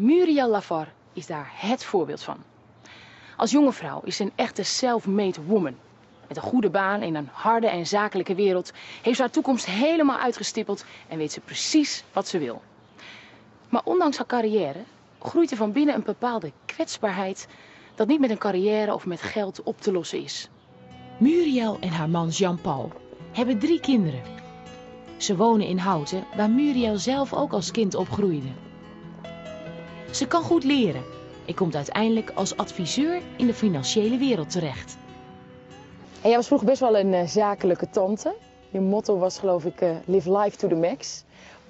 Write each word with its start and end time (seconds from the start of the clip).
Muriel 0.00 0.48
Lavar 0.48 0.92
is 1.12 1.26
daar 1.26 1.52
het 1.54 1.84
voorbeeld 1.84 2.22
van. 2.22 2.36
Als 3.36 3.50
jonge 3.50 3.72
vrouw 3.72 4.00
is 4.04 4.16
ze 4.16 4.22
een 4.22 4.32
echte 4.34 4.62
self-made 4.62 5.42
woman. 5.42 5.76
Met 6.28 6.36
een 6.36 6.42
goede 6.42 6.70
baan 6.70 7.02
in 7.02 7.14
een 7.14 7.28
harde 7.32 7.66
en 7.66 7.86
zakelijke 7.86 8.34
wereld 8.34 8.72
heeft 9.02 9.16
ze 9.16 9.22
haar 9.22 9.30
toekomst 9.30 9.66
helemaal 9.66 10.18
uitgestippeld 10.18 10.84
en 11.08 11.18
weet 11.18 11.32
ze 11.32 11.40
precies 11.40 12.04
wat 12.12 12.28
ze 12.28 12.38
wil. 12.38 12.62
Maar 13.68 13.80
ondanks 13.84 14.16
haar 14.16 14.26
carrière 14.26 14.78
groeit 15.18 15.50
er 15.50 15.56
van 15.56 15.72
binnen 15.72 15.94
een 15.94 16.02
bepaalde 16.02 16.52
kwetsbaarheid 16.64 17.48
dat 17.94 18.08
niet 18.08 18.20
met 18.20 18.30
een 18.30 18.38
carrière 18.38 18.94
of 18.94 19.06
met 19.06 19.22
geld 19.22 19.62
op 19.62 19.80
te 19.80 19.92
lossen 19.92 20.22
is. 20.22 20.48
Muriel 21.18 21.76
en 21.80 21.88
haar 21.88 22.10
man 22.10 22.28
Jean-Paul 22.28 22.92
hebben 23.32 23.58
drie 23.58 23.80
kinderen. 23.80 24.22
Ze 25.16 25.36
wonen 25.36 25.66
in 25.66 25.78
Houten, 25.78 26.24
waar 26.36 26.50
Muriel 26.50 26.98
zelf 26.98 27.32
ook 27.32 27.52
als 27.52 27.70
kind 27.70 27.94
opgroeide. 27.94 28.69
Ze 30.10 30.26
kan 30.26 30.42
goed 30.42 30.64
leren 30.64 31.02
en 31.46 31.54
komt 31.54 31.76
uiteindelijk 31.76 32.32
als 32.34 32.56
adviseur 32.56 33.20
in 33.36 33.46
de 33.46 33.54
financiële 33.54 34.16
wereld 34.16 34.50
terecht. 34.50 34.96
En 36.22 36.28
jij 36.28 36.36
was 36.36 36.46
vroeger 36.46 36.66
best 36.66 36.80
wel 36.80 36.98
een 36.98 37.12
uh, 37.12 37.26
zakelijke 37.26 37.90
tante. 37.90 38.34
Je 38.70 38.80
motto 38.80 39.18
was 39.18 39.38
geloof 39.38 39.64
ik 39.64 39.80
uh, 39.80 39.90
live 40.04 40.38
life 40.38 40.56
to 40.56 40.68
the 40.68 40.74
max. 40.74 41.24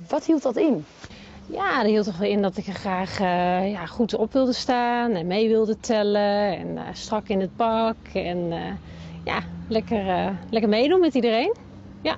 Wat 0.08 0.24
hield 0.24 0.42
dat 0.42 0.56
in? 0.56 0.84
Ja, 1.46 1.76
dat 1.76 1.90
hield 1.90 2.04
toch 2.04 2.18
wel 2.18 2.28
in 2.28 2.42
dat 2.42 2.56
ik 2.56 2.66
er 2.66 2.72
graag 2.72 3.20
uh, 3.20 3.70
ja, 3.70 3.86
goed 3.86 4.14
op 4.14 4.32
wilde 4.32 4.52
staan 4.52 5.10
en 5.10 5.26
mee 5.26 5.48
wilde 5.48 5.80
tellen. 5.80 6.56
En 6.58 6.78
strak 6.92 7.28
in 7.28 7.40
het 7.40 7.56
pak 7.56 7.96
en 8.12 8.52
ja, 9.24 9.42
lekker, 9.68 10.34
lekker 10.50 10.70
meedoen 10.70 11.00
met 11.00 11.14
iedereen. 11.14 11.54
Ja. 12.02 12.16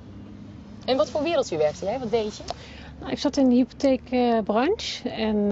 En 0.85 0.97
wat 0.97 1.09
voor 1.09 1.23
wereldje 1.23 1.57
werkte 1.57 1.85
jij? 1.85 1.99
Wat 1.99 2.11
deed 2.11 2.37
je? 2.37 2.43
Nou, 3.03 3.15
ik 3.15 3.21
zat 3.21 3.37
in 3.37 3.49
de 3.49 3.55
hypotheekbranche 3.55 5.09
en 5.09 5.47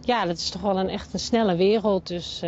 ja, 0.00 0.24
dat 0.24 0.36
is 0.36 0.50
toch 0.50 0.62
wel 0.62 0.78
een 0.78 0.88
echt 0.88 1.12
een 1.12 1.18
snelle 1.18 1.56
wereld. 1.56 2.06
Dus 2.06 2.42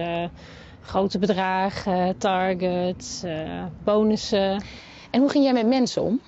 grote 0.81 1.19
bedragen, 1.19 2.19
targets, 2.19 3.25
uh, 3.25 3.65
bonussen. 3.85 4.63
En 5.11 5.21
hoe 5.21 5.29
ging 5.29 5.45
jij 5.45 5.53
met 5.53 5.67
mensen 5.67 6.03
om? 6.03 6.21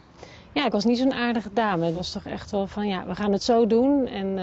Ja, 0.53 0.67
ik 0.67 0.73
was 0.73 0.85
niet 0.85 0.99
zo'n 0.99 1.13
aardige 1.13 1.53
dame. 1.53 1.85
Het 1.85 1.95
was 1.95 2.13
toch 2.13 2.25
echt 2.25 2.51
wel 2.51 2.67
van, 2.67 2.89
ja, 2.89 3.07
we 3.07 3.15
gaan 3.15 3.33
het 3.33 3.43
zo 3.43 3.67
doen 3.67 4.07
en, 4.07 4.39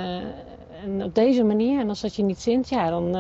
en 0.83 1.03
op 1.03 1.15
deze 1.15 1.43
manier. 1.43 1.79
En 1.79 1.89
als 1.89 2.01
dat 2.01 2.15
je 2.15 2.23
niet 2.23 2.41
zint, 2.41 2.69
ja, 2.69 2.89
dan, 2.89 3.11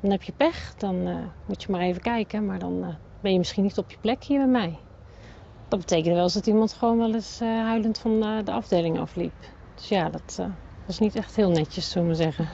dan 0.00 0.10
heb 0.10 0.22
je 0.22 0.32
pech. 0.36 0.74
Dan 0.76 1.08
moet 1.46 1.62
je 1.62 1.72
maar 1.72 1.80
even 1.80 2.02
kijken, 2.02 2.46
maar 2.46 2.58
dan 2.58 2.96
ben 3.20 3.32
je 3.32 3.38
misschien 3.38 3.62
niet 3.62 3.78
op 3.78 3.90
je 3.90 3.98
plek 4.00 4.24
hier 4.24 4.38
bij 4.38 4.46
mij. 4.46 4.78
Dat 5.68 5.78
betekende 5.78 6.14
wel 6.14 6.24
eens 6.24 6.34
dat 6.34 6.46
iemand 6.46 6.72
gewoon 6.72 6.98
wel 6.98 7.14
eens 7.14 7.40
huilend 7.40 7.98
van 7.98 8.20
de 8.44 8.52
afdeling 8.52 8.98
afliep. 8.98 9.32
Dus 9.74 9.88
ja, 9.88 10.10
dat 10.10 10.40
was 10.86 10.98
niet 10.98 11.14
echt 11.14 11.36
heel 11.36 11.50
netjes, 11.50 11.90
zullen 11.90 12.08
we 12.08 12.14
zeggen. 12.14 12.48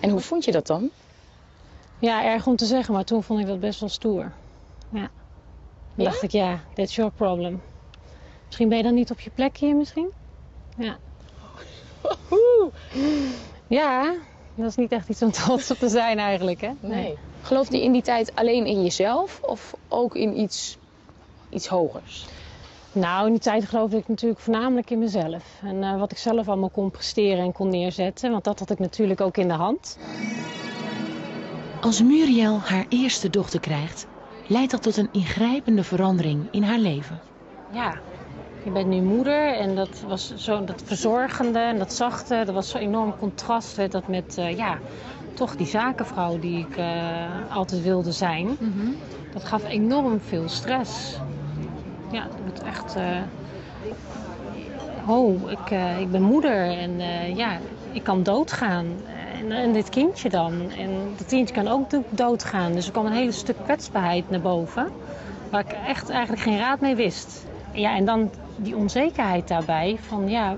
En 0.00 0.10
hoe 0.10 0.20
vond 0.20 0.44
je 0.44 0.52
dat 0.52 0.66
dan? 0.66 0.90
Ja, 1.98 2.24
erg 2.24 2.46
om 2.46 2.56
te 2.56 2.64
zeggen, 2.64 2.94
maar 2.94 3.04
toen 3.04 3.22
vond 3.22 3.40
ik 3.40 3.46
dat 3.46 3.60
best 3.60 3.80
wel 3.80 3.88
stoer. 3.88 4.32
Ja. 4.88 5.10
Dan 5.94 6.04
ja? 6.04 6.04
dacht 6.04 6.22
ik, 6.22 6.30
ja, 6.30 6.60
that's 6.74 6.94
your 6.94 7.10
problem. 7.10 7.62
Misschien 8.46 8.68
ben 8.68 8.76
je 8.76 8.82
dan 8.82 8.94
niet 8.94 9.10
op 9.10 9.20
je 9.20 9.30
plek 9.30 9.56
hier 9.56 9.76
misschien? 9.76 10.10
Ja. 10.76 10.96
Ja, 13.68 14.14
dat 14.54 14.68
is 14.68 14.76
niet 14.76 14.92
echt 14.92 15.08
iets 15.08 15.22
om 15.22 15.30
trots 15.42 15.70
op 15.70 15.76
te 15.76 15.88
zijn 15.88 16.18
eigenlijk, 16.18 16.60
hè? 16.60 16.70
Nee. 16.80 17.02
nee. 17.02 17.18
Geloofde 17.42 17.76
je 17.76 17.82
in 17.82 17.92
die 17.92 18.02
tijd 18.02 18.34
alleen 18.34 18.66
in 18.66 18.82
jezelf 18.82 19.40
of 19.42 19.76
ook 19.88 20.14
in 20.14 20.40
iets, 20.40 20.78
iets 21.50 21.66
hogers? 21.66 22.26
Nou, 22.92 23.26
in 23.26 23.32
die 23.32 23.40
tijd 23.40 23.64
geloofde 23.64 23.96
ik 23.96 24.08
natuurlijk 24.08 24.40
voornamelijk 24.40 24.90
in 24.90 24.98
mezelf. 24.98 25.44
En 25.62 25.76
uh, 25.82 25.98
wat 25.98 26.12
ik 26.12 26.18
zelf 26.18 26.48
allemaal 26.48 26.70
kon 26.70 26.90
presteren 26.90 27.44
en 27.44 27.52
kon 27.52 27.68
neerzetten. 27.68 28.30
Want 28.30 28.44
dat 28.44 28.58
had 28.58 28.70
ik 28.70 28.78
natuurlijk 28.78 29.20
ook 29.20 29.36
in 29.36 29.48
de 29.48 29.54
hand. 29.54 29.98
Als 31.80 32.02
Muriel 32.02 32.58
haar 32.58 32.86
eerste 32.88 33.30
dochter 33.30 33.60
krijgt, 33.60 34.06
leidt 34.46 34.70
dat 34.70 34.82
tot 34.82 34.96
een 34.96 35.08
ingrijpende 35.12 35.84
verandering 35.84 36.48
in 36.50 36.62
haar 36.62 36.78
leven. 36.78 37.20
Ja, 37.72 37.98
je 38.64 38.70
bent 38.70 38.86
nu 38.86 39.00
moeder 39.00 39.54
en 39.54 39.74
dat 39.74 40.04
was 40.06 40.34
zo 40.36 40.64
dat 40.64 40.82
verzorgende 40.84 41.58
en 41.58 41.78
dat 41.78 41.92
zachte, 41.92 42.42
dat 42.44 42.54
was 42.54 42.68
zo'n 42.68 42.80
enorm 42.80 43.18
contrast 43.18 43.76
werd 43.76 43.92
dat 43.92 44.08
met 44.08 44.36
uh, 44.38 44.56
ja, 44.56 44.78
toch 45.34 45.56
die 45.56 45.66
zakenvrouw 45.66 46.38
die 46.38 46.58
ik 46.58 46.78
uh, 46.78 47.56
altijd 47.56 47.82
wilde 47.82 48.12
zijn. 48.12 48.46
Mm 48.46 48.56
-hmm. 48.58 48.96
Dat 49.32 49.44
gaf 49.44 49.64
enorm 49.68 50.20
veel 50.20 50.48
stress. 50.48 51.18
Ja, 52.10 52.26
het 52.44 52.62
echt. 52.62 52.96
Uh, 52.96 53.20
oh, 55.06 55.50
ik, 55.50 55.70
ik 56.00 56.10
ben 56.10 56.22
moeder 56.22 56.78
en 56.78 57.00
ja, 57.36 57.58
ik 57.92 58.02
kan 58.02 58.22
doodgaan. 58.22 58.86
En, 59.40 59.52
en, 59.52 59.72
dit 59.72 59.88
kindje 59.88 60.28
dan. 60.28 60.70
En 60.78 60.90
dat 61.16 61.26
kindje 61.26 61.54
kan 61.54 61.68
ook 61.68 61.90
doodgaan. 62.08 62.72
Dus 62.72 62.86
er 62.86 62.92
kwam 62.92 63.06
een 63.06 63.12
hele 63.12 63.32
stuk 63.32 63.56
kwetsbaarheid 63.64 64.30
naar 64.30 64.40
boven. 64.40 64.88
Waar 65.50 65.60
ik 65.60 65.76
echt 65.86 66.08
eigenlijk 66.08 66.42
geen 66.42 66.58
raad 66.58 66.80
mee 66.80 66.94
wist. 66.94 67.46
Ja, 67.72 67.96
en 67.96 68.04
dan 68.04 68.30
die 68.56 68.76
onzekerheid 68.76 69.48
daarbij. 69.48 69.98
Van 70.00 70.28
ja, 70.28 70.56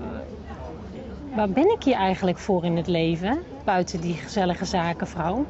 waar 1.35 1.49
ben 1.49 1.71
ik 1.71 1.83
hier 1.83 1.95
eigenlijk 1.95 2.37
voor 2.37 2.65
in 2.65 2.77
het 2.77 2.87
leven? 2.87 3.39
Buiten 3.63 4.01
die 4.01 4.13
gezellige 4.13 4.65
zakenvrouw. 4.65 5.45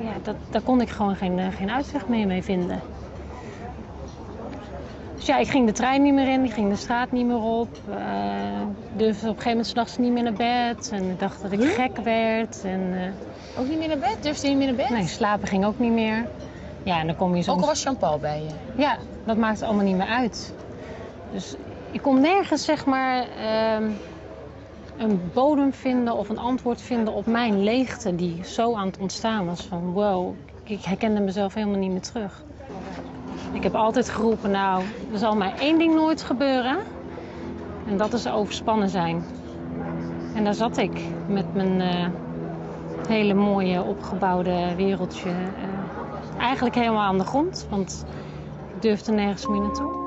Ja, 0.00 0.12
dat, 0.22 0.36
daar 0.50 0.60
kon 0.60 0.80
ik 0.80 0.88
gewoon 0.88 1.16
geen, 1.16 1.38
eh, 1.38 1.46
geen 1.56 1.70
uitweg 1.70 2.08
meer 2.08 2.26
mee 2.26 2.42
vinden. 2.42 2.80
Dus 5.20 5.28
ja, 5.28 5.38
ik 5.38 5.48
ging 5.48 5.66
de 5.66 5.72
trein 5.72 6.02
niet 6.02 6.14
meer 6.14 6.28
in, 6.28 6.44
ik 6.44 6.52
ging 6.52 6.70
de 6.70 6.76
straat 6.76 7.12
niet 7.12 7.26
meer 7.26 7.42
op. 7.42 7.68
Uh, 7.88 7.96
durfde 8.96 9.28
op 9.28 9.36
een 9.36 9.42
gegeven 9.42 9.50
moment 9.50 9.66
s'nachts 9.66 9.98
niet 9.98 10.12
meer 10.12 10.22
naar 10.22 10.32
bed. 10.32 10.90
En 10.92 11.10
ik 11.10 11.18
dacht 11.18 11.42
dat 11.42 11.52
ik 11.52 11.62
gek 11.62 11.96
werd. 11.96 12.64
En, 12.64 12.80
uh, 12.80 13.60
ook 13.60 13.68
niet 13.68 13.78
meer 13.78 13.88
naar 13.88 13.98
bed? 13.98 14.16
Durfde 14.20 14.46
je 14.46 14.54
niet 14.54 14.58
meer 14.58 14.76
naar 14.76 14.86
bed? 14.86 14.96
Nee, 14.98 15.06
slapen 15.06 15.48
ging 15.48 15.64
ook 15.64 15.78
niet 15.78 15.92
meer. 15.92 16.26
Ja, 16.82 17.00
en 17.00 17.06
dan 17.06 17.16
kom 17.16 17.36
je 17.36 17.42
soms... 17.42 17.56
Ook 17.56 17.62
al 17.62 17.68
was 17.68 17.82
Jean-Paul 17.82 18.18
bij 18.18 18.42
je? 18.42 18.80
Ja, 18.82 18.96
dat 19.24 19.36
maakt 19.36 19.62
allemaal 19.62 19.84
niet 19.84 19.96
meer 19.96 20.06
uit. 20.06 20.54
Dus 21.32 21.54
ik 21.90 22.02
kon 22.02 22.20
nergens 22.20 22.64
zeg 22.64 22.86
maar 22.86 23.26
uh, 23.38 23.88
een 24.96 25.20
bodem 25.32 25.72
vinden 25.72 26.16
of 26.16 26.28
een 26.28 26.38
antwoord 26.38 26.82
vinden 26.82 27.14
op 27.14 27.26
mijn 27.26 27.62
leegte 27.62 28.14
die 28.14 28.44
zo 28.44 28.74
aan 28.74 28.86
het 28.86 28.98
ontstaan 28.98 29.46
was. 29.46 29.62
Van 29.62 29.92
wow, 29.92 30.34
ik 30.64 30.84
herkende 30.84 31.20
mezelf 31.20 31.54
helemaal 31.54 31.78
niet 31.78 31.90
meer 31.90 32.00
terug. 32.00 32.42
Ik 33.52 33.62
heb 33.62 33.74
altijd 33.74 34.08
geroepen, 34.08 34.50
nou, 34.50 34.84
er 35.12 35.18
zal 35.18 35.36
maar 35.36 35.58
één 35.58 35.78
ding 35.78 35.94
nooit 35.94 36.22
gebeuren. 36.22 36.78
En 37.86 37.96
dat 37.96 38.12
is 38.12 38.26
overspannen 38.26 38.88
zijn. 38.88 39.24
En 40.34 40.44
daar 40.44 40.54
zat 40.54 40.76
ik 40.76 41.00
met 41.26 41.54
mijn 41.54 41.80
uh, 41.80 42.06
hele 43.08 43.34
mooie 43.34 43.82
opgebouwde 43.82 44.74
wereldje. 44.76 45.28
Uh, 45.28 46.38
eigenlijk 46.38 46.74
helemaal 46.74 47.02
aan 47.06 47.18
de 47.18 47.24
grond, 47.24 47.66
want 47.70 48.04
ik 48.74 48.82
durfde 48.82 49.12
nergens 49.12 49.46
meer 49.46 49.60
naartoe. 49.60 49.98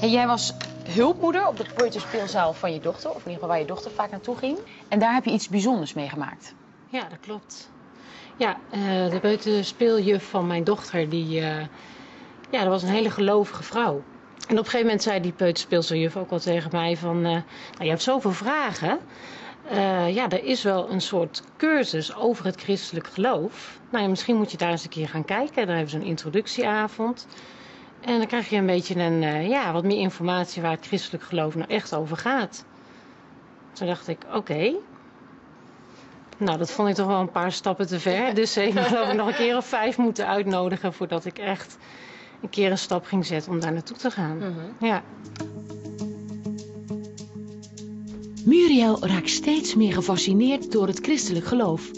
En 0.00 0.10
jij 0.10 0.26
was 0.26 0.54
hulpmoeder 0.88 1.46
op 1.46 1.56
de 1.56 1.64
peuterspeelzaal 1.74 2.52
van 2.52 2.72
je 2.72 2.80
dochter, 2.80 3.10
of 3.10 3.16
in 3.16 3.20
ieder 3.20 3.32
geval 3.32 3.48
waar 3.48 3.58
je 3.58 3.64
dochter 3.64 3.90
vaak 3.90 4.10
naartoe 4.10 4.36
ging. 4.36 4.58
En 4.88 4.98
daar 4.98 5.14
heb 5.14 5.24
je 5.24 5.30
iets 5.30 5.48
bijzonders 5.48 5.94
meegemaakt. 5.94 6.54
Ja, 6.88 7.00
dat 7.00 7.20
klopt. 7.20 7.70
Ja, 8.40 8.56
uh, 8.74 9.10
de 9.10 9.18
peuterspeeljuf 9.20 10.30
van 10.30 10.46
mijn 10.46 10.64
dochter, 10.64 11.08
die, 11.08 11.40
uh, 11.40 11.60
ja, 12.50 12.60
dat 12.60 12.66
was 12.66 12.82
een 12.82 12.88
hele 12.88 13.10
gelovige 13.10 13.62
vrouw. 13.62 14.02
En 14.48 14.58
op 14.58 14.58
een 14.58 14.64
gegeven 14.64 14.80
moment 14.80 15.02
zei 15.02 15.20
die 15.20 15.32
peuterspeelsteeljuf 15.32 16.16
ook 16.16 16.30
wel 16.30 16.38
tegen 16.38 16.70
mij 16.72 16.96
van... 16.96 17.16
Uh, 17.16 17.22
nou, 17.22 17.42
je 17.78 17.88
hebt 17.88 18.02
zoveel 18.02 18.32
vragen. 18.32 18.98
ja, 20.08 20.28
er 20.28 20.44
is 20.44 20.62
wel 20.62 20.90
een 20.90 21.00
soort 21.00 21.42
cursus 21.56 22.14
over 22.14 22.44
het 22.44 22.60
christelijk 22.60 23.06
geloof. 23.06 23.80
Nou 23.90 24.04
ja, 24.04 24.10
misschien 24.10 24.36
moet 24.36 24.50
je 24.50 24.56
daar 24.56 24.70
eens 24.70 24.84
een 24.84 24.90
keer 24.90 25.08
gaan 25.08 25.24
kijken. 25.24 25.66
Dan 25.66 25.74
hebben 25.74 25.90
ze 25.90 25.96
een 25.96 26.02
introductieavond. 26.02 27.26
En 28.00 28.18
dan 28.18 28.26
krijg 28.26 28.48
je 28.48 28.56
een 28.56 28.66
beetje 28.66 28.94
een, 28.94 29.48
ja, 29.48 29.72
wat 29.72 29.84
meer 29.84 29.98
informatie 29.98 30.62
waar 30.62 30.70
het 30.70 30.86
christelijk 30.86 31.24
geloof 31.24 31.54
nou 31.54 31.70
echt 31.70 31.94
over 31.94 32.16
gaat. 32.16 32.64
Toen 33.72 33.86
dacht 33.86 34.08
ik, 34.08 34.18
oké, 34.34 34.74
nou, 36.40 36.58
dat 36.58 36.70
vond 36.70 36.88
ik 36.88 36.94
toch 36.94 37.06
wel 37.06 37.20
een 37.20 37.30
paar 37.30 37.52
stappen 37.52 37.86
te 37.86 38.00
ver. 38.00 38.34
Dus 38.40 38.56
ik 38.56 38.78
geloof 38.78 39.08
ik 39.08 39.16
nog 39.16 39.26
een 39.26 39.34
keer 39.34 39.56
of 39.56 39.66
vijf 39.66 39.98
moeten 39.98 40.26
uitnodigen 40.26 40.92
voordat 40.92 41.24
ik 41.24 41.38
echt 41.38 41.76
een 42.42 42.48
keer 42.48 42.70
een 42.70 42.78
stap 42.78 43.04
ging 43.04 43.26
zetten 43.26 43.52
om 43.52 43.60
daar 43.60 43.72
naartoe 43.72 43.96
te 43.96 44.10
gaan. 44.10 44.36
Mm 44.36 44.42
-hmm. 44.42 44.88
Ja. 44.88 45.02
Muriel 48.44 49.06
raakt 49.06 49.30
steeds 49.30 49.74
meer 49.74 49.92
gefascineerd 49.92 50.72
door 50.72 50.86
het 50.86 50.98
christelijk 50.98 51.46
geloof 51.46 51.90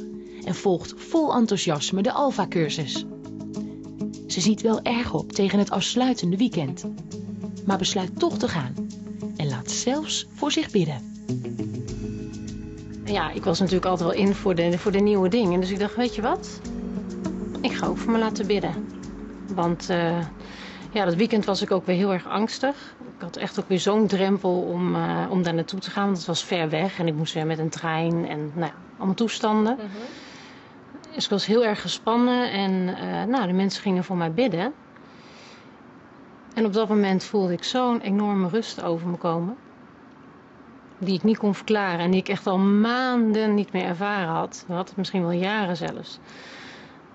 en 0.44 0.54
volgt 0.54 0.94
vol 0.96 1.34
enthousiasme 1.34 2.02
de 2.02 2.12
Alpha-cursus. 2.12 3.04
Ze 4.26 4.40
ziet 4.40 4.60
wel 4.60 4.82
erg 4.82 5.12
op 5.12 5.32
tegen 5.32 5.58
het 5.58 5.70
afsluitende 5.70 6.36
weekend, 6.36 6.84
maar 7.66 7.78
besluit 7.78 8.18
toch 8.18 8.38
te 8.38 8.48
gaan 8.48 8.74
en 9.36 9.48
laat 9.48 9.70
zelfs 9.70 10.26
voor 10.34 10.52
zich 10.52 10.70
bidden 10.70 11.12
ja, 13.12 13.30
ik 13.30 13.44
was 13.44 13.58
natuurlijk 13.58 13.86
altijd 13.86 14.08
wel 14.08 14.18
in 14.18 14.34
voor 14.34 14.54
de, 14.54 14.78
voor 14.78 14.92
de 14.92 15.00
nieuwe 15.00 15.28
dingen. 15.28 15.60
Dus 15.60 15.70
ik 15.70 15.78
dacht, 15.78 15.96
weet 15.96 16.14
je 16.14 16.22
wat? 16.22 16.60
Ik 17.60 17.72
ga 17.72 17.86
ook 17.86 17.98
voor 17.98 18.12
me 18.12 18.18
laten 18.18 18.46
bidden. 18.46 18.86
Want 19.54 19.90
uh, 19.90 20.18
Ja, 20.92 21.04
dat 21.04 21.14
weekend 21.14 21.44
was 21.44 21.62
ik 21.62 21.70
ook 21.70 21.86
weer 21.86 21.96
heel 21.96 22.12
erg 22.12 22.28
angstig. 22.28 22.94
Ik 23.16 23.22
had 23.22 23.36
echt 23.36 23.60
ook 23.60 23.68
weer 23.68 23.80
zo'n 23.80 24.06
drempel 24.06 24.60
om, 24.60 24.94
uh, 24.94 25.26
om 25.30 25.42
daar 25.42 25.54
naartoe 25.54 25.78
te 25.80 25.90
gaan. 25.90 26.04
Want 26.04 26.16
het 26.16 26.26
was 26.26 26.44
ver 26.44 26.68
weg 26.68 26.98
en 26.98 27.06
ik 27.06 27.14
moest 27.14 27.34
weer 27.34 27.46
met 27.46 27.58
een 27.58 27.68
trein 27.68 28.28
en 28.28 28.50
nou 28.54 28.66
ja, 28.66 28.74
allemaal 28.96 29.14
toestanden. 29.14 29.74
Mhm. 29.76 29.86
Dus 31.14 31.24
ik 31.24 31.30
was 31.30 31.46
heel 31.46 31.64
erg 31.64 31.80
gespannen 31.80 32.50
en 32.50 32.72
uh, 32.72 33.24
nou, 33.24 33.46
de 33.46 33.52
mensen 33.52 33.82
gingen 33.82 34.04
voor 34.04 34.16
mij 34.16 34.32
bidden. 34.32 34.72
En 36.54 36.64
op 36.64 36.72
dat 36.72 36.88
moment 36.88 37.24
voelde 37.24 37.52
ik 37.52 37.64
zo'n 37.64 38.00
enorme 38.00 38.48
rust 38.48 38.82
over 38.82 39.08
me 39.08 39.16
komen. 39.16 39.56
Die 41.04 41.14
ik 41.14 41.22
niet 41.22 41.38
kon 41.38 41.54
verklaren 41.54 41.98
en 41.98 42.10
die 42.10 42.20
ik 42.20 42.28
echt 42.28 42.46
al 42.46 42.58
maanden 42.58 43.54
niet 43.54 43.72
meer 43.72 43.84
ervaren 43.84 44.28
had. 44.28 44.64
had 44.68 44.88
het 44.88 44.96
misschien 44.96 45.22
wel 45.22 45.30
jaren 45.30 45.76
zelfs. 45.76 46.18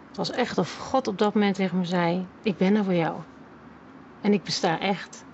Het 0.07 0.18
was 0.18 0.31
echt 0.31 0.57
of 0.57 0.78
God 0.78 1.07
op 1.07 1.18
dat 1.18 1.34
moment 1.34 1.56
tegen 1.56 1.78
me 1.78 1.86
zei: 1.86 2.25
Ik 2.42 2.57
ben 2.57 2.75
er 2.75 2.84
voor 2.84 2.94
jou. 2.94 3.16
En 4.22 4.34
ik 4.34 4.44
besta 4.44 4.80
echt. 4.80 5.25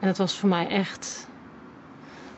En 0.00 0.08
het 0.08 0.18
was 0.18 0.38
voor 0.38 0.48
mij 0.48 0.68
echt. 0.68 1.28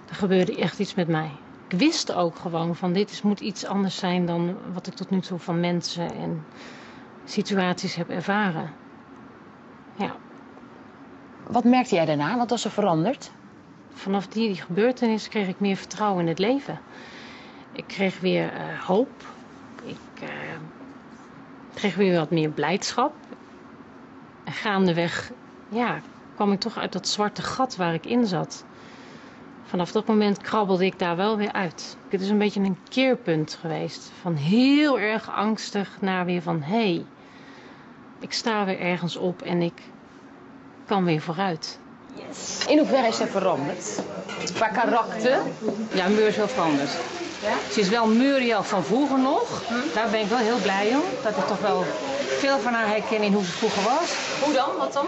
Er 0.08 0.14
gebeurde 0.14 0.56
echt 0.56 0.78
iets 0.78 0.94
met 0.94 1.08
mij. 1.08 1.30
Ik 1.68 1.78
wist 1.78 2.12
ook 2.12 2.36
gewoon 2.36 2.76
van 2.76 2.92
dit 2.92 3.10
is, 3.10 3.22
moet 3.22 3.40
iets 3.40 3.64
anders 3.64 3.96
zijn 3.96 4.26
dan 4.26 4.56
wat 4.72 4.86
ik 4.86 4.94
tot 4.94 5.10
nu 5.10 5.20
toe 5.20 5.38
van 5.38 5.60
mensen 5.60 6.14
en 6.14 6.44
situaties 7.24 7.94
heb 7.94 8.08
ervaren. 8.08 8.72
Ja. 9.96 10.14
Wat 11.46 11.64
merkte 11.64 11.94
jij 11.94 12.04
daarna? 12.04 12.36
Wat 12.36 12.50
was 12.50 12.64
er 12.64 12.70
veranderd? 12.70 13.30
Vanaf 13.92 14.26
die, 14.26 14.54
gebeurtenis 14.54 15.28
kreeg 15.28 15.48
ik 15.48 15.60
meer 15.60 15.76
vertrouwen 15.76 16.22
in 16.22 16.28
het 16.28 16.38
leven. 16.38 16.80
Ik 17.72 17.84
kreeg 17.86 18.20
weer 18.20 18.52
uh, 18.52 18.80
hoop. 18.80 19.26
Ik 19.84 20.22
uh, 20.22 20.28
kreeg 21.74 21.94
weer 21.94 22.18
wat 22.18 22.30
meer 22.30 22.50
blijdschap. 22.50 23.14
En 24.44 24.52
gaandeweg 24.52 25.30
ja, 25.68 26.00
kwam 26.34 26.52
ik 26.52 26.60
toch 26.60 26.78
uit 26.78 26.92
dat 26.92 27.08
zwarte 27.08 27.42
gat 27.42 27.76
waar 27.76 27.94
ik 27.94 28.06
in 28.06 28.26
zat. 28.26 28.64
Vanaf 29.62 29.92
dat 29.92 30.06
moment 30.06 30.38
krabbelde 30.38 30.84
ik 30.84 30.98
daar 30.98 31.16
wel 31.16 31.36
weer 31.36 31.52
uit. 31.52 31.96
Het 32.08 32.20
is 32.20 32.28
een 32.28 32.38
beetje 32.38 32.60
een 32.60 32.78
keerpunt 32.88 33.58
geweest. 33.60 34.12
Van 34.20 34.34
heel 34.34 34.98
erg 34.98 35.30
angstig 35.30 36.00
naar 36.00 36.24
weer 36.24 36.42
van 36.42 36.62
hé, 36.62 36.92
hey, 36.92 37.04
ik 38.20 38.32
sta 38.32 38.64
weer 38.64 38.80
ergens 38.80 39.16
op 39.16 39.42
en 39.42 39.62
ik 39.62 39.82
kan 40.86 41.04
weer 41.04 41.20
vooruit. 41.20 41.80
Yes. 42.26 42.66
In 42.66 42.78
hoeverre 42.78 43.06
is 43.08 43.16
zij 43.16 43.26
veranderd? 43.26 43.98
Qua 44.54 44.68
karakter? 44.68 45.38
Ja, 45.92 46.08
Mur 46.08 46.26
is 46.26 46.36
wel 46.36 46.48
veranderd. 46.48 46.90
Ja? 47.42 47.72
Ze 47.72 47.80
is 47.80 47.88
wel 47.88 48.06
Muriel 48.06 48.62
van 48.62 48.84
vroeger 48.84 49.18
nog. 49.18 49.62
Hm? 49.68 49.74
Daar 49.94 50.08
ben 50.10 50.20
ik 50.20 50.28
wel 50.28 50.38
heel 50.38 50.58
blij 50.58 50.88
om. 50.88 51.02
Dat 51.22 51.36
ik 51.36 51.46
toch 51.46 51.60
wel 51.60 51.84
veel 52.38 52.58
van 52.58 52.72
haar 52.72 52.88
herken 52.88 53.22
in 53.22 53.32
hoe 53.32 53.44
ze 53.44 53.50
vroeger 53.50 53.82
was. 53.82 54.14
Hoe 54.42 54.54
dan? 54.54 54.68
Wat 54.78 54.92
dan? 54.92 55.06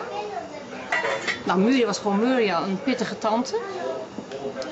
Nou, 1.45 1.59
Muriel 1.59 1.87
was 1.87 1.99
gewoon 1.99 2.19
Muriel, 2.19 2.63
een 2.63 2.83
pittige 2.83 3.19
tante. 3.19 3.61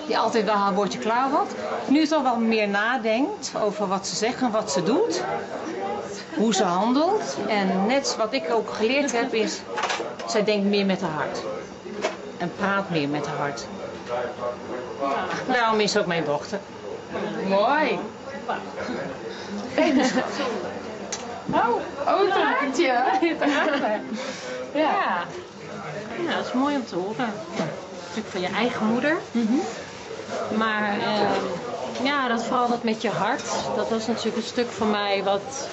Die 0.06 0.18
altijd 0.18 0.44
wel 0.44 0.54
haar 0.54 0.74
woordje 0.74 0.98
klaar 0.98 1.30
had. 1.30 1.54
Nu 1.86 2.06
toch 2.06 2.22
wel 2.22 2.36
meer 2.36 2.68
nadenkt 2.68 3.52
over 3.62 3.88
wat 3.88 4.06
ze 4.06 4.16
zegt 4.16 4.40
en 4.40 4.50
wat 4.50 4.72
ze 4.72 4.82
doet. 4.82 5.22
Hoe 6.36 6.54
ze 6.54 6.64
handelt. 6.64 7.36
En 7.48 7.86
net 7.86 8.16
wat 8.18 8.32
ik 8.32 8.50
ook 8.50 8.70
geleerd 8.70 9.12
heb 9.12 9.34
is, 9.34 9.60
zij 10.26 10.44
denkt 10.44 10.66
meer 10.66 10.86
met 10.86 11.00
haar 11.00 11.10
hart. 11.10 11.42
En 12.38 12.52
praat 12.56 12.90
meer 12.90 13.08
met 13.08 13.26
haar 13.26 13.36
hart. 13.36 13.66
Daarom 15.46 15.80
is 15.80 15.96
ook 15.96 16.06
mijn 16.06 16.24
dochter. 16.24 16.58
Mooi. 17.48 17.98
Oh, 21.52 21.80
oh, 22.06 22.60
het 22.60 22.76
Ja. 22.76 23.18
ja. 24.74 25.24
Ja, 26.26 26.36
dat 26.36 26.46
is 26.46 26.52
mooi 26.52 26.74
om 26.76 26.86
te 26.86 26.94
horen. 26.94 27.32
Natuurlijk 28.00 28.28
van 28.28 28.40
je 28.40 28.48
eigen 28.48 28.86
moeder. 28.86 29.16
Mm 29.32 29.60
Maar 30.56 30.96
uh, 30.96 31.30
ja, 32.02 32.28
dat 32.28 32.44
vooral 32.44 32.68
dat 32.68 32.82
met 32.82 33.02
je 33.02 33.10
hart. 33.10 33.44
Dat 33.76 33.88
was 33.88 34.06
natuurlijk 34.06 34.36
een 34.36 34.42
stuk 34.42 34.70
van 34.70 34.90
mij 34.90 35.22
wat 35.24 35.68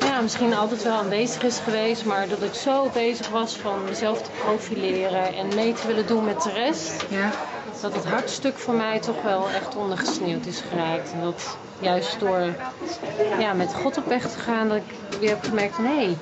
ja, 0.00 0.20
misschien 0.20 0.54
altijd 0.54 0.82
wel 0.82 0.96
aanwezig 0.96 1.42
is 1.42 1.58
geweest. 1.58 2.04
Maar 2.04 2.28
dat 2.28 2.42
ik 2.42 2.54
zo 2.54 2.90
bezig 2.92 3.28
was 3.28 3.56
van 3.56 3.84
mezelf 3.84 4.22
te 4.22 4.30
profileren 4.30 5.34
en 5.34 5.54
mee 5.54 5.72
te 5.72 5.86
willen 5.86 6.06
doen 6.06 6.24
met 6.24 6.42
de 6.42 6.52
rest. 6.52 7.06
Ja. 7.10 7.30
Dat 7.80 7.94
het 7.94 8.04
hartstuk 8.04 8.58
voor 8.58 8.74
mij 8.74 9.00
toch 9.00 9.22
wel 9.22 9.50
echt 9.50 9.76
ondergesneeuwd 9.76 10.46
is 10.46 10.60
geraakt. 10.60 11.12
En 11.12 11.20
dat 11.20 11.58
juist 11.80 12.20
door 12.20 12.54
ja, 13.38 13.52
met 13.52 13.74
God 13.74 13.96
op 13.96 14.06
weg 14.06 14.30
te 14.30 14.38
gaan, 14.38 14.68
dat 14.68 14.76
ik 14.76 15.18
weer 15.20 15.28
heb 15.28 15.44
gemerkt 15.44 15.76
hey, 15.76 16.16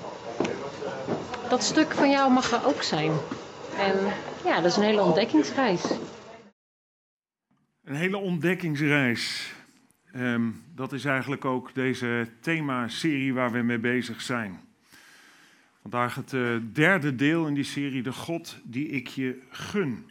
dat 1.48 1.62
stuk 1.62 1.92
van 1.92 2.10
jou 2.10 2.32
mag 2.32 2.52
er 2.52 2.66
ook 2.66 2.82
zijn. 2.82 3.12
En 3.78 4.12
ja, 4.44 4.56
dat 4.56 4.70
is 4.70 4.76
een 4.76 4.82
hele 4.82 5.02
ontdekkingsreis. 5.02 5.82
Een 7.84 7.94
hele 7.94 8.16
ontdekkingsreis. 8.16 9.54
Um, 10.18 10.62
dat 10.74 10.92
is 10.92 11.04
eigenlijk 11.04 11.44
ook 11.44 11.74
deze 11.74 12.28
themaserie 12.40 13.34
waar 13.34 13.52
we 13.52 13.62
mee 13.62 13.78
bezig 13.78 14.20
zijn. 14.20 14.60
Vandaag 15.80 16.14
het 16.14 16.32
uh, 16.32 16.56
derde 16.72 17.14
deel 17.14 17.46
in 17.46 17.54
die 17.54 17.64
serie, 17.64 18.02
De 18.02 18.12
God 18.12 18.58
die 18.64 18.88
ik 18.88 19.08
je 19.08 19.42
gun. 19.50 20.10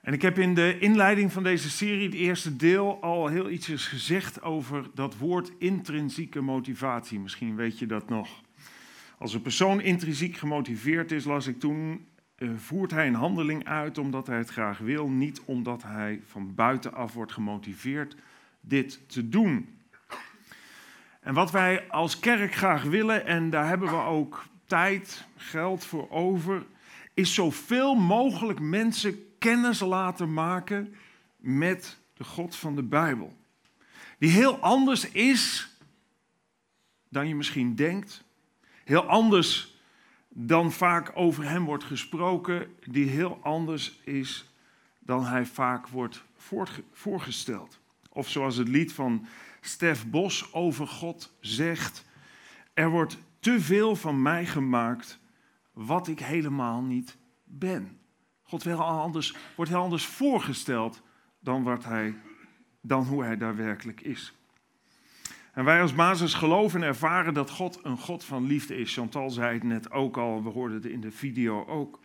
En 0.00 0.12
ik 0.12 0.22
heb 0.22 0.38
in 0.38 0.54
de 0.54 0.78
inleiding 0.78 1.32
van 1.32 1.42
deze 1.42 1.70
serie, 1.70 2.04
het 2.04 2.14
eerste 2.14 2.56
deel, 2.56 3.02
al 3.02 3.26
heel 3.26 3.50
iets 3.50 3.86
gezegd 3.86 4.42
over 4.42 4.90
dat 4.94 5.16
woord 5.16 5.52
intrinsieke 5.58 6.40
motivatie. 6.40 7.20
Misschien 7.20 7.56
weet 7.56 7.78
je 7.78 7.86
dat 7.86 8.08
nog. 8.08 8.40
Als 9.18 9.34
een 9.34 9.42
persoon 9.42 9.80
intrinsiek 9.80 10.36
gemotiveerd 10.36 11.12
is, 11.12 11.24
las 11.24 11.46
ik 11.46 11.60
toen 11.60 12.06
eh, 12.34 12.48
voert 12.56 12.90
hij 12.90 13.06
een 13.06 13.14
handeling 13.14 13.64
uit 13.64 13.98
omdat 13.98 14.26
hij 14.26 14.38
het 14.38 14.50
graag 14.50 14.78
wil, 14.78 15.08
niet 15.08 15.40
omdat 15.44 15.82
hij 15.82 16.20
van 16.26 16.54
buitenaf 16.54 17.12
wordt 17.14 17.32
gemotiveerd 17.32 18.16
dit 18.60 19.08
te 19.08 19.28
doen. 19.28 19.78
En 21.20 21.34
wat 21.34 21.50
wij 21.50 21.88
als 21.88 22.18
kerk 22.18 22.54
graag 22.54 22.82
willen, 22.82 23.26
en 23.26 23.50
daar 23.50 23.68
hebben 23.68 23.88
we 23.88 23.96
ook 23.96 24.44
tijd, 24.66 25.24
geld 25.36 25.84
voor 25.84 26.10
over, 26.10 26.66
is 27.14 27.34
zoveel 27.34 27.94
mogelijk 27.94 28.60
mensen 28.60 29.36
kennis 29.38 29.80
laten 29.80 30.32
maken 30.32 30.94
met 31.36 31.98
de 32.14 32.24
God 32.24 32.56
van 32.56 32.74
de 32.74 32.82
Bijbel. 32.82 33.36
Die 34.18 34.30
heel 34.30 34.58
anders 34.58 35.10
is 35.10 35.70
dan 37.08 37.28
je 37.28 37.34
misschien 37.34 37.74
denkt. 37.74 38.24
Heel 38.84 39.02
anders 39.02 39.78
dan 40.28 40.72
vaak 40.72 41.10
over 41.14 41.44
hem 41.44 41.64
wordt 41.64 41.84
gesproken, 41.84 42.74
die 42.84 43.08
heel 43.08 43.38
anders 43.42 44.00
is 44.04 44.52
dan 44.98 45.24
hij 45.24 45.46
vaak 45.46 45.88
wordt 45.88 46.24
voorgesteld. 46.92 47.79
Of 48.12 48.28
zoals 48.28 48.56
het 48.56 48.68
lied 48.68 48.92
van 48.92 49.26
Stef 49.60 50.06
Bos 50.06 50.52
over 50.52 50.86
God 50.86 51.36
zegt: 51.40 52.04
Er 52.74 52.90
wordt 52.90 53.18
te 53.40 53.60
veel 53.60 53.96
van 53.96 54.22
mij 54.22 54.46
gemaakt 54.46 55.18
wat 55.72 56.08
ik 56.08 56.20
helemaal 56.20 56.82
niet 56.82 57.16
ben. 57.44 57.98
God 58.42 58.64
heel 58.64 58.84
anders, 58.84 59.34
wordt 59.56 59.70
heel 59.70 59.80
anders 59.80 60.06
voorgesteld 60.06 61.02
dan, 61.40 61.62
wat 61.62 61.84
hij, 61.84 62.14
dan 62.80 63.04
hoe 63.04 63.24
hij 63.24 63.36
daadwerkelijk 63.36 64.00
is. 64.00 64.34
En 65.52 65.64
wij 65.64 65.80
als 65.80 65.94
basis 65.94 66.34
geloven 66.34 66.82
en 66.82 66.88
ervaren 66.88 67.34
dat 67.34 67.50
God 67.50 67.80
een 67.82 67.98
God 67.98 68.24
van 68.24 68.46
liefde 68.46 68.76
is. 68.76 68.94
Chantal 68.94 69.30
zei 69.30 69.54
het 69.54 69.62
net 69.62 69.90
ook 69.90 70.16
al, 70.16 70.42
we 70.42 70.48
hoorden 70.48 70.76
het 70.76 70.86
in 70.86 71.00
de 71.00 71.10
video 71.10 71.66
ook. 71.66 72.00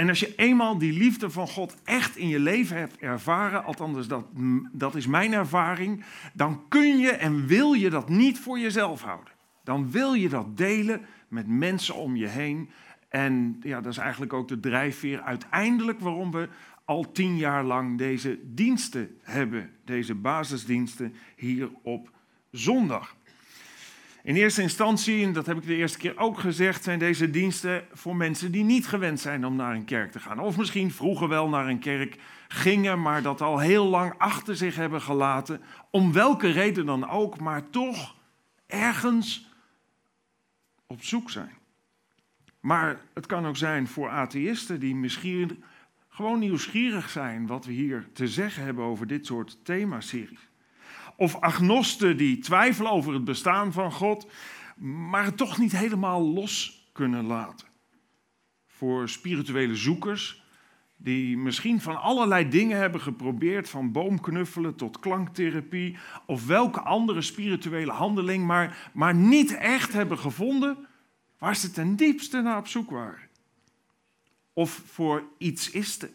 En 0.00 0.08
als 0.08 0.20
je 0.20 0.34
eenmaal 0.34 0.78
die 0.78 0.92
liefde 0.92 1.30
van 1.30 1.48
God 1.48 1.76
echt 1.84 2.16
in 2.16 2.28
je 2.28 2.38
leven 2.38 2.76
hebt 2.76 2.96
ervaren, 2.96 3.64
althans 3.64 4.08
dat, 4.08 4.26
dat 4.72 4.94
is 4.94 5.06
mijn 5.06 5.32
ervaring, 5.32 6.04
dan 6.32 6.62
kun 6.68 6.98
je 6.98 7.10
en 7.10 7.46
wil 7.46 7.72
je 7.72 7.90
dat 7.90 8.08
niet 8.08 8.38
voor 8.38 8.58
jezelf 8.58 9.02
houden. 9.02 9.34
Dan 9.64 9.90
wil 9.90 10.12
je 10.12 10.28
dat 10.28 10.56
delen 10.56 11.00
met 11.28 11.46
mensen 11.46 11.94
om 11.94 12.16
je 12.16 12.26
heen. 12.26 12.70
En 13.08 13.56
ja, 13.62 13.80
dat 13.80 13.92
is 13.92 13.98
eigenlijk 13.98 14.32
ook 14.32 14.48
de 14.48 14.60
drijfveer 14.60 15.20
uiteindelijk 15.20 16.00
waarom 16.00 16.30
we 16.30 16.48
al 16.84 17.12
tien 17.12 17.36
jaar 17.36 17.64
lang 17.64 17.98
deze 17.98 18.38
diensten 18.44 19.18
hebben, 19.22 19.70
deze 19.84 20.14
basisdiensten 20.14 21.14
hier 21.36 21.70
op 21.82 22.10
zondag. 22.50 23.16
In 24.22 24.34
eerste 24.34 24.62
instantie, 24.62 25.24
en 25.24 25.32
dat 25.32 25.46
heb 25.46 25.56
ik 25.56 25.66
de 25.66 25.74
eerste 25.74 25.98
keer 25.98 26.18
ook 26.18 26.38
gezegd, 26.38 26.84
zijn 26.84 26.98
deze 26.98 27.30
diensten 27.30 27.84
voor 27.92 28.16
mensen 28.16 28.52
die 28.52 28.64
niet 28.64 28.86
gewend 28.86 29.20
zijn 29.20 29.46
om 29.46 29.56
naar 29.56 29.74
een 29.74 29.84
kerk 29.84 30.12
te 30.12 30.20
gaan. 30.20 30.40
Of 30.40 30.56
misschien 30.56 30.90
vroeger 30.90 31.28
wel 31.28 31.48
naar 31.48 31.68
een 31.68 31.78
kerk 31.78 32.16
gingen, 32.48 33.02
maar 33.02 33.22
dat 33.22 33.40
al 33.40 33.58
heel 33.58 33.86
lang 33.86 34.14
achter 34.18 34.56
zich 34.56 34.76
hebben 34.76 35.02
gelaten. 35.02 35.60
Om 35.90 36.12
welke 36.12 36.50
reden 36.50 36.86
dan 36.86 37.08
ook, 37.08 37.40
maar 37.40 37.70
toch 37.70 38.16
ergens 38.66 39.48
op 40.86 41.02
zoek 41.02 41.30
zijn. 41.30 41.58
Maar 42.60 43.00
het 43.14 43.26
kan 43.26 43.46
ook 43.46 43.56
zijn 43.56 43.86
voor 43.86 44.08
atheïsten 44.08 44.80
die 44.80 44.94
misschien 44.94 45.64
gewoon 46.08 46.38
nieuwsgierig 46.38 47.10
zijn 47.10 47.46
wat 47.46 47.64
we 47.64 47.72
hier 47.72 48.08
te 48.12 48.28
zeggen 48.28 48.64
hebben 48.64 48.84
over 48.84 49.06
dit 49.06 49.26
soort 49.26 49.58
themaseries. 49.62 50.49
Of 51.20 51.40
agnosten 51.40 52.16
die 52.16 52.38
twijfelen 52.38 52.90
over 52.90 53.14
het 53.14 53.24
bestaan 53.24 53.72
van 53.72 53.92
God, 53.92 54.26
maar 54.76 55.24
het 55.24 55.36
toch 55.36 55.58
niet 55.58 55.72
helemaal 55.72 56.22
los 56.22 56.84
kunnen 56.92 57.24
laten. 57.24 57.66
voor 58.66 59.08
spirituele 59.08 59.74
zoekers 59.74 60.42
die 60.96 61.36
misschien 61.36 61.80
van 61.80 62.00
allerlei 62.00 62.48
dingen 62.48 62.78
hebben 62.78 63.00
geprobeerd, 63.00 63.68
van 63.68 63.92
boomknuffelen 63.92 64.76
tot 64.76 64.98
klanktherapie 64.98 65.96
of 66.26 66.46
welke 66.46 66.80
andere 66.80 67.22
spirituele 67.22 67.92
handeling, 67.92 68.46
maar, 68.46 68.90
maar 68.92 69.14
niet 69.14 69.54
echt 69.54 69.92
hebben 69.92 70.18
gevonden 70.18 70.86
waar 71.38 71.56
ze 71.56 71.70
ten 71.70 71.96
diepste 71.96 72.40
naar 72.40 72.58
op 72.58 72.66
zoek 72.66 72.90
waren. 72.90 73.28
Of 74.52 74.82
voor 74.86 75.24
iets 75.38 75.70
iste. 75.70 76.10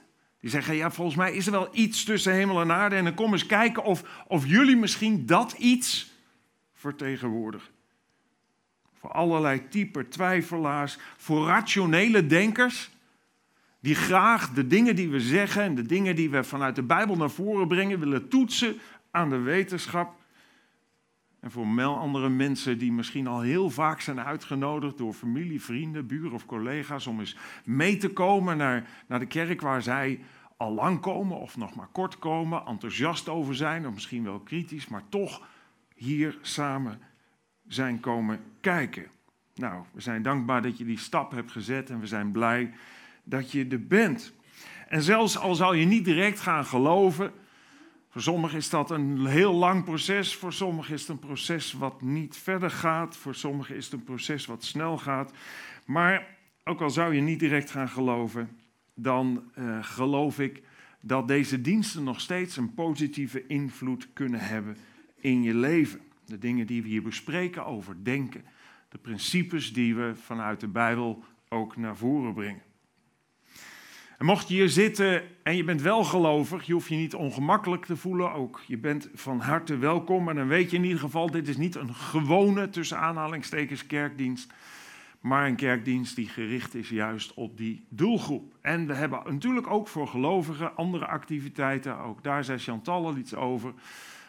Die 0.46 0.54
zeggen, 0.54 0.76
ja, 0.76 0.92
volgens 0.92 1.18
mij 1.18 1.34
is 1.34 1.46
er 1.46 1.52
wel 1.52 1.70
iets 1.72 2.04
tussen 2.04 2.34
hemel 2.34 2.62
en 2.62 2.72
aarde. 2.72 2.96
En 2.96 3.04
dan 3.04 3.14
kom 3.14 3.32
eens 3.32 3.46
kijken 3.46 3.84
of, 3.84 4.04
of 4.28 4.48
jullie 4.48 4.76
misschien 4.76 5.26
dat 5.26 5.52
iets 5.52 6.12
vertegenwoordigen. 6.74 7.70
Voor 8.94 9.12
allerlei 9.12 9.68
type 9.68 10.08
twijfelaars, 10.08 10.98
voor 11.18 11.48
rationele 11.48 12.26
denkers, 12.26 12.90
die 13.80 13.96
graag 13.96 14.54
de 14.54 14.68
dingen 14.68 14.96
die 14.96 15.10
we 15.10 15.20
zeggen 15.20 15.64
en 15.64 15.76
de 15.76 15.86
dingen 15.86 16.16
die 16.16 16.30
we 16.30 16.44
vanuit 16.44 16.76
de 16.76 16.84
Bijbel 16.84 17.16
naar 17.16 17.30
voren 17.30 17.68
brengen, 17.68 18.00
willen 18.00 18.30
toetsen 18.30 18.78
aan 19.12 19.30
de 19.30 19.40
wetenschap. 19.40 20.16
En 21.46 21.52
voor 21.52 21.68
mel 21.68 21.98
andere 21.98 22.30
mensen 22.30 22.78
die 22.78 22.92
misschien 22.92 23.28
al 23.28 23.42
heel 23.42 23.70
vaak 23.70 24.02
zijn 24.02 24.20
uitgenodigd 24.20 24.98
door 24.98 25.14
familie, 25.14 25.62
vrienden, 25.62 26.08
buren 26.08 26.32
of 26.32 26.46
collega's 26.46 27.08
om 27.08 27.20
eens 27.20 27.38
mee 27.66 27.98
te 27.98 28.10
komen 28.10 28.58
naar, 28.58 28.90
naar 29.08 29.20
de 29.20 29.26
kerk 29.26 29.62
waar 29.62 29.82
zij 29.82 30.20
al 30.58 30.74
lang 30.74 31.00
komen 31.00 31.38
of 31.38 31.58
nog 31.58 31.76
maar 31.76 31.88
kort 31.92 32.20
komen, 32.20 32.66
enthousiast 32.66 33.30
over 33.30 33.56
zijn 33.56 33.88
of 33.88 33.94
misschien 33.94 34.24
wel 34.24 34.40
kritisch, 34.40 34.88
maar 34.88 35.04
toch 35.10 35.48
hier 35.96 36.38
samen 36.42 37.00
zijn 37.68 38.00
komen 38.00 38.40
kijken. 38.60 39.06
Nou, 39.56 39.84
we 39.92 40.02
zijn 40.02 40.22
dankbaar 40.22 40.62
dat 40.62 40.78
je 40.78 40.86
die 40.86 41.00
stap 41.00 41.32
hebt 41.32 41.52
gezet 41.52 41.90
en 41.90 42.00
we 42.00 42.08
zijn 42.08 42.32
blij 42.32 42.74
dat 43.24 43.52
je 43.52 43.68
er 43.68 43.88
bent. 43.88 44.34
En 44.88 45.02
zelfs 45.02 45.38
al 45.38 45.56
zou 45.56 45.78
je 45.78 45.86
niet 45.86 46.06
direct 46.06 46.40
gaan 46.40 46.66
geloven, 46.66 47.32
voor 48.16 48.24
sommigen 48.24 48.58
is 48.58 48.70
dat 48.70 48.92
een 48.92 49.26
heel 49.26 49.54
lang 49.54 49.84
proces, 49.84 50.36
voor 50.36 50.54
sommigen 50.54 50.94
is 50.94 51.02
het 51.02 51.10
een 51.10 51.20
proces 51.20 51.74
wat 51.74 52.02
niet 52.02 52.38
verder 52.38 52.72
gaat, 52.72 53.18
voor 53.18 53.36
sommigen 53.36 53.76
is 53.76 53.86
het 53.86 53.94
een 53.94 54.04
proces 54.04 54.46
wat 54.46 54.64
snel 54.64 54.98
gaat. 54.98 55.34
Maar 55.86 56.38
ook 56.64 56.82
al 56.82 56.90
zou 56.90 57.16
je 57.16 57.22
niet 57.22 57.40
direct 57.40 57.72
gaan 57.72 57.90
geloven, 57.90 58.50
dan 58.94 59.44
uh, 59.58 59.84
geloof 59.84 60.40
ik 60.40 60.64
dat 61.02 61.28
deze 61.28 61.62
diensten 61.62 62.04
nog 62.04 62.22
steeds 62.22 62.58
een 62.58 62.74
positieve 62.74 63.48
invloed 63.48 64.08
kunnen 64.14 64.40
hebben 64.40 64.78
in 65.16 65.44
je 65.44 65.54
leven. 65.54 66.00
De 66.26 66.38
dingen 66.38 66.68
die 66.68 66.82
we 66.82 66.88
hier 66.88 67.04
bespreken 67.04 67.66
over 67.66 68.04
denken, 68.04 68.46
de 68.90 68.98
principes 68.98 69.74
die 69.74 69.96
we 69.96 70.14
vanuit 70.16 70.60
de 70.60 70.68
Bijbel 70.68 71.24
ook 71.50 71.78
naar 71.78 71.98
voren 71.98 72.34
brengen. 72.34 72.62
En 74.18 74.26
mocht 74.26 74.48
je 74.48 74.54
hier 74.54 74.70
zitten 74.70 75.22
en 75.44 75.56
je 75.56 75.64
bent 75.64 75.82
wel 75.82 76.04
gelovig, 76.04 76.66
je 76.66 76.74
hoeft 76.74 76.90
je 76.90 76.96
niet 76.96 77.16
ongemakkelijk 77.16 77.86
te 77.86 77.98
voelen 77.98 78.34
ook. 78.34 78.62
Je 78.68 78.78
bent 78.78 79.10
van 79.14 79.40
harte 79.40 79.78
welkom 79.78 80.30
en 80.30 80.36
dan 80.36 80.48
weet 80.48 80.72
je 80.72 80.78
in 80.78 80.84
ieder 80.84 81.00
geval, 81.00 81.32
dit 81.32 81.48
is 81.48 81.58
niet 81.58 81.76
een 81.76 81.96
gewone, 81.96 82.70
tussen 82.70 83.00
aanhalingstekens, 83.00 83.88
kerkdienst. 83.88 84.54
Maar 85.20 85.48
een 85.48 85.56
kerkdienst 85.56 86.16
die 86.16 86.28
gericht 86.28 86.76
is 86.76 86.90
juist 86.90 87.34
op 87.34 87.58
die 87.58 87.86
doelgroep. 87.90 88.56
En 88.62 88.88
we 88.88 88.94
hebben 88.94 89.22
natuurlijk 89.26 89.68
ook 89.68 89.88
voor 89.88 90.08
gelovigen 90.08 90.76
andere 90.76 91.08
activiteiten. 91.08 92.00
Ook 92.00 92.24
daar 92.24 92.44
zei 92.44 92.58
Chantal 92.58 93.06
al 93.06 93.18
iets 93.18 93.36
over. 93.36 93.74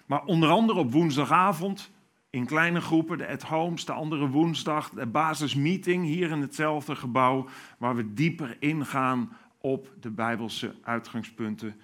Maar 0.06 0.24
onder 0.24 0.48
andere 0.48 0.78
op 0.78 0.92
woensdagavond 0.92 1.90
in 2.30 2.46
kleine 2.46 2.80
groepen, 2.80 3.18
de 3.18 3.28
at-homes, 3.28 3.84
de 3.84 3.92
andere 3.92 4.28
woensdag, 4.28 4.90
de 4.90 5.06
basismeeting 5.06 6.04
hier 6.04 6.30
in 6.30 6.40
hetzelfde 6.40 6.96
gebouw, 6.96 7.46
waar 7.78 7.96
we 7.96 8.12
dieper 8.12 8.56
ingaan 8.60 9.32
op 9.66 9.92
de 10.00 10.10
Bijbelse 10.10 10.74
uitgangspunten 10.82 11.80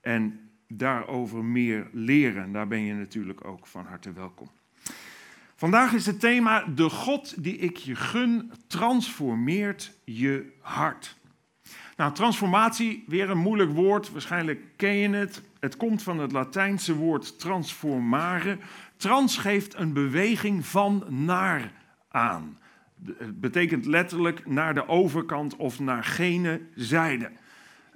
en 0.00 0.50
daarover 0.68 1.44
meer 1.44 1.88
leren. 1.92 2.52
Daar 2.52 2.66
ben 2.66 2.80
je 2.80 2.94
natuurlijk 2.94 3.44
ook 3.44 3.66
van 3.66 3.86
harte 3.86 4.12
welkom. 4.12 4.50
Vandaag 5.54 5.92
is 5.92 6.06
het 6.06 6.20
thema 6.20 6.64
De 6.74 6.90
God 6.90 7.42
die 7.42 7.56
ik 7.56 7.76
je 7.76 7.94
gun 7.94 8.52
transformeert 8.66 9.92
je 10.04 10.52
hart. 10.60 11.16
Nou, 11.96 12.12
transformatie, 12.12 13.04
weer 13.06 13.30
een 13.30 13.38
moeilijk 13.38 13.70
woord, 13.70 14.12
waarschijnlijk 14.12 14.60
ken 14.76 14.96
je 14.96 15.08
het. 15.08 15.42
Het 15.60 15.76
komt 15.76 16.02
van 16.02 16.18
het 16.18 16.32
Latijnse 16.32 16.94
woord 16.94 17.38
transformare. 17.38 18.58
Trans 18.96 19.38
geeft 19.38 19.74
een 19.74 19.92
beweging 19.92 20.66
van 20.66 21.04
naar 21.08 21.72
aan. 22.08 22.58
Het 23.04 23.40
betekent 23.40 23.86
letterlijk 23.86 24.46
naar 24.46 24.74
de 24.74 24.88
overkant 24.88 25.56
of 25.56 25.80
naar 25.80 26.04
gene 26.04 26.60
zijde. 26.74 27.30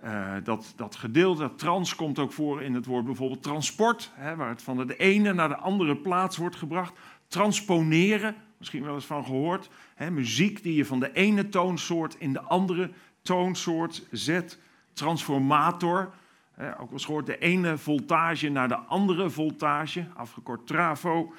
Uh, 0.04 0.35
dat, 0.45 0.73
dat 0.76 0.97
gedeelte, 0.97 1.40
dat 1.40 1.59
trans, 1.59 1.95
komt 1.95 2.19
ook 2.19 2.33
voor 2.33 2.62
in 2.62 2.75
het 2.75 2.87
woord 2.87 3.04
bijvoorbeeld 3.04 3.42
transport, 3.42 4.12
hè, 4.14 4.37
waar 4.37 4.49
het 4.49 4.62
van 4.62 4.87
de 4.87 4.97
ene 4.97 5.33
naar 5.33 5.49
de 5.49 5.57
andere 5.57 5.97
plaats 5.97 6.37
wordt 6.37 6.57
gebracht. 6.57 6.92
Transponeren, 7.26 8.35
misschien 8.59 8.83
wel 8.85 8.95
eens 8.95 9.04
van 9.04 9.25
gehoord. 9.25 9.71
Hè, 9.95 10.11
muziek 10.11 10.62
die 10.62 10.75
je 10.75 10.85
van 10.85 11.00
de 11.00 11.12
ene 11.12 11.49
toonsoort 11.49 12.16
in 12.19 12.33
de 12.33 12.40
andere 12.40 12.90
toonsoort 13.23 14.07
zet. 14.11 14.59
Transformator, 14.92 16.12
hè, 16.54 16.71
ook 16.73 16.78
wel 16.78 16.92
eens 16.92 17.04
gehoord, 17.04 17.26
de 17.26 17.38
ene 17.38 17.78
voltage 17.78 18.49
naar 18.49 18.69
de 18.69 18.76
andere 18.76 19.30
voltage, 19.30 20.07
afgekort 20.14 20.66
trafo. 20.66 21.33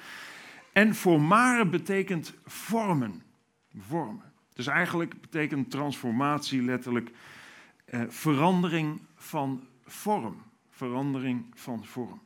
En 0.72 0.94
formare 0.94 1.66
betekent 1.66 2.34
vormen 2.44 3.22
Dus 4.54 4.66
eigenlijk 4.66 5.20
betekent 5.20 5.70
transformatie 5.70 6.62
letterlijk 6.62 7.10
eh, 7.84 8.00
verandering 8.08 9.00
van 9.16 9.66
vorm. 9.84 10.42
Verandering 10.70 11.46
van 11.54 11.84
vorm. 11.84 12.20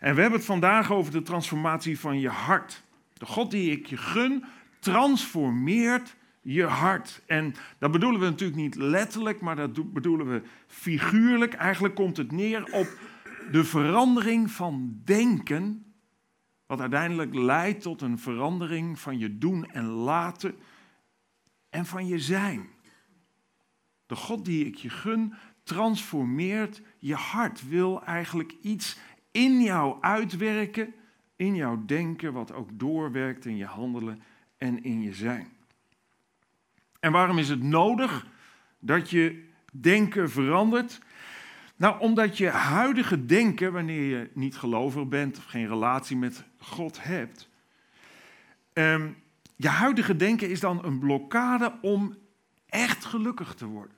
En 0.00 0.14
we 0.14 0.20
hebben 0.20 0.38
het 0.38 0.48
vandaag 0.48 0.92
over 0.92 1.12
de 1.12 1.22
transformatie 1.22 1.98
van 1.98 2.20
je 2.20 2.28
hart. 2.28 2.82
De 3.12 3.26
God 3.26 3.50
die 3.50 3.70
ik 3.70 3.86
je 3.86 3.96
gun, 3.96 4.44
transformeert 4.78 6.16
je 6.42 6.64
hart. 6.64 7.22
En 7.26 7.54
dat 7.78 7.90
bedoelen 7.90 8.20
we 8.20 8.26
natuurlijk 8.26 8.60
niet 8.60 8.74
letterlijk, 8.74 9.40
maar 9.40 9.56
dat 9.56 9.92
bedoelen 9.92 10.30
we 10.30 10.42
figuurlijk. 10.66 11.54
Eigenlijk 11.54 11.94
komt 11.94 12.16
het 12.16 12.32
neer 12.32 12.64
op 12.72 12.98
de 13.50 13.64
verandering 13.64 14.50
van 14.50 15.00
denken 15.04 15.84
wat 16.70 16.80
uiteindelijk 16.80 17.34
leidt 17.34 17.82
tot 17.82 18.02
een 18.02 18.18
verandering 18.18 18.98
van 18.98 19.18
je 19.18 19.38
doen 19.38 19.70
en 19.70 19.84
laten 19.84 20.54
en 21.70 21.86
van 21.86 22.06
je 22.06 22.18
zijn. 22.18 22.68
De 24.06 24.16
God 24.16 24.44
die 24.44 24.66
ik 24.66 24.74
je 24.74 24.90
gun, 24.90 25.34
transformeert 25.62 26.82
je 26.98 27.14
hart, 27.14 27.68
wil 27.68 28.04
eigenlijk 28.04 28.54
iets 28.60 28.98
in 29.30 29.60
jou 29.60 30.02
uitwerken, 30.02 30.94
in 31.36 31.54
jouw 31.54 31.84
denken, 31.84 32.32
wat 32.32 32.52
ook 32.52 32.68
doorwerkt 32.72 33.44
in 33.44 33.56
je 33.56 33.66
handelen 33.66 34.22
en 34.56 34.82
in 34.82 35.02
je 35.02 35.14
zijn. 35.14 35.48
En 37.00 37.12
waarom 37.12 37.38
is 37.38 37.48
het 37.48 37.62
nodig 37.62 38.26
dat 38.78 39.10
je 39.10 39.48
denken 39.72 40.30
verandert? 40.30 41.00
Nou, 41.80 42.00
omdat 42.00 42.38
je 42.38 42.48
huidige 42.48 43.26
denken, 43.26 43.72
wanneer 43.72 44.02
je 44.02 44.30
niet 44.34 44.56
gelovig 44.56 45.08
bent 45.08 45.38
of 45.38 45.44
geen 45.44 45.68
relatie 45.68 46.16
met 46.16 46.44
God 46.58 47.02
hebt, 47.02 47.48
um, 48.72 49.16
je 49.56 49.68
huidige 49.68 50.16
denken 50.16 50.50
is 50.50 50.60
dan 50.60 50.84
een 50.84 50.98
blokkade 50.98 51.72
om 51.82 52.16
echt 52.66 53.04
gelukkig 53.04 53.54
te 53.54 53.66
worden. 53.66 53.96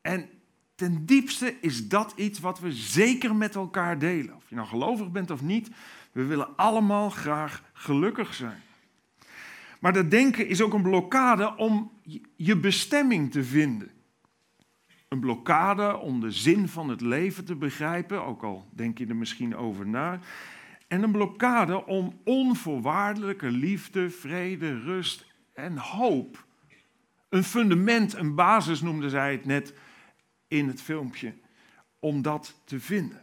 En 0.00 0.28
ten 0.74 1.06
diepste 1.06 1.54
is 1.60 1.88
dat 1.88 2.12
iets 2.16 2.40
wat 2.40 2.60
we 2.60 2.72
zeker 2.72 3.34
met 3.34 3.54
elkaar 3.54 3.98
delen. 3.98 4.36
Of 4.36 4.48
je 4.48 4.54
nou 4.54 4.68
gelovig 4.68 5.10
bent 5.10 5.30
of 5.30 5.42
niet, 5.42 5.70
we 6.12 6.24
willen 6.24 6.56
allemaal 6.56 7.10
graag 7.10 7.62
gelukkig 7.72 8.34
zijn. 8.34 8.62
Maar 9.80 9.92
dat 9.92 10.10
denken 10.10 10.48
is 10.48 10.60
ook 10.60 10.72
een 10.72 10.82
blokkade 10.82 11.56
om 11.56 11.92
je 12.36 12.56
bestemming 12.56 13.30
te 13.30 13.44
vinden. 13.44 13.90
Een 15.12 15.20
blokkade 15.20 15.96
om 15.98 16.20
de 16.20 16.30
zin 16.30 16.68
van 16.68 16.88
het 16.88 17.00
leven 17.00 17.44
te 17.44 17.56
begrijpen, 17.56 18.24
ook 18.24 18.42
al 18.42 18.68
denk 18.70 18.98
je 18.98 19.06
er 19.06 19.16
misschien 19.16 19.56
over 19.56 19.86
na. 19.86 20.18
En 20.88 21.02
een 21.02 21.12
blokkade 21.12 21.86
om 21.86 22.20
onvoorwaardelijke 22.24 23.50
liefde, 23.50 24.10
vrede, 24.10 24.80
rust 24.80 25.26
en 25.54 25.76
hoop. 25.76 26.44
Een 27.28 27.44
fundament, 27.44 28.14
een 28.14 28.34
basis 28.34 28.80
noemde 28.80 29.08
zij 29.08 29.32
het 29.32 29.44
net 29.44 29.74
in 30.48 30.68
het 30.68 30.82
filmpje, 30.82 31.34
om 31.98 32.22
dat 32.22 32.60
te 32.64 32.80
vinden. 32.80 33.22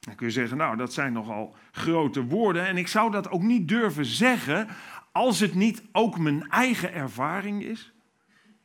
Dan 0.00 0.14
kun 0.14 0.26
je 0.26 0.32
zeggen, 0.32 0.56
nou 0.56 0.76
dat 0.76 0.92
zijn 0.92 1.12
nogal 1.12 1.56
grote 1.72 2.24
woorden 2.24 2.66
en 2.66 2.76
ik 2.76 2.88
zou 2.88 3.10
dat 3.10 3.30
ook 3.30 3.42
niet 3.42 3.68
durven 3.68 4.04
zeggen 4.04 4.68
als 5.12 5.40
het 5.40 5.54
niet 5.54 5.82
ook 5.92 6.18
mijn 6.18 6.48
eigen 6.48 6.92
ervaring 6.92 7.62
is 7.62 7.94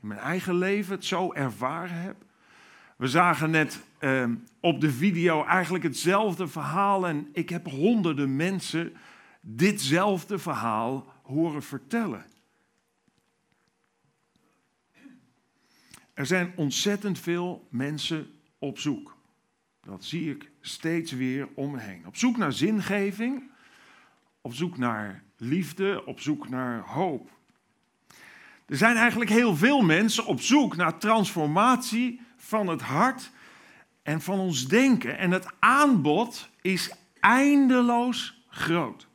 in 0.02 0.08
mijn 0.08 0.20
eigen 0.20 0.56
leven 0.56 0.96
het 0.96 1.06
zo 1.06 1.34
ervaren 1.34 2.02
heb. 2.02 2.16
We 2.98 3.08
zagen 3.08 3.52
net 3.52 3.84
uh, 4.00 4.30
op 4.60 4.82
de 4.82 4.92
video 4.92 5.46
eigenlijk 5.46 5.84
hetzelfde 5.84 6.48
verhaal 6.48 7.08
en 7.08 7.30
ik 7.34 7.50
heb 7.50 7.68
honderden 7.68 8.36
mensen 8.36 8.94
ditzelfde 9.42 10.40
verhaal 10.40 11.14
horen 11.24 11.64
vertellen. 11.64 12.26
Er 16.14 16.26
zijn 16.26 16.54
ontzettend 16.56 17.20
veel 17.20 17.68
mensen 17.70 18.32
op 18.60 18.80
zoek. 18.80 19.18
Dat 19.82 20.04
zie 20.04 20.32
ik 20.32 20.52
steeds 20.60 21.12
weer 21.12 21.48
om 21.54 21.72
me 21.72 21.80
heen. 21.80 22.08
Op 22.08 22.16
zoek 22.16 22.38
naar 22.38 22.54
zingeving, 22.54 23.52
op 24.42 24.54
zoek 24.54 24.78
naar 24.78 25.24
liefde, 25.38 26.06
op 26.06 26.20
zoek 26.20 26.50
naar 26.50 26.80
hoop. 26.80 27.30
Er 28.72 28.78
zijn 28.78 28.96
eigenlijk 28.96 29.30
heel 29.30 29.56
veel 29.56 29.82
mensen 29.82 30.26
op 30.26 30.42
zoek 30.42 30.76
naar 30.76 30.98
transformatie 30.98 32.22
van 32.38 32.68
het 32.68 32.82
hart 32.82 33.32
en 34.04 34.22
van 34.22 34.40
ons 34.40 34.68
denken. 34.68 35.18
En 35.18 35.32
het 35.32 35.46
aanbod 35.60 36.50
is 36.62 36.94
eindeloos 37.20 38.44
groot. 38.50 39.08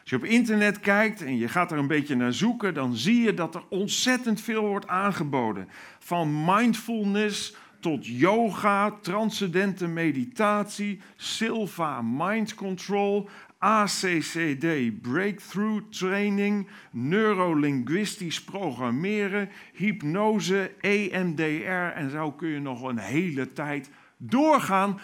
Als 0.00 0.10
je 0.10 0.16
op 0.16 0.24
internet 0.24 0.80
kijkt 0.80 1.22
en 1.22 1.36
je 1.36 1.48
gaat 1.48 1.72
er 1.72 1.78
een 1.78 1.86
beetje 1.86 2.14
naar 2.14 2.32
zoeken, 2.32 2.74
dan 2.74 2.96
zie 2.96 3.22
je 3.22 3.34
dat 3.34 3.54
er 3.54 3.62
ontzettend 3.68 4.40
veel 4.40 4.66
wordt 4.66 4.86
aangeboden. 4.86 5.68
Van 5.98 6.44
mindfulness 6.44 7.54
tot 7.80 8.06
yoga, 8.06 8.90
transcendente 8.90 9.86
meditatie, 9.86 11.00
Silva 11.16 12.02
mind 12.02 12.54
control, 12.54 13.28
ACCD 13.60 15.00
breakthrough 15.02 15.82
training, 15.90 16.68
neurolinguistisch 16.90 18.44
programmeren, 18.44 19.48
hypnose, 19.72 20.72
EMDR 20.80 21.94
en 21.94 22.10
zo 22.10 22.32
kun 22.32 22.48
je 22.48 22.60
nog 22.60 22.82
een 22.82 22.98
hele 22.98 23.52
tijd 23.52 23.90
doorgaan. 24.16 25.00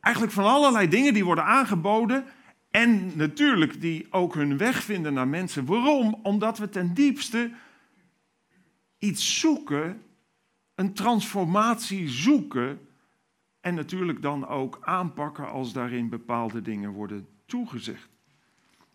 Eigenlijk 0.00 0.34
van 0.34 0.44
allerlei 0.44 0.88
dingen 0.88 1.14
die 1.14 1.24
worden 1.24 1.44
aangeboden 1.44 2.24
en 2.70 3.12
natuurlijk 3.14 3.80
die 3.80 4.06
ook 4.10 4.34
hun 4.34 4.56
weg 4.56 4.82
vinden 4.82 5.14
naar 5.14 5.28
mensen. 5.28 5.64
Waarom? 5.64 6.18
Omdat 6.22 6.58
we 6.58 6.68
ten 6.68 6.94
diepste 6.94 7.50
iets 8.98 9.40
zoeken, 9.40 10.02
een 10.74 10.94
transformatie 10.94 12.08
zoeken 12.08 12.80
en 13.60 13.74
natuurlijk 13.74 14.22
dan 14.22 14.46
ook 14.46 14.78
aanpakken 14.80 15.48
als 15.48 15.72
daarin 15.72 16.08
bepaalde 16.08 16.62
dingen 16.62 16.90
worden 16.90 17.35
toegezegd. 17.46 18.08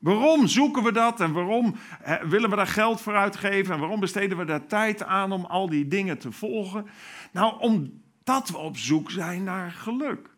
Waarom 0.01 0.48
zoeken 0.48 0.84
we 0.84 0.91
dat 0.91 1.20
en 1.20 1.31
waarom 1.31 1.75
willen 2.24 2.50
we 2.50 2.55
daar 2.55 2.67
geld 2.67 3.01
voor 3.01 3.15
uitgeven 3.15 3.74
en 3.74 3.79
waarom 3.79 4.00
besteden 4.00 4.38
we 4.38 4.46
daar 4.46 4.67
tijd 4.67 5.03
aan 5.03 5.31
om 5.31 5.46
al 5.46 5.70
die 5.70 5.88
dingen 5.88 6.17
te 6.17 6.31
volgen? 6.31 6.86
Nou, 7.31 7.60
omdat 7.60 8.50
we 8.50 8.58
op 8.58 8.77
zoek 8.77 9.12
zijn 9.12 9.43
naar 9.43 9.72
geluk. 9.72 10.29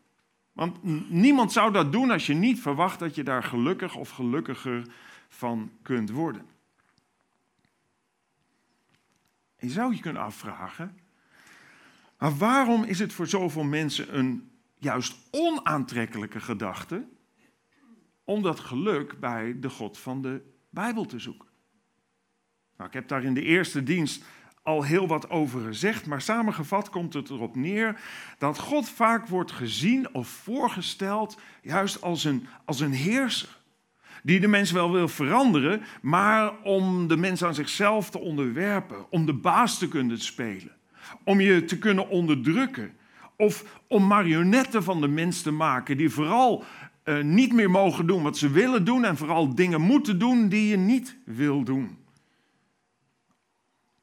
Want 0.51 0.84
niemand 1.10 1.51
zou 1.51 1.72
dat 1.72 1.91
doen 1.91 2.12
als 2.12 2.25
je 2.25 2.34
niet 2.34 2.62
verwacht 2.62 3.00
dat 3.00 3.15
je 3.15 3.24
daar 3.24 3.43
gelukkig 3.43 3.96
of 3.96 4.10
gelukkiger 4.10 4.88
van 5.29 5.72
kunt 5.82 6.10
worden. 6.10 6.46
je 9.60 9.70
zou 9.70 9.96
je 9.96 10.01
kunnen 10.01 10.22
afvragen, 10.22 11.00
maar 12.17 12.38
waarom 12.38 12.84
is 12.84 13.00
het 13.00 13.13
voor 13.13 13.27
zoveel 13.27 13.63
mensen 13.63 14.17
een 14.17 14.51
juist 14.77 15.15
onaantrekkelijke 15.32 16.39
gedachte 16.39 17.08
om 18.23 18.41
dat 18.41 18.59
geluk 18.59 19.19
bij 19.19 19.59
de 19.59 19.69
God 19.69 19.97
van 19.97 20.21
de 20.21 20.41
Bijbel 20.69 21.05
te 21.05 21.19
zoeken? 21.19 21.47
Nou, 22.77 22.87
ik 22.89 22.93
heb 22.93 23.07
daar 23.07 23.23
in 23.23 23.33
de 23.33 23.41
eerste 23.41 23.83
dienst 23.83 24.23
al 24.63 24.83
heel 24.83 25.07
wat 25.07 25.29
over 25.29 25.61
gezegd, 25.61 26.05
maar 26.05 26.21
samengevat 26.21 26.89
komt 26.89 27.13
het 27.13 27.29
erop 27.29 27.55
neer 27.55 27.99
dat 28.37 28.59
God 28.59 28.89
vaak 28.89 29.27
wordt 29.27 29.51
gezien 29.51 30.13
of 30.13 30.27
voorgesteld 30.27 31.39
juist 31.61 32.01
als 32.01 32.23
een, 32.23 32.47
als 32.65 32.79
een 32.79 32.93
heerser. 32.93 33.61
Die 34.23 34.39
de 34.39 34.47
mens 34.47 34.71
wel 34.71 34.91
wil 34.91 35.07
veranderen, 35.07 35.83
maar 36.01 36.61
om 36.61 37.07
de 37.07 37.17
mens 37.17 37.43
aan 37.43 37.53
zichzelf 37.53 38.09
te 38.09 38.19
onderwerpen, 38.19 39.11
om 39.11 39.25
de 39.25 39.33
baas 39.33 39.77
te 39.77 39.87
kunnen 39.87 40.19
spelen, 40.19 40.71
om 41.23 41.39
je 41.39 41.65
te 41.65 41.77
kunnen 41.77 42.09
onderdrukken. 42.09 42.93
Of 43.37 43.79
om 43.87 44.07
marionetten 44.07 44.83
van 44.83 45.01
de 45.01 45.07
mens 45.07 45.41
te 45.41 45.51
maken 45.51 45.97
die 45.97 46.09
vooral 46.09 46.63
uh, 47.03 47.23
niet 47.23 47.53
meer 47.53 47.69
mogen 47.69 48.07
doen 48.07 48.23
wat 48.23 48.37
ze 48.37 48.49
willen 48.49 48.85
doen 48.85 49.05
en 49.05 49.17
vooral 49.17 49.55
dingen 49.55 49.81
moeten 49.81 50.19
doen 50.19 50.49
die 50.49 50.67
je 50.67 50.77
niet 50.77 51.17
wil 51.25 51.63
doen 51.63 52.01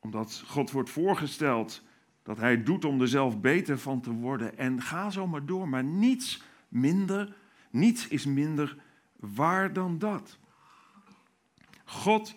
omdat 0.01 0.43
God 0.47 0.71
wordt 0.71 0.91
voorgesteld 0.91 1.83
dat 2.23 2.37
hij 2.37 2.63
doet 2.63 2.85
om 2.85 3.01
er 3.01 3.09
zelf 3.09 3.41
beter 3.41 3.79
van 3.79 4.01
te 4.01 4.11
worden. 4.11 4.59
En 4.59 4.83
ga 4.83 5.11
zo 5.11 5.27
maar 5.27 5.47
door, 5.47 5.69
maar 5.69 5.85
niets 5.85 6.43
minder, 6.69 7.37
niets 7.71 8.09
is 8.09 8.27
minder 8.27 8.77
waar 9.17 9.73
dan 9.73 9.99
dat. 9.99 10.39
God 11.85 12.35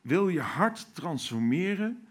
wil 0.00 0.28
je 0.28 0.40
hart 0.40 0.94
transformeren, 0.94 2.06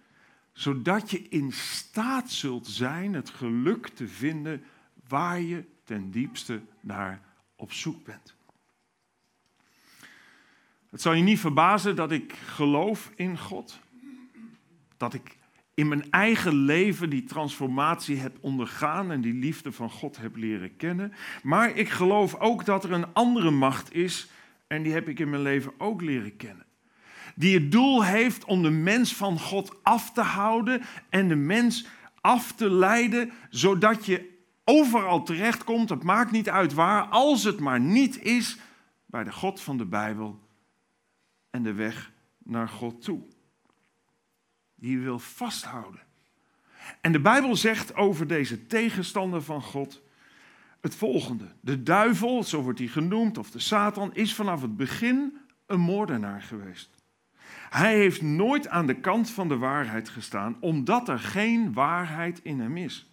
zodat 0.52 1.12
je 1.12 1.28
in 1.30 1.52
staat 1.52 2.32
zult 2.32 2.68
zijn 2.68 3.14
het 3.14 3.30
geluk 3.30 3.88
te 3.88 4.08
vinden 4.08 4.64
waar 5.08 5.42
je 5.42 5.66
ten 5.84 6.12
diepste 6.12 6.62
naar 6.80 7.22
op 7.62 7.74
zoek 7.74 8.04
bent. 8.06 8.36
Het 10.90 11.02
zal 11.02 11.14
je 11.14 11.24
niet 11.24 11.40
verbazen 11.40 11.96
dat 11.96 12.12
ik 12.12 12.34
geloof 12.34 13.12
in 13.16 13.38
God 13.38 13.80
dat 14.98 15.14
ik 15.14 15.38
in 15.74 15.88
mijn 15.88 16.12
eigen 16.12 16.54
leven 16.54 17.10
die 17.10 17.24
transformatie 17.24 18.18
heb 18.18 18.38
ondergaan 18.40 19.12
en 19.12 19.22
die 19.22 19.34
liefde 19.34 19.72
van 19.72 19.90
God 19.90 20.18
heb 20.18 20.36
leren 20.36 20.76
kennen. 20.76 21.14
Maar 21.44 21.78
ik 21.78 21.90
geloof 21.90 22.36
ook 22.36 22.66
dat 22.66 22.84
er 22.84 22.92
een 22.92 23.14
andere 23.14 23.52
macht 23.52 23.94
is 23.94 24.30
en 24.68 24.84
die 24.84 24.94
heb 24.94 25.08
ik 25.08 25.20
in 25.20 25.30
mijn 25.30 25.42
leven 25.42 25.74
ook 25.78 26.02
leren 26.02 26.38
kennen. 26.38 26.66
Die 27.36 27.54
het 27.54 27.72
doel 27.72 28.04
heeft 28.04 28.46
om 28.46 28.64
de 28.64 28.70
mens 28.70 29.16
van 29.16 29.40
God 29.40 29.84
af 29.84 30.12
te 30.12 30.22
houden 30.22 30.82
en 31.10 31.28
de 31.28 31.36
mens 31.36 31.86
af 32.22 32.52
te 32.52 32.70
leiden, 32.70 33.32
zodat 33.50 34.06
je 34.06 34.31
overal 34.64 35.24
terechtkomt. 35.24 35.90
Het 35.90 36.04
maakt 36.04 36.32
niet 36.32 36.50
uit 36.50 36.74
waar, 36.74 37.04
als 37.04 37.44
het 37.44 37.60
maar 37.60 37.80
niet 37.80 38.24
is 38.24 38.58
bij 39.06 39.24
de 39.24 39.32
God 39.32 39.62
van 39.62 39.78
de 39.78 39.86
Bijbel 39.86 40.40
en 41.50 41.64
de 41.64 41.74
weg 41.74 42.12
naar 42.38 42.70
God 42.70 43.02
toe 43.02 43.22
die 44.76 45.00
wil 45.00 45.20
vasthouden. 45.20 46.02
En 47.02 47.12
de 47.12 47.20
Bijbel 47.20 47.56
zegt 47.56 47.96
over 47.96 48.28
deze 48.28 48.68
tegenstander 48.68 49.42
van 49.42 49.62
God 49.62 50.02
het 50.82 50.96
volgende. 50.96 51.46
De 51.62 51.84
duivel, 51.84 52.44
zo 52.44 52.62
wordt 52.62 52.80
hij 52.80 52.88
genoemd, 52.88 53.38
of 53.38 53.52
de 53.52 53.60
Satan, 53.60 54.14
is 54.14 54.36
vanaf 54.36 54.62
het 54.62 54.78
begin 54.78 55.38
een 55.66 55.80
moordenaar 55.80 56.42
geweest. 56.42 56.90
Hij 57.70 57.96
heeft 57.96 58.22
nooit 58.22 58.68
aan 58.68 58.86
de 58.86 59.00
kant 59.00 59.30
van 59.30 59.48
de 59.48 59.58
waarheid 59.58 60.10
gestaan, 60.10 60.58
omdat 60.60 61.10
er 61.10 61.20
geen 61.20 61.74
waarheid 61.74 62.40
in 62.44 62.60
hem 62.60 62.78
is. 62.78 63.11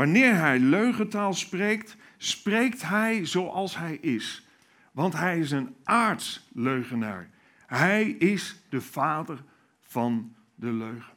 Wanneer 0.00 0.34
hij 0.34 0.58
leugentaal 0.58 1.32
spreekt, 1.32 1.96
spreekt 2.16 2.82
hij 2.82 3.26
zoals 3.26 3.76
hij 3.76 3.94
is. 3.96 4.46
Want 4.92 5.12
hij 5.12 5.38
is 5.38 5.50
een 5.50 5.76
aardsleugenaar. 5.84 7.30
Hij 7.66 8.08
is 8.10 8.56
de 8.68 8.80
vader 8.80 9.44
van 9.80 10.34
de 10.54 10.72
leugen. 10.72 11.12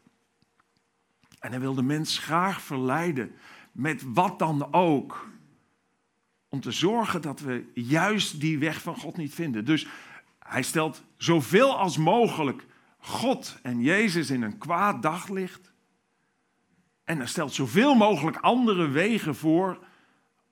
En 1.39 1.51
hij 1.51 1.59
wil 1.59 1.73
de 1.73 1.81
mens 1.81 2.17
graag 2.17 2.61
verleiden 2.61 3.31
met 3.71 4.03
wat 4.05 4.39
dan 4.39 4.73
ook. 4.73 5.29
Om 6.49 6.59
te 6.59 6.71
zorgen 6.71 7.21
dat 7.21 7.39
we 7.39 7.71
juist 7.73 8.39
die 8.39 8.59
weg 8.59 8.81
van 8.81 8.95
God 8.95 9.17
niet 9.17 9.33
vinden. 9.33 9.65
Dus 9.65 9.87
hij 10.39 10.63
stelt 10.63 11.03
zoveel 11.17 11.77
als 11.77 11.97
mogelijk 11.97 12.65
God 12.97 13.59
en 13.61 13.81
Jezus 13.81 14.29
in 14.29 14.41
een 14.41 14.57
kwaad 14.57 15.01
daglicht. 15.01 15.72
En 17.03 17.17
hij 17.17 17.27
stelt 17.27 17.53
zoveel 17.53 17.95
mogelijk 17.95 18.37
andere 18.37 18.87
wegen 18.87 19.35
voor 19.35 19.85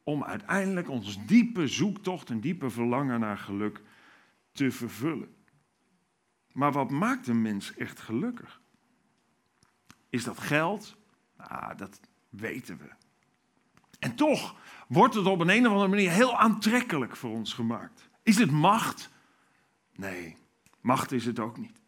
om 0.04 0.24
uiteindelijk 0.24 0.90
ons 0.90 1.26
diepe 1.26 1.68
zoektocht 1.68 2.30
en 2.30 2.40
diepe 2.40 2.70
verlangen 2.70 3.20
naar 3.20 3.38
geluk 3.38 3.82
te 4.52 4.72
vervullen. 4.72 5.36
Maar 6.52 6.72
wat 6.72 6.90
maakt 6.90 7.28
een 7.28 7.42
mens 7.42 7.76
echt 7.76 8.00
gelukkig? 8.00 8.62
Is 10.10 10.24
dat 10.24 10.40
geld? 10.40 10.98
Nou, 11.38 11.78
dat 11.78 12.00
weten 12.30 12.78
we. 12.78 12.90
En 14.00 14.16
toch 14.16 14.56
wordt 14.88 15.16
het 15.16 15.26
op 15.26 15.40
een, 15.40 15.50
een 15.50 15.66
of 15.66 15.72
andere 15.72 15.90
manier 15.90 16.12
heel 16.12 16.38
aantrekkelijk 16.38 17.16
voor 17.16 17.32
ons 17.32 17.54
gemaakt. 17.54 18.10
Is 18.24 18.38
het 18.38 18.52
macht? 18.52 19.10
Nee, 19.96 20.38
macht 20.82 21.12
is 21.12 21.26
het 21.26 21.40
ook 21.40 21.58
niet. 21.58 21.82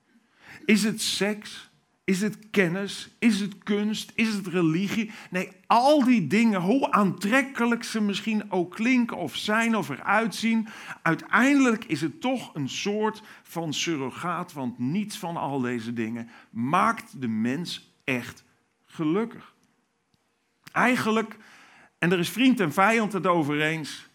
Is 0.66 0.84
het 0.84 1.02
seks? 1.02 1.72
Is 2.06 2.22
het 2.22 2.50
kennis? 2.50 3.10
Is 3.20 3.40
het 3.40 3.58
kunst? 3.64 4.12
Is 4.16 4.34
het 4.34 4.48
religie? 4.48 5.12
Nee, 5.30 5.50
al 5.68 6.04
die 6.04 6.28
dingen, 6.28 6.62
hoe 6.62 6.92
aantrekkelijk 6.92 7.84
ze 7.84 8.02
misschien 8.02 8.52
ook 8.52 8.76
klinken 8.76 9.18
of 9.18 9.36
zijn 9.36 9.76
of 9.76 9.90
eruit 9.90 10.36
zien, 10.36 10.68
uiteindelijk 11.02 11.86
is 11.86 12.02
het 12.02 12.22
toch 12.22 12.56
een 12.56 12.70
soort 12.70 13.22
van 13.44 13.74
surrogaat, 13.74 14.54
want 14.54 14.80
niets 14.80 15.18
van 15.18 15.38
al 15.38 15.60
deze 15.60 15.94
dingen 15.94 16.30
maakt 16.50 17.22
de 17.22 17.28
mens 17.28 17.94
echt 18.04 18.44
gelukkig. 18.86 19.54
Eigenlijk, 20.72 21.38
en 21.98 22.12
er 22.12 22.20
is 22.20 22.30
vriend 22.30 22.60
en 22.60 22.74
vijand 22.74 23.14
het 23.14 23.28
over 23.28 23.62
eens, 23.62 24.10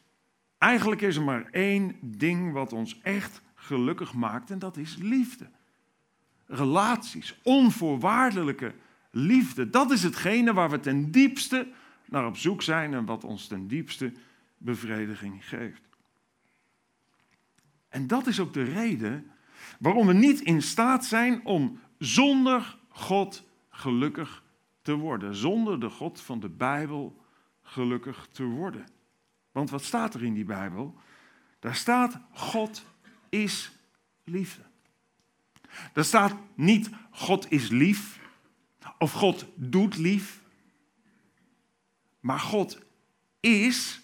eigenlijk 0.58 1.00
is 1.00 1.16
er 1.16 1.22
maar 1.22 1.48
één 1.50 1.96
ding 2.00 2.52
wat 2.52 2.72
ons 2.72 3.00
echt 3.02 3.42
gelukkig 3.54 4.14
maakt 4.14 4.50
en 4.50 4.58
dat 4.58 4.76
is 4.76 4.96
liefde. 4.96 5.50
Relaties, 6.50 7.38
onvoorwaardelijke 7.42 8.74
liefde. 9.10 9.70
Dat 9.70 9.90
is 9.90 10.02
hetgene 10.02 10.52
waar 10.52 10.70
we 10.70 10.80
ten 10.80 11.10
diepste 11.10 11.68
naar 12.06 12.26
op 12.26 12.36
zoek 12.36 12.62
zijn 12.62 12.94
en 12.94 13.04
wat 13.04 13.24
ons 13.24 13.46
ten 13.46 13.68
diepste 13.68 14.12
bevrediging 14.58 15.48
geeft. 15.48 15.82
En 17.88 18.06
dat 18.06 18.26
is 18.26 18.40
ook 18.40 18.52
de 18.52 18.62
reden 18.62 19.30
waarom 19.78 20.06
we 20.06 20.12
niet 20.12 20.40
in 20.40 20.62
staat 20.62 21.04
zijn 21.04 21.44
om 21.44 21.80
zonder 21.98 22.78
God 22.88 23.44
gelukkig 23.70 24.42
te 24.82 24.94
worden. 24.94 25.34
Zonder 25.34 25.80
de 25.80 25.90
God 25.90 26.20
van 26.20 26.40
de 26.40 26.48
Bijbel 26.48 27.20
gelukkig 27.62 28.28
te 28.32 28.44
worden. 28.44 28.86
Want 29.52 29.70
wat 29.70 29.84
staat 29.84 30.14
er 30.14 30.24
in 30.24 30.34
die 30.34 30.44
Bijbel? 30.44 30.94
Daar 31.58 31.74
staat: 31.74 32.20
God 32.32 32.84
is 33.28 33.72
liefde. 34.24 34.62
Daar 35.92 36.04
staat 36.04 36.34
niet 36.54 36.90
God 37.10 37.46
is 37.50 37.68
lief 37.68 38.18
of 38.98 39.12
God 39.12 39.46
doet 39.54 39.96
lief, 39.96 40.42
maar 42.20 42.40
God 42.40 42.78
is 43.40 44.00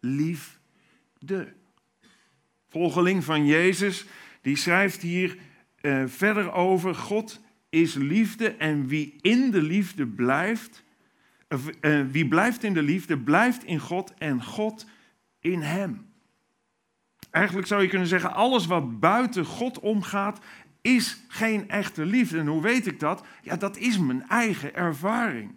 liefde. 0.00 1.52
Volgeling 2.68 3.24
van 3.24 3.46
Jezus, 3.46 4.04
die 4.40 4.56
schrijft 4.56 5.02
hier 5.02 5.38
uh, 5.80 6.04
verder 6.06 6.52
over: 6.52 6.94
God 6.94 7.40
is 7.70 7.94
liefde 7.94 8.50
en 8.50 8.86
wie 8.86 9.18
in 9.20 9.50
de 9.50 9.62
liefde 9.62 10.06
blijft, 10.06 10.84
uh, 11.80 12.06
wie 12.10 12.28
blijft 12.28 12.62
in 12.64 12.74
de 12.74 12.82
liefde, 12.82 13.18
blijft 13.18 13.64
in 13.64 13.78
God 13.78 14.14
en 14.14 14.44
God 14.44 14.86
in 15.40 15.60
hem. 15.60 16.12
Eigenlijk 17.30 17.66
zou 17.66 17.82
je 17.82 17.88
kunnen 17.88 18.08
zeggen, 18.08 18.34
alles 18.34 18.66
wat 18.66 19.00
buiten 19.00 19.44
God 19.44 19.78
omgaat, 19.78 20.38
is 20.84 21.18
geen 21.28 21.68
echte 21.68 22.04
liefde. 22.04 22.38
En 22.38 22.46
hoe 22.46 22.62
weet 22.62 22.86
ik 22.86 23.00
dat? 23.00 23.26
Ja, 23.42 23.56
dat 23.56 23.76
is 23.76 23.98
mijn 23.98 24.28
eigen 24.28 24.74
ervaring. 24.74 25.54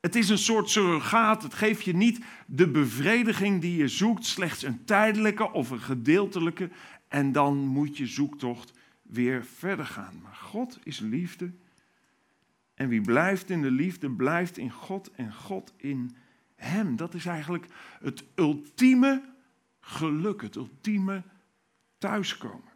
Het 0.00 0.14
is 0.14 0.28
een 0.28 0.38
soort 0.38 0.70
surrogaat. 0.70 1.42
Het 1.42 1.54
geeft 1.54 1.84
je 1.84 1.94
niet 1.94 2.24
de 2.46 2.68
bevrediging 2.68 3.60
die 3.60 3.76
je 3.76 3.88
zoekt, 3.88 4.26
slechts 4.26 4.62
een 4.62 4.84
tijdelijke 4.84 5.52
of 5.52 5.70
een 5.70 5.80
gedeeltelijke. 5.80 6.70
En 7.08 7.32
dan 7.32 7.56
moet 7.56 7.96
je 7.96 8.06
zoektocht 8.06 8.72
weer 9.02 9.44
verder 9.44 9.86
gaan. 9.86 10.20
Maar 10.22 10.34
God 10.34 10.78
is 10.82 10.98
liefde. 10.98 11.52
En 12.74 12.88
wie 12.88 13.00
blijft 13.00 13.50
in 13.50 13.62
de 13.62 13.70
liefde, 13.70 14.10
blijft 14.10 14.58
in 14.58 14.70
God 14.70 15.10
en 15.10 15.34
God 15.34 15.72
in 15.76 16.16
Hem. 16.54 16.96
Dat 16.96 17.14
is 17.14 17.26
eigenlijk 17.26 17.66
het 18.00 18.24
ultieme 18.34 19.22
geluk, 19.80 20.42
het 20.42 20.56
ultieme 20.56 21.22
thuiskomen. 21.98 22.73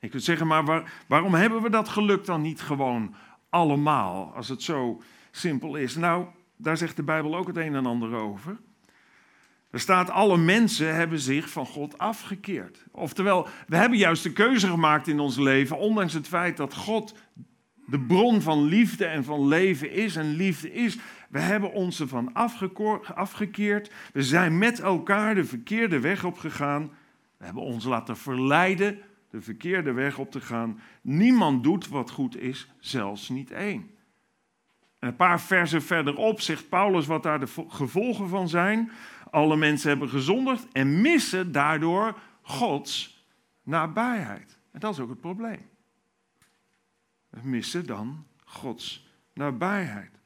Ik 0.00 0.12
wil 0.12 0.20
zeggen, 0.20 0.46
maar 0.46 0.84
waarom 1.06 1.34
hebben 1.34 1.62
we 1.62 1.70
dat 1.70 1.88
geluk 1.88 2.24
dan 2.24 2.40
niet 2.40 2.60
gewoon 2.60 3.14
allemaal, 3.50 4.32
als 4.34 4.48
het 4.48 4.62
zo 4.62 5.02
simpel 5.30 5.76
is? 5.76 5.96
Nou, 5.96 6.26
daar 6.56 6.76
zegt 6.76 6.96
de 6.96 7.02
Bijbel 7.02 7.36
ook 7.36 7.46
het 7.46 7.56
een 7.56 7.74
en 7.74 7.86
ander 7.86 8.14
over. 8.14 8.58
Er 9.70 9.80
staat, 9.80 10.10
alle 10.10 10.36
mensen 10.36 10.94
hebben 10.94 11.18
zich 11.18 11.50
van 11.50 11.66
God 11.66 11.98
afgekeerd. 11.98 12.84
Oftewel, 12.90 13.48
we 13.66 13.76
hebben 13.76 13.98
juist 13.98 14.22
de 14.22 14.32
keuze 14.32 14.68
gemaakt 14.68 15.06
in 15.08 15.20
ons 15.20 15.36
leven, 15.36 15.78
ondanks 15.78 16.12
het 16.12 16.28
feit 16.28 16.56
dat 16.56 16.74
God 16.74 17.14
de 17.86 18.00
bron 18.00 18.40
van 18.40 18.64
liefde 18.64 19.04
en 19.04 19.24
van 19.24 19.48
leven 19.48 19.92
is 19.92 20.16
en 20.16 20.36
liefde 20.36 20.72
is. 20.72 20.98
We 21.28 21.40
hebben 21.40 21.72
ons 21.72 22.00
ervan 22.00 22.32
afgekeerd. 23.14 23.92
We 24.12 24.22
zijn 24.22 24.58
met 24.58 24.80
elkaar 24.80 25.34
de 25.34 25.44
verkeerde 25.44 26.00
weg 26.00 26.24
opgegaan. 26.24 26.90
We 27.36 27.44
hebben 27.44 27.62
ons 27.62 27.84
laten 27.84 28.16
verleiden 28.16 28.98
de 29.30 29.40
verkeerde 29.40 29.92
weg 29.92 30.18
op 30.18 30.30
te 30.30 30.40
gaan. 30.40 30.80
Niemand 31.02 31.62
doet 31.62 31.88
wat 31.88 32.10
goed 32.10 32.36
is, 32.36 32.70
zelfs 32.78 33.28
niet 33.28 33.50
één. 33.50 33.90
En 34.98 35.08
een 35.08 35.16
paar 35.16 35.40
versen 35.40 35.82
verderop 35.82 36.40
zegt 36.40 36.68
Paulus 36.68 37.06
wat 37.06 37.22
daar 37.22 37.40
de 37.40 37.64
gevolgen 37.68 38.28
van 38.28 38.48
zijn. 38.48 38.90
Alle 39.30 39.56
mensen 39.56 39.88
hebben 39.88 40.08
gezondigd 40.08 40.66
en 40.72 41.00
missen 41.00 41.52
daardoor 41.52 42.18
Gods 42.42 43.24
nabijheid. 43.62 44.58
En 44.72 44.80
dat 44.80 44.92
is 44.92 45.00
ook 45.00 45.08
het 45.08 45.20
probleem. 45.20 45.68
We 47.28 47.40
missen 47.42 47.86
dan 47.86 48.26
Gods 48.44 49.08
nabijheid. 49.34 50.20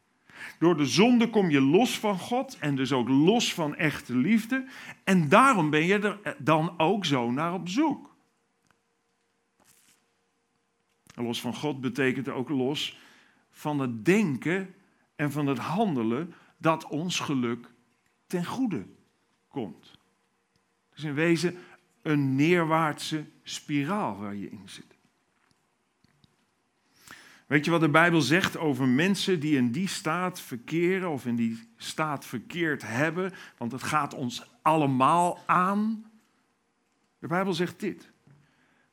Door 0.59 0.77
de 0.77 0.87
zonde 0.87 1.31
kom 1.31 1.51
je 1.51 1.61
los 1.61 1.99
van 1.99 2.19
God 2.19 2.59
en 2.59 2.77
dus 2.77 2.93
ook 2.93 3.09
los 3.09 3.55
van 3.55 3.77
echte 3.77 4.17
liefde. 4.17 4.67
En 5.05 5.29
daarom 5.29 5.71
ben 5.71 5.85
je 5.85 5.99
er 5.99 6.37
dan 6.39 6.75
ook 6.79 7.05
zo 7.05 7.31
naar 7.31 7.55
op 7.55 7.69
zoek. 7.69 8.14
Los 11.15 11.41
van 11.41 11.55
God 11.55 11.81
betekent 11.81 12.29
ook 12.29 12.49
los 12.49 12.99
van 13.51 13.79
het 13.79 14.05
denken 14.05 14.75
en 15.17 15.33
van 15.33 15.47
het 15.47 15.59
handelen 15.59 16.35
dat 16.57 16.89
ons 16.89 17.21
geluk 17.21 17.71
ten 18.27 18.45
goede 18.45 18.87
komt. 19.49 19.91
Het 20.89 20.99
is 20.99 21.05
in 21.05 21.15
wezen 21.15 21.57
een 22.03 22.35
neerwaartse 22.35 23.25
spiraal 23.43 24.19
waar 24.19 24.35
je 24.35 24.51
in 24.51 24.69
zit. 24.69 24.95
Weet 27.47 27.65
je 27.65 27.71
wat 27.71 27.81
de 27.81 27.89
Bijbel 27.89 28.21
zegt 28.21 28.57
over 28.57 28.89
mensen 28.89 29.41
die 29.41 29.57
in 29.57 29.73
die 29.73 29.89
staat 29.89 30.41
verkeren 30.41 31.11
of 31.11 31.27
in 31.27 31.37
die 31.37 31.69
staat 31.77 32.25
verkeerd 32.25 32.83
hebben? 32.83 33.33
Want 33.59 33.73
het 33.73 33.83
gaat 33.83 34.15
ons 34.15 34.47
allemaal 34.63 35.43
aan. 35.47 36.11
De 37.19 37.27
Bijbel 37.27 37.53
zegt 37.53 37.81
dit. 37.81 38.13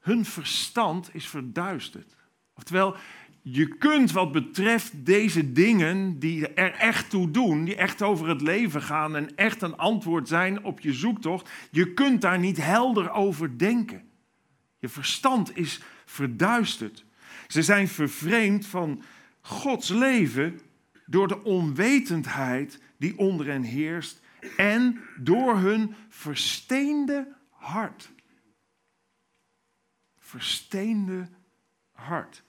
Hun 0.02 0.26
verstand 0.26 1.10
is 1.14 1.28
verduisterd. 1.28 2.16
Oftewel, 2.54 2.96
je 3.42 3.68
kunt 3.68 4.12
wat 4.12 4.32
betreft 4.32 5.06
deze 5.06 5.52
dingen 5.52 6.20
die 6.20 6.48
er 6.48 6.74
echt 6.74 7.10
toe 7.10 7.32
doen, 7.32 7.64
die 7.64 7.76
echt 7.76 8.02
over 8.02 8.28
het 8.28 8.42
leven 8.42 8.82
gaan 8.82 9.16
en 9.16 9.36
echt 9.36 9.62
een 9.62 9.78
antwoord 9.78 10.28
zijn 10.28 10.64
op 10.64 10.80
je 10.80 10.94
zoektocht, 10.94 11.50
je 11.72 11.94
kunt 11.94 12.22
daar 12.22 12.40
niet 12.40 12.64
helder 12.64 13.12
over 13.12 13.58
denken. 13.58 14.10
Je 14.80 14.90
verstand 14.90 15.58
is 15.58 15.82
verduisterd. 16.06 17.06
Ze 17.48 17.64
zijn 17.64 17.88
vervreemd 17.88 18.66
van 18.66 19.04
Gods 19.42 19.90
leven 19.90 20.60
door 21.06 21.28
de 21.28 21.44
onwetendheid 21.44 22.80
die 22.98 23.18
onder 23.18 23.46
hen 23.46 23.64
heerst 23.64 24.22
en 24.58 25.00
door 25.18 25.58
hun 25.58 25.96
versteende 26.10 27.28
hart. 27.50 28.12
Versteende 30.32 31.28
hart. 31.91 32.44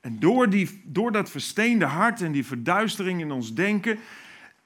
En 0.00 0.18
door, 0.18 0.50
die, 0.50 0.82
door 0.84 1.12
dat 1.12 1.30
versteende 1.30 1.84
hart 1.84 2.20
en 2.20 2.32
die 2.32 2.46
verduistering 2.46 3.20
in 3.20 3.30
ons 3.30 3.54
denken, 3.54 3.98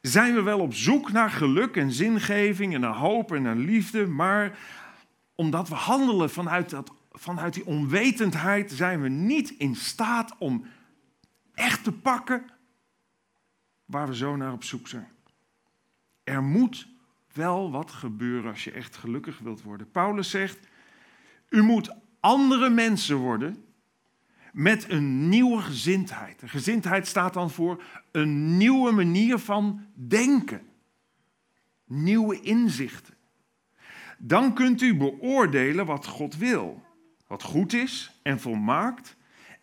zijn 0.00 0.34
we 0.34 0.42
wel 0.42 0.60
op 0.60 0.74
zoek 0.74 1.12
naar 1.12 1.30
geluk 1.30 1.76
en 1.76 1.92
zingeving 1.92 2.74
en 2.74 2.80
naar 2.80 2.94
hoop 2.94 3.32
en 3.32 3.42
naar 3.42 3.56
liefde, 3.56 4.06
maar 4.06 4.58
omdat 5.34 5.68
we 5.68 5.74
handelen 5.74 6.30
vanuit, 6.30 6.70
dat, 6.70 6.92
vanuit 7.12 7.54
die 7.54 7.66
onwetendheid, 7.66 8.72
zijn 8.72 9.00
we 9.00 9.08
niet 9.08 9.50
in 9.50 9.76
staat 9.76 10.34
om 10.38 10.66
echt 11.54 11.84
te 11.84 11.92
pakken 11.92 12.44
waar 13.84 14.08
we 14.08 14.16
zo 14.16 14.36
naar 14.36 14.52
op 14.52 14.64
zoek 14.64 14.88
zijn. 14.88 15.08
Er 16.24 16.42
moet 16.42 16.93
wel 17.34 17.70
wat 17.70 17.90
gebeuren 17.90 18.50
als 18.50 18.64
je 18.64 18.70
echt 18.70 18.96
gelukkig 18.96 19.38
wilt 19.38 19.62
worden. 19.62 19.90
Paulus 19.90 20.30
zegt, 20.30 20.58
u 21.48 21.62
moet 21.62 21.90
andere 22.20 22.70
mensen 22.70 23.16
worden 23.16 23.64
met 24.52 24.90
een 24.90 25.28
nieuwe 25.28 25.62
gezindheid. 25.62 26.42
Gezindheid 26.46 27.06
staat 27.06 27.34
dan 27.34 27.50
voor 27.50 27.82
een 28.12 28.56
nieuwe 28.56 28.92
manier 28.92 29.38
van 29.38 29.86
denken, 29.94 30.62
nieuwe 31.84 32.40
inzichten. 32.40 33.14
Dan 34.18 34.54
kunt 34.54 34.82
u 34.82 34.96
beoordelen 34.96 35.86
wat 35.86 36.06
God 36.06 36.36
wil, 36.36 36.82
wat 37.26 37.42
goed 37.42 37.72
is 37.72 38.20
en 38.22 38.40
volmaakt 38.40 39.16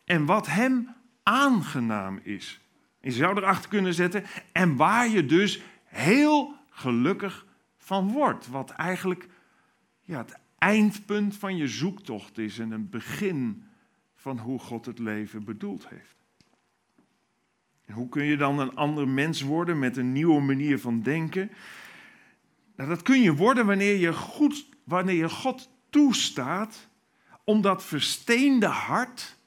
en 0.06 0.26
wat 0.26 0.48
Hem 0.48 0.96
aangenaam 1.24 2.20
is. 2.24 2.60
Je 3.02 3.12
zou 3.12 3.38
erachter 3.38 3.70
kunnen 3.70 3.94
zetten 3.94 4.24
en 4.52 4.76
waar 4.76 5.08
je 5.08 5.26
dus 5.26 5.62
heel 5.86 6.56
gelukkig 6.70 7.46
wordt. 8.00 8.48
Wat 8.48 8.70
eigenlijk 8.70 9.28
ja, 10.02 10.18
het 10.18 10.40
eindpunt 10.58 11.38
van 11.38 11.58
je 11.58 11.68
zoektocht 11.68 12.38
is 12.38 12.60
en 12.60 12.72
een 12.72 12.90
begin 12.90 13.64
van 14.16 14.40
hoe 14.40 14.60
God 14.60 14.86
het 14.86 15.00
leven 15.00 15.44
bedoeld 15.44 15.90
heeft. 15.90 16.16
En 17.86 17.94
hoe 17.94 18.10
kun 18.10 18.24
je 18.24 18.38
dan 18.38 18.60
een 18.60 18.76
ander 18.76 19.08
mens 19.08 19.42
worden 19.42 19.80
met 19.80 19.98
een 19.98 20.12
nieuwe 20.12 20.42
manier 20.42 20.80
van 20.80 21.02
denken? 21.02 21.52
Nou, 22.76 22.90
dat 22.90 23.02
kun 23.02 23.22
je 23.22 23.36
worden 23.36 23.66
wanneer 23.66 23.96
je, 23.96 24.14
goed, 24.14 24.66
wanneer 24.84 25.16
je 25.16 25.30
God 25.30 25.70
toestaat 25.90 26.90
om 27.44 27.62
dat 27.62 27.84
versteende 27.84 28.66
hart, 28.66 29.38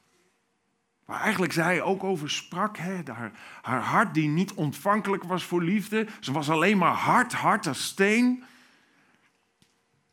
waar 1.05 1.21
eigenlijk 1.21 1.53
zij 1.53 1.81
ook 1.81 2.03
over 2.03 2.29
sprak, 2.29 2.77
hè, 2.77 3.01
haar, 3.13 3.31
haar 3.61 3.81
hart 3.81 4.13
die 4.13 4.27
niet 4.27 4.53
ontvankelijk 4.53 5.23
was 5.23 5.43
voor 5.43 5.63
liefde, 5.63 6.07
ze 6.19 6.31
was 6.31 6.49
alleen 6.49 6.77
maar 6.77 6.93
hard, 6.93 7.33
hard 7.33 7.67
als 7.67 7.85
steen. 7.85 8.43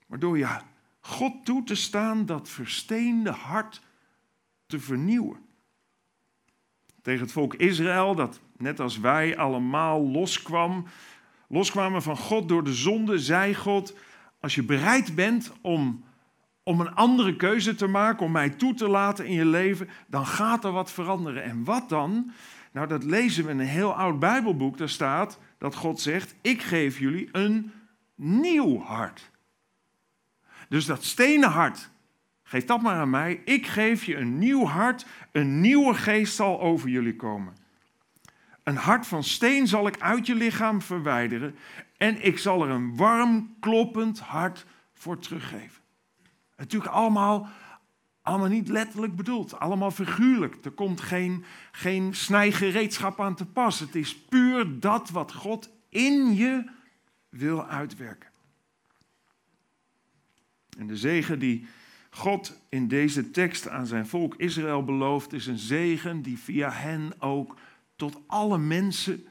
Waardoor 0.06 0.38
je 0.38 0.58
God 1.00 1.44
toe 1.44 1.64
te 1.64 1.74
staan 1.74 2.26
dat 2.26 2.48
versteende 2.48 3.30
hart 3.30 3.82
te 4.66 4.80
vernieuwen. 4.80 5.40
Tegen 7.02 7.20
het 7.20 7.32
volk 7.32 7.54
Israël, 7.54 8.14
dat 8.14 8.40
net 8.56 8.80
als 8.80 8.98
wij 8.98 9.36
allemaal 9.36 10.00
loskwam, 10.00 10.86
loskwamen 11.48 12.02
van 12.02 12.16
God 12.16 12.48
door 12.48 12.64
de 12.64 12.74
zonde, 12.74 13.18
zei 13.18 13.54
God: 13.54 13.96
Als 14.40 14.54
je 14.54 14.62
bereid 14.62 15.14
bent 15.14 15.52
om, 15.60 16.04
om 16.62 16.80
een 16.80 16.94
andere 16.94 17.36
keuze 17.36 17.74
te 17.74 17.86
maken, 17.86 18.26
om 18.26 18.32
mij 18.32 18.50
toe 18.50 18.74
te 18.74 18.88
laten 18.88 19.26
in 19.26 19.34
je 19.34 19.44
leven, 19.44 19.88
dan 20.06 20.26
gaat 20.26 20.64
er 20.64 20.72
wat 20.72 20.92
veranderen. 20.92 21.42
En 21.42 21.64
wat 21.64 21.88
dan? 21.88 22.32
Nou, 22.72 22.86
dat 22.86 23.04
lezen 23.04 23.44
we 23.44 23.50
in 23.50 23.58
een 23.58 23.66
heel 23.66 23.94
oud 23.94 24.18
Bijbelboek. 24.18 24.78
Daar 24.78 24.88
staat 24.88 25.38
dat 25.58 25.74
God 25.74 26.00
zegt: 26.00 26.34
Ik 26.40 26.62
geef 26.62 26.98
jullie 26.98 27.28
een 27.32 27.72
nieuw 28.14 28.80
hart. 28.80 29.30
Dus 30.68 30.86
dat 30.86 31.04
stenen 31.04 31.50
hart, 31.50 31.90
geef 32.42 32.64
dat 32.64 32.82
maar 32.82 32.96
aan 32.96 33.10
mij. 33.10 33.40
Ik 33.44 33.66
geef 33.66 34.04
je 34.04 34.16
een 34.16 34.38
nieuw 34.38 34.64
hart, 34.64 35.06
een 35.32 35.60
nieuwe 35.60 35.94
geest 35.94 36.34
zal 36.34 36.60
over 36.60 36.88
jullie 36.88 37.16
komen. 37.16 37.56
Een 38.62 38.76
hart 38.76 39.06
van 39.06 39.24
steen 39.24 39.66
zal 39.66 39.86
ik 39.86 40.00
uit 40.00 40.26
je 40.26 40.34
lichaam 40.34 40.82
verwijderen 40.82 41.56
en 41.96 42.24
ik 42.24 42.38
zal 42.38 42.62
er 42.62 42.70
een 42.70 42.96
warm, 42.96 43.56
kloppend 43.60 44.20
hart 44.20 44.66
voor 44.92 45.18
teruggeven. 45.18 45.81
Natuurlijk 46.62 46.92
allemaal, 46.92 47.48
allemaal 48.22 48.48
niet 48.48 48.68
letterlijk 48.68 49.16
bedoeld, 49.16 49.58
allemaal 49.58 49.90
figuurlijk. 49.90 50.64
Er 50.64 50.70
komt 50.70 51.00
geen, 51.00 51.44
geen 51.72 52.14
snijgereedschap 52.14 53.20
aan 53.20 53.34
te 53.34 53.46
pas. 53.46 53.78
Het 53.78 53.94
is 53.94 54.18
puur 54.18 54.80
dat 54.80 55.10
wat 55.10 55.32
God 55.32 55.70
in 55.88 56.34
je 56.34 56.64
wil 57.28 57.66
uitwerken. 57.66 58.30
En 60.78 60.86
de 60.86 60.96
zegen 60.96 61.38
die 61.38 61.66
God 62.10 62.60
in 62.68 62.88
deze 62.88 63.30
tekst 63.30 63.68
aan 63.68 63.86
zijn 63.86 64.06
volk 64.06 64.34
Israël 64.34 64.84
belooft, 64.84 65.32
is 65.32 65.46
een 65.46 65.58
zegen 65.58 66.22
die 66.22 66.38
via 66.38 66.70
hen 66.70 67.12
ook 67.18 67.56
tot 67.96 68.20
alle 68.26 68.58
mensen 68.58 69.26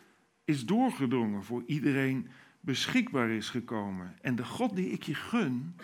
is 0.45 0.65
doorgedrongen, 0.65 1.43
voor 1.43 1.63
iedereen 1.65 2.27
beschikbaar 2.59 3.29
is 3.29 3.49
gekomen. 3.49 4.15
En 4.21 4.35
de 4.35 4.45
God 4.45 4.75
die 4.75 4.91
ik 4.91 5.03
je 5.03 5.15
gun, 5.15 5.75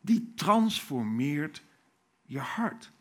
die 0.00 0.32
transformeert 0.34 1.62
je 2.22 2.38
hart. 2.38 2.92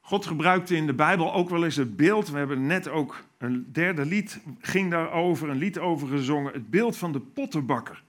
God 0.00 0.26
gebruikte 0.26 0.76
in 0.76 0.86
de 0.86 0.94
Bijbel 0.94 1.34
ook 1.34 1.48
wel 1.48 1.64
eens 1.64 1.76
het 1.76 1.96
beeld. 1.96 2.28
We 2.28 2.38
hebben 2.38 2.66
net 2.66 2.88
ook 2.88 3.24
een 3.38 3.72
derde 3.72 4.06
lied, 4.06 4.40
ging 4.60 4.90
daarover, 4.90 5.48
een 5.48 5.56
lied 5.56 5.78
over 5.78 6.08
gezongen. 6.08 6.52
Het 6.52 6.70
beeld 6.70 6.96
van 6.96 7.12
de 7.12 7.20
pottenbakker. 7.20 8.02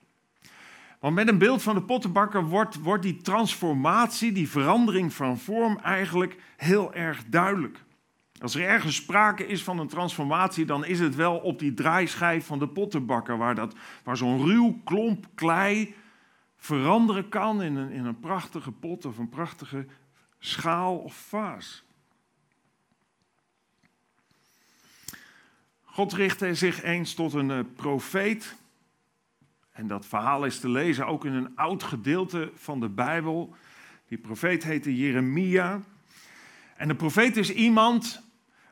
Want 0.99 1.15
met 1.15 1.27
een 1.27 1.37
beeld 1.37 1.61
van 1.61 1.75
de 1.75 1.81
pottenbakker 1.81 2.43
wordt, 2.43 2.81
wordt 2.81 3.03
die 3.03 3.17
transformatie, 3.17 4.31
die 4.31 4.49
verandering 4.49 5.13
van 5.13 5.37
vorm 5.37 5.77
eigenlijk 5.77 6.35
heel 6.57 6.93
erg 6.93 7.23
duidelijk. 7.27 7.83
Als 8.39 8.55
er 8.55 8.67
ergens 8.67 8.95
sprake 8.95 9.47
is 9.47 9.63
van 9.63 9.79
een 9.79 9.87
transformatie, 9.87 10.65
dan 10.65 10.85
is 10.85 10.99
het 10.99 11.15
wel 11.15 11.37
op 11.37 11.59
die 11.59 11.73
draaischijf 11.73 12.45
van 12.45 12.59
de 12.59 12.67
pottenbakker, 12.67 13.37
waar, 13.37 13.55
dat, 13.55 13.75
waar 14.03 14.17
zo'n 14.17 14.45
ruw 14.45 14.79
klomp 14.83 15.25
klei 15.35 15.95
veranderen 16.63 17.29
kan 17.29 17.61
in 17.61 17.75
een, 17.75 17.91
in 17.91 18.05
een 18.05 18.19
prachtige 18.19 18.71
pot 18.71 19.05
of 19.05 19.17
een 19.17 19.29
prachtige 19.29 19.85
schaal 20.39 20.97
of 20.97 21.15
vaas. 21.15 21.83
God 25.83 26.13
richtte 26.13 26.55
zich 26.55 26.83
eens 26.83 27.13
tot 27.13 27.33
een 27.33 27.49
uh, 27.49 27.59
profeet 27.75 28.55
en 29.71 29.87
dat 29.87 30.05
verhaal 30.05 30.45
is 30.45 30.59
te 30.59 30.69
lezen 30.69 31.07
ook 31.07 31.25
in 31.25 31.33
een 31.33 31.55
oud 31.55 31.83
gedeelte 31.83 32.51
van 32.55 32.79
de 32.79 32.89
Bijbel. 32.89 33.55
Die 34.07 34.17
profeet 34.17 34.63
heette 34.63 34.95
Jeremia. 34.95 35.81
En 36.75 36.87
de 36.87 36.95
profeet 36.95 37.37
is 37.37 37.53
iemand 37.53 38.21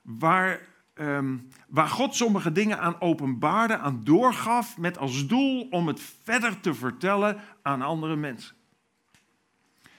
waar, 0.01 0.61
ehm, 1.01 1.37
waar 1.67 1.87
God 1.87 2.15
sommige 2.15 2.51
dingen 2.51 2.79
aan 2.79 3.01
openbaarde, 3.01 3.77
aan 3.77 4.01
doorgaf, 4.03 4.77
met 4.77 4.97
als 4.97 5.27
doel 5.27 5.67
om 5.69 5.87
het 5.87 6.01
verder 6.23 6.59
te 6.59 6.73
vertellen 6.73 7.39
aan 7.61 7.81
andere 7.81 8.15
mensen. 8.15 8.55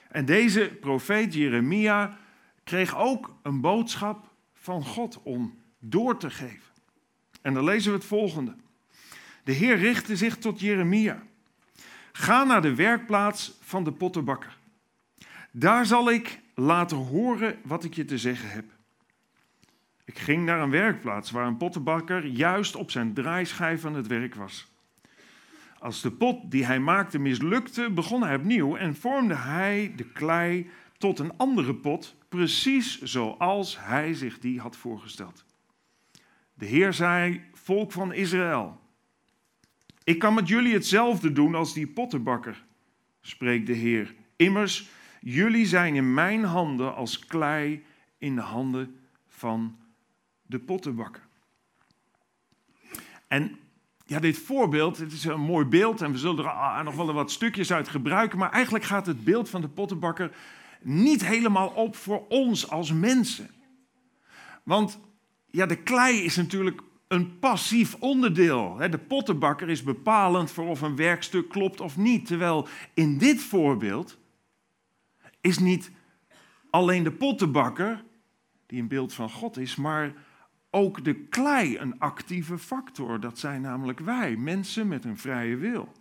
En 0.09 0.25
deze 0.25 0.77
profeet 0.79 1.33
Jeremia 1.33 2.17
kreeg 2.63 2.97
ook 2.97 3.35
een 3.41 3.61
boodschap 3.61 4.31
van 4.53 4.85
God 4.85 5.19
om 5.23 5.57
door 5.79 6.17
te 6.17 6.29
geven. 6.29 6.71
En 7.41 7.53
dan 7.53 7.63
lezen 7.63 7.91
we 7.91 7.97
het 7.97 8.07
volgende. 8.07 8.55
De 9.43 9.51
Heer 9.51 9.77
richtte 9.77 10.15
zich 10.15 10.37
tot 10.37 10.59
Jeremia. 10.59 11.23
Ga 12.11 12.43
naar 12.43 12.61
de 12.61 12.75
werkplaats 12.75 13.57
van 13.61 13.83
de 13.83 13.91
pottenbakker. 13.91 14.57
Daar 15.51 15.85
zal 15.85 16.11
ik 16.11 16.39
laten 16.55 16.97
horen 16.97 17.59
wat 17.63 17.83
ik 17.83 17.93
je 17.93 18.05
te 18.05 18.17
zeggen 18.17 18.49
heb. 18.49 18.65
Ik 20.05 20.19
ging 20.19 20.45
naar 20.45 20.61
een 20.61 20.69
werkplaats 20.69 21.31
waar 21.31 21.47
een 21.47 21.57
pottenbakker 21.57 22.25
juist 22.25 22.75
op 22.75 22.91
zijn 22.91 23.13
draaischijf 23.13 23.85
aan 23.85 23.95
het 23.95 24.07
werk 24.07 24.35
was. 24.35 24.71
Als 25.79 26.01
de 26.01 26.11
pot 26.11 26.51
die 26.51 26.65
hij 26.65 26.79
maakte 26.79 27.19
mislukte, 27.19 27.89
begon 27.91 28.23
hij 28.23 28.35
opnieuw 28.35 28.75
en 28.75 28.95
vormde 28.95 29.35
hij 29.35 29.93
de 29.95 30.11
klei 30.11 30.69
tot 30.97 31.19
een 31.19 31.37
andere 31.37 31.75
pot, 31.75 32.15
precies 32.29 33.01
zoals 33.01 33.77
hij 33.79 34.13
zich 34.13 34.39
die 34.39 34.59
had 34.59 34.75
voorgesteld. 34.75 35.45
De 36.53 36.65
Heer 36.65 36.93
zei: 36.93 37.41
Volk 37.53 37.91
van 37.91 38.13
Israël, 38.13 38.79
ik 40.03 40.19
kan 40.19 40.33
met 40.33 40.47
jullie 40.47 40.73
hetzelfde 40.73 41.31
doen 41.31 41.55
als 41.55 41.73
die 41.73 41.87
pottenbakker, 41.87 42.63
spreekt 43.21 43.67
de 43.67 43.73
Heer. 43.73 44.13
Immers, 44.35 44.89
jullie 45.21 45.65
zijn 45.65 45.95
in 45.95 46.13
mijn 46.13 46.43
handen 46.43 46.95
als 46.95 47.25
klei 47.25 47.83
in 48.17 48.35
de 48.35 48.41
handen 48.41 48.99
van 49.27 49.77
de 50.53 50.59
pottenbakker. 50.59 51.21
En 53.27 53.59
ja, 54.05 54.19
dit 54.19 54.37
voorbeeld, 54.37 54.97
het 54.97 55.11
is 55.11 55.23
een 55.23 55.39
mooi 55.39 55.65
beeld 55.65 56.01
en 56.01 56.11
we 56.11 56.17
zullen 56.17 56.45
er 56.45 56.83
nog 56.83 56.95
wel 56.95 57.13
wat 57.13 57.31
stukjes 57.31 57.73
uit 57.73 57.87
gebruiken, 57.87 58.39
maar 58.39 58.51
eigenlijk 58.51 58.83
gaat 58.83 59.05
het 59.05 59.23
beeld 59.23 59.49
van 59.49 59.61
de 59.61 59.67
pottenbakker 59.67 60.31
niet 60.81 61.25
helemaal 61.25 61.67
op 61.67 61.95
voor 61.95 62.27
ons 62.27 62.69
als 62.69 62.91
mensen. 62.91 63.49
Want 64.63 64.99
ja, 65.45 65.65
de 65.65 65.83
klei 65.83 66.23
is 66.23 66.35
natuurlijk 66.35 66.81
een 67.07 67.39
passief 67.39 67.95
onderdeel. 67.99 68.75
De 68.89 68.97
pottenbakker 68.97 69.69
is 69.69 69.83
bepalend 69.83 70.51
voor 70.51 70.67
of 70.67 70.81
een 70.81 70.95
werkstuk 70.95 71.49
klopt 71.49 71.81
of 71.81 71.97
niet. 71.97 72.25
Terwijl 72.25 72.67
in 72.93 73.17
dit 73.17 73.41
voorbeeld 73.41 74.17
is 75.41 75.59
niet 75.59 75.91
alleen 76.69 77.03
de 77.03 77.11
pottenbakker, 77.11 78.03
die 78.65 78.81
een 78.81 78.87
beeld 78.87 79.13
van 79.13 79.29
God 79.29 79.57
is, 79.57 79.75
maar 79.75 80.13
ook 80.73 81.03
de 81.03 81.13
klei 81.13 81.77
een 81.77 81.99
actieve 81.99 82.57
factor. 82.57 83.19
Dat 83.19 83.39
zijn 83.39 83.61
namelijk 83.61 83.99
wij, 83.99 84.35
mensen 84.35 84.87
met 84.87 85.05
een 85.05 85.17
vrije 85.17 85.55
wil. 85.55 85.91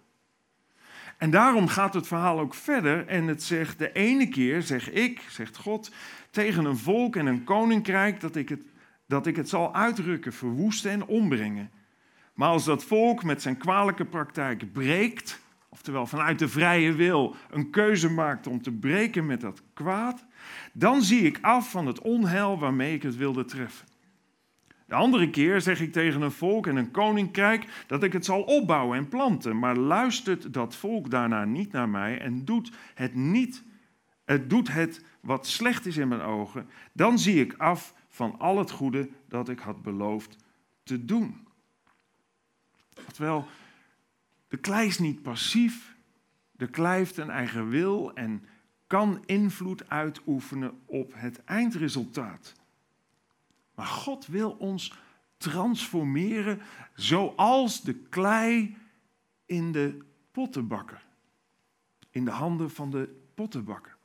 En 1.19 1.31
daarom 1.31 1.69
gaat 1.69 1.95
het 1.95 2.07
verhaal 2.07 2.41
ook 2.41 2.55
verder 2.55 3.07
en 3.07 3.27
het 3.27 3.43
zegt, 3.43 3.79
de 3.79 3.93
ene 3.93 4.29
keer 4.29 4.63
zeg 4.63 4.91
ik, 4.91 5.21
zegt 5.29 5.57
God, 5.57 5.93
tegen 6.31 6.65
een 6.65 6.77
volk 6.77 7.17
en 7.17 7.27
een 7.27 7.45
koninkrijk 7.45 8.21
dat 8.21 8.37
ik 8.37 8.49
het 8.49 8.61
dat 9.13 9.27
ik 9.27 9.37
het 9.37 9.49
zal 9.49 9.75
uitrukken, 9.75 10.33
verwoesten 10.33 10.91
en 10.91 11.07
ombrengen. 11.07 11.71
Maar 12.35 12.49
als 12.49 12.65
dat 12.65 12.85
volk 12.85 13.25
met 13.25 13.43
zijn 13.43 13.57
kwalijke 13.57 14.05
praktijk 14.05 14.73
breekt, 14.73 15.41
oftewel 15.69 16.07
vanuit 16.07 16.39
de 16.39 16.49
vrije 16.49 16.93
wil 16.93 17.37
een 17.51 17.71
keuze 17.71 18.11
maakt 18.11 18.47
om 18.47 18.63
te 18.63 18.71
breken 18.71 19.27
met 19.27 19.41
dat 19.41 19.63
kwaad, 19.75 20.25
dan 20.73 21.03
zie 21.03 21.21
ik 21.21 21.39
af 21.41 21.71
van 21.71 21.87
het 21.87 22.01
onheil 22.01 22.59
waarmee 22.59 22.95
ik 22.95 23.03
het 23.03 23.17
wilde 23.17 23.45
treffen. 23.45 23.87
De 24.93 24.99
andere 24.99 25.31
keer 25.31 25.61
zeg 25.61 25.81
ik 25.81 25.93
tegen 25.93 26.23
een 26.23 26.33
volk 26.33 26.67
en 26.67 26.77
een 26.77 26.91
koninkrijk 26.91 27.85
dat 27.87 28.03
ik 28.03 28.13
het 28.13 28.25
zal 28.25 28.43
opbouwen 28.43 28.99
en 28.99 29.09
planten, 29.09 29.59
maar 29.59 29.77
luistert 29.77 30.55
dat 30.55 30.77
volk 30.77 31.11
daarna 31.11 31.45
niet 31.45 31.73
naar 31.73 31.89
mij 31.89 32.21
en 32.21 32.45
doet 32.45 32.73
het 32.95 33.15
niet, 33.15 33.63
het 34.25 34.51
doet 34.51 34.73
het 34.73 35.05
wat 35.21 35.47
slecht 35.47 35.87
is 35.87 35.97
in 35.97 36.09
mijn 36.09 36.21
ogen, 36.21 36.69
dan 36.93 37.19
zie 37.19 37.41
ik 37.41 37.55
af 37.57 37.95
van 38.09 38.39
al 38.39 38.59
het 38.59 38.71
goede 38.71 39.09
dat 39.29 39.49
ik 39.49 39.59
had 39.59 39.83
beloofd 39.83 40.37
te 40.83 41.05
doen. 41.05 41.47
Terwijl 43.13 43.47
de 44.49 44.57
klei 44.57 44.87
is 44.87 44.99
niet 44.99 45.23
passief, 45.23 45.97
de 46.51 46.67
klei 46.67 46.97
heeft 46.97 47.17
een 47.17 47.31
eigen 47.31 47.69
wil 47.69 48.15
en 48.15 48.45
kan 48.87 49.23
invloed 49.27 49.89
uitoefenen 49.89 50.81
op 50.87 51.13
het 51.17 51.45
eindresultaat. 51.45 52.61
Maar 53.75 53.87
God 53.87 54.27
wil 54.27 54.51
ons 54.51 54.93
transformeren 55.37 56.61
zoals 56.95 57.83
de 57.83 57.95
klei 57.95 58.77
in 59.47 59.73
de 59.73 59.99
pottenbakker. 60.31 61.05
In 62.11 62.25
de 62.25 62.31
handen 62.31 62.71
van 62.71 62.91
de 62.91 63.23
pottenbakker. 63.35 63.97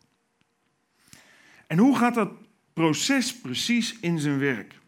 En 1.67 1.77
hoe 1.77 1.97
gaat 1.97 2.13
dat 2.13 2.31
proces 2.73 3.39
precies 3.39 3.99
in 3.99 4.19
zijn 4.19 4.39
werk. 4.39 4.79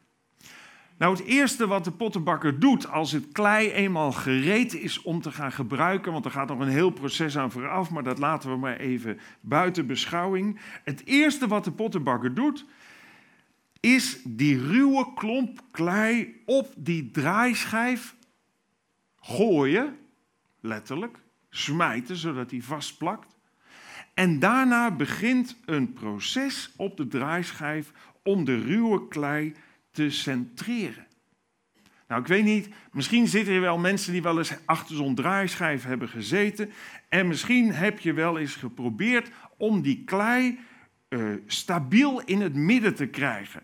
Nou, 0.98 1.16
het 1.16 1.26
eerste 1.26 1.68
wat 1.68 1.84
de 1.84 1.92
pottenbakker 1.92 2.60
doet 2.60 2.88
als 2.88 3.12
het 3.12 3.32
klei 3.32 3.72
eenmaal 3.72 4.12
gereed 4.12 4.74
is 4.74 5.02
om 5.02 5.22
te 5.22 5.32
gaan 5.32 5.52
gebruiken, 5.52 6.12
want 6.12 6.26
er 6.26 6.32
gaat 6.32 6.48
nog 6.48 6.60
een 6.60 6.68
heel 6.68 6.90
proces 6.90 7.38
aan 7.38 7.52
vooraf, 7.52 7.90
maar 7.90 8.04
dat 8.04 8.18
laten 8.18 8.50
we 8.50 8.58
maar 8.58 8.78
even 8.78 9.20
buiten 9.42 9.88
beschouwing. 9.88 10.60
Het 10.84 11.06
eerste 11.06 11.48
wat 11.48 11.64
de 11.64 11.72
pottenbakker 11.72 12.34
doet, 12.34 12.66
is 13.80 14.20
die 14.24 14.58
ruwe 14.58 15.14
klomp 15.16 15.62
klei 15.72 16.42
op 16.46 16.74
die 16.78 17.12
draaischijf 17.12 18.16
gooien, 19.16 19.98
letterlijk, 20.60 21.18
smijten 21.50 22.16
zodat 22.16 22.52
hij 22.52 22.62
vastplakt. 22.62 23.38
En 24.14 24.40
daarna 24.40 24.92
begint 24.92 25.58
een 25.66 25.94
proces 25.94 26.74
op 26.76 26.98
de 26.98 27.08
draaischijf 27.08 27.92
om 28.24 28.46
de 28.46 28.60
ruwe 28.60 29.08
klei 29.08 29.54
te 29.92 30.10
centreren. 30.10 31.08
Nou, 32.08 32.22
ik 32.22 32.28
weet 32.28 32.44
niet, 32.44 32.70
misschien 32.92 33.28
zitten 33.28 33.54
er 33.54 33.62
wel 33.62 33.78
mensen 33.78 34.12
die 34.12 34.22
wel 34.22 34.38
eens 34.38 34.54
achter 34.66 34.96
zo'n 34.96 35.16
draaischijf 35.16 35.84
hebben 35.84 36.10
gezeten. 36.10 36.72
En 37.10 37.28
misschien 37.28 37.74
heb 37.74 38.00
je 38.00 38.14
wel 38.14 38.38
eens 38.38 38.56
geprobeerd 38.56 39.32
om 39.58 39.82
die 39.82 40.04
klei 40.04 40.60
uh, 41.10 41.34
stabiel 41.46 42.22
in 42.22 42.42
het 42.42 42.54
midden 42.56 42.96
te 42.96 43.08
krijgen. 43.08 43.64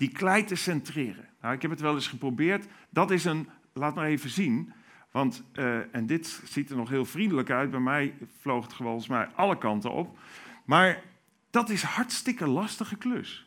Die 0.00 0.12
klei 0.12 0.44
te 0.44 0.54
centreren. 0.54 1.28
Nou, 1.40 1.54
ik 1.54 1.62
heb 1.62 1.70
het 1.70 1.80
wel 1.80 1.94
eens 1.94 2.08
geprobeerd. 2.08 2.66
Dat 2.90 3.10
is 3.10 3.24
een, 3.24 3.48
laat 3.72 3.94
maar 3.94 4.06
even 4.06 4.30
zien. 4.30 4.72
Want, 5.10 5.42
uh, 5.54 5.94
en 5.94 6.06
dit 6.06 6.42
ziet 6.44 6.70
er 6.70 6.76
nog 6.76 6.88
heel 6.88 7.04
vriendelijk 7.04 7.50
uit. 7.50 7.70
Bij 7.70 7.80
mij 7.80 8.14
vloog 8.40 8.64
het 8.64 8.74
volgens 8.74 9.08
mij 9.08 9.28
alle 9.34 9.58
kanten 9.58 9.92
op. 9.92 10.18
Maar 10.64 11.02
dat 11.50 11.68
is 11.68 11.82
hartstikke 11.82 12.46
lastige 12.46 12.96
klus. 12.96 13.46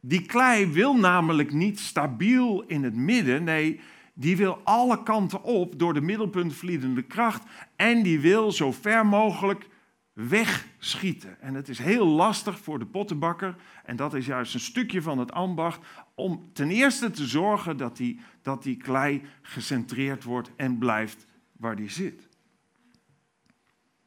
Die 0.00 0.26
klei 0.26 0.66
wil 0.66 0.96
namelijk 0.96 1.52
niet 1.52 1.80
stabiel 1.80 2.62
in 2.66 2.82
het 2.82 2.94
midden. 2.94 3.44
Nee, 3.44 3.80
die 4.14 4.36
wil 4.36 4.60
alle 4.64 5.02
kanten 5.02 5.42
op 5.42 5.78
door 5.78 5.94
de 5.94 6.00
middelpuntvliedende 6.00 7.02
kracht. 7.02 7.42
En 7.76 8.02
die 8.02 8.20
wil 8.20 8.52
zo 8.52 8.72
ver 8.72 9.06
mogelijk 9.06 9.68
wegschieten. 10.12 11.40
En 11.40 11.54
het 11.54 11.68
is 11.68 11.78
heel 11.78 12.06
lastig 12.06 12.58
voor 12.58 12.78
de 12.78 12.86
pottenbakker, 12.86 13.56
en 13.84 13.96
dat 13.96 14.14
is 14.14 14.26
juist 14.26 14.54
een 14.54 14.60
stukje 14.60 15.02
van 15.02 15.18
het 15.18 15.32
ambacht, 15.32 15.80
om 16.14 16.50
ten 16.52 16.70
eerste 16.70 17.10
te 17.10 17.26
zorgen 17.26 17.76
dat 17.76 17.96
die, 17.96 18.20
dat 18.42 18.62
die 18.62 18.76
klei 18.76 19.22
gecentreerd 19.42 20.24
wordt 20.24 20.50
en 20.56 20.78
blijft 20.78 21.26
waar 21.52 21.76
die 21.76 21.90
zit. 21.90 22.28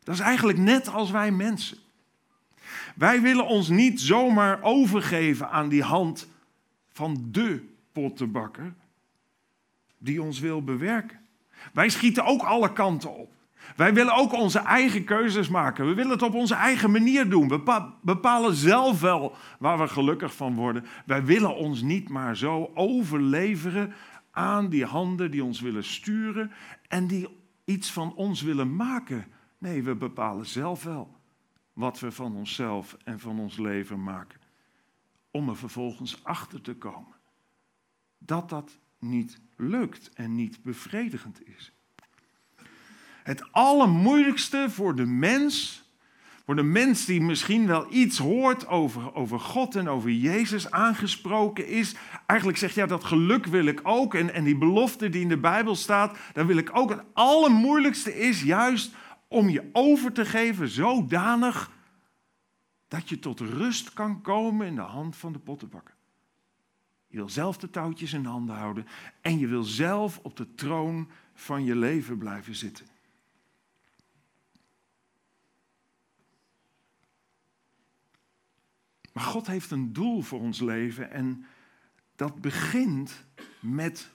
Dat 0.04 0.16
is 0.16 0.22
eigenlijk 0.22 0.58
net 0.58 0.88
als 0.88 1.12
wij 1.12 1.32
mensen. 1.32 1.78
Wij 2.96 3.22
willen 3.22 3.48
ons 3.48 3.70
niet 3.70 4.02
zomaar 4.02 4.62
overgeven 4.62 5.50
aan 5.50 5.70
die 5.70 5.84
hand 5.84 6.28
van 6.90 7.28
de 7.32 7.70
pottenbakker 7.92 8.74
die 9.98 10.22
ons 10.22 10.40
wil 10.40 10.64
bewerken. 10.64 11.20
Wij 11.74 11.90
schieten 11.90 12.26
ook 12.26 12.42
alle 12.42 12.74
kanten 12.74 13.16
op. 13.16 13.35
Wij 13.76 13.94
willen 13.94 14.16
ook 14.16 14.34
onze 14.34 14.60
eigen 14.60 15.04
keuzes 15.04 15.50
maken. 15.50 15.88
We 15.88 15.94
willen 15.94 16.12
het 16.12 16.22
op 16.22 16.34
onze 16.34 16.56
eigen 16.56 16.92
manier 16.92 17.30
doen. 17.30 17.48
We 17.48 17.92
bepalen 18.02 18.56
zelf 18.56 19.02
wel 19.02 19.36
waar 19.60 19.80
we 19.80 19.88
gelukkig 19.88 20.36
van 20.36 20.56
worden. 20.56 20.86
Wij 21.06 21.26
willen 21.26 21.56
ons 21.56 21.82
niet 21.82 22.10
maar 22.10 22.38
zo 22.38 22.72
overleveren 22.74 23.94
aan 24.32 24.70
die 24.70 24.86
handen 24.86 25.32
die 25.32 25.44
ons 25.44 25.62
willen 25.62 25.84
sturen 25.84 26.52
en 26.88 27.08
die 27.08 27.28
iets 27.66 27.92
van 27.92 28.16
ons 28.16 28.42
willen 28.42 28.76
maken. 28.76 29.26
Nee, 29.58 29.84
we 29.84 29.96
bepalen 29.96 30.46
zelf 30.46 30.84
wel 30.84 31.16
wat 31.74 32.00
we 32.00 32.12
van 32.12 32.36
onszelf 32.36 32.98
en 33.04 33.20
van 33.20 33.40
ons 33.40 33.58
leven 33.58 34.04
maken. 34.04 34.40
Om 35.32 35.50
er 35.50 35.58
vervolgens 35.58 36.24
achter 36.24 36.62
te 36.62 36.76
komen 36.76 37.16
dat 38.18 38.50
dat 38.50 38.80
niet 39.00 39.40
lukt 39.56 40.14
en 40.14 40.36
niet 40.36 40.64
bevredigend 40.64 41.48
is. 41.48 41.75
Het 43.26 43.52
allermoeilijkste 43.52 44.66
voor 44.70 44.96
de 44.96 45.06
mens, 45.06 45.84
voor 46.44 46.56
de 46.56 46.64
mens 46.64 47.06
die 47.06 47.22
misschien 47.22 47.68
wel 47.68 47.94
iets 47.94 48.18
hoort 48.18 48.68
over, 48.68 49.14
over 49.14 49.40
God 49.40 49.76
en 49.76 49.88
over 49.88 50.12
Jezus 50.12 50.72
aangesproken 50.72 51.68
is, 51.68 51.96
eigenlijk 52.26 52.60
zegt 52.60 52.76
ja, 52.76 52.86
dat 52.86 53.04
geluk 53.04 53.46
wil 53.46 53.66
ik 53.66 53.80
ook 53.84 54.14
en, 54.14 54.34
en 54.34 54.44
die 54.44 54.58
belofte 54.58 55.10
die 55.10 55.22
in 55.22 55.30
de 55.30 55.38
Bijbel 55.38 55.76
staat, 55.76 56.18
daar 56.34 56.46
wil 56.46 56.58
ik 56.58 56.70
ook. 56.74 56.90
Het 56.90 57.04
allermoeilijkste 57.14 58.18
is 58.20 58.44
juist 58.44 58.94
om 59.28 59.50
je 59.50 59.70
over 59.72 60.12
te 60.12 60.26
geven 60.26 60.68
zodanig 60.68 61.72
dat 62.88 63.10
je 63.10 63.20
tot 63.20 63.40
rust 63.40 63.94
kan 63.94 64.22
komen 64.22 64.68
in 64.68 64.76
de 64.76 64.82
hand 64.82 65.16
van 65.16 65.34
de 65.34 65.40
pottenbakker. 65.40 65.96
Je 67.08 67.18
wil 67.18 67.30
zelf 67.30 67.58
de 67.58 67.70
touwtjes 67.70 68.14
in 68.14 68.26
handen 68.26 68.56
houden 68.56 68.88
en 69.22 69.40
je 69.40 69.48
wil 69.48 69.64
zelf 69.64 70.20
op 70.24 70.38
de 70.38 70.56
troon 70.56 71.10
van 71.34 71.64
je 71.64 71.76
leven 71.76 72.18
blijven 72.18 72.56
zitten. 72.56 72.94
Maar 79.16 79.24
God 79.24 79.48
heeft 79.48 79.72
een 79.72 79.94
doel 79.94 80.22
voor 80.22 80.40
ons 80.40 80.60
leven 80.60 81.12
en 81.12 81.46
dat 82.16 82.42
begint 82.42 83.26
met 83.60 84.12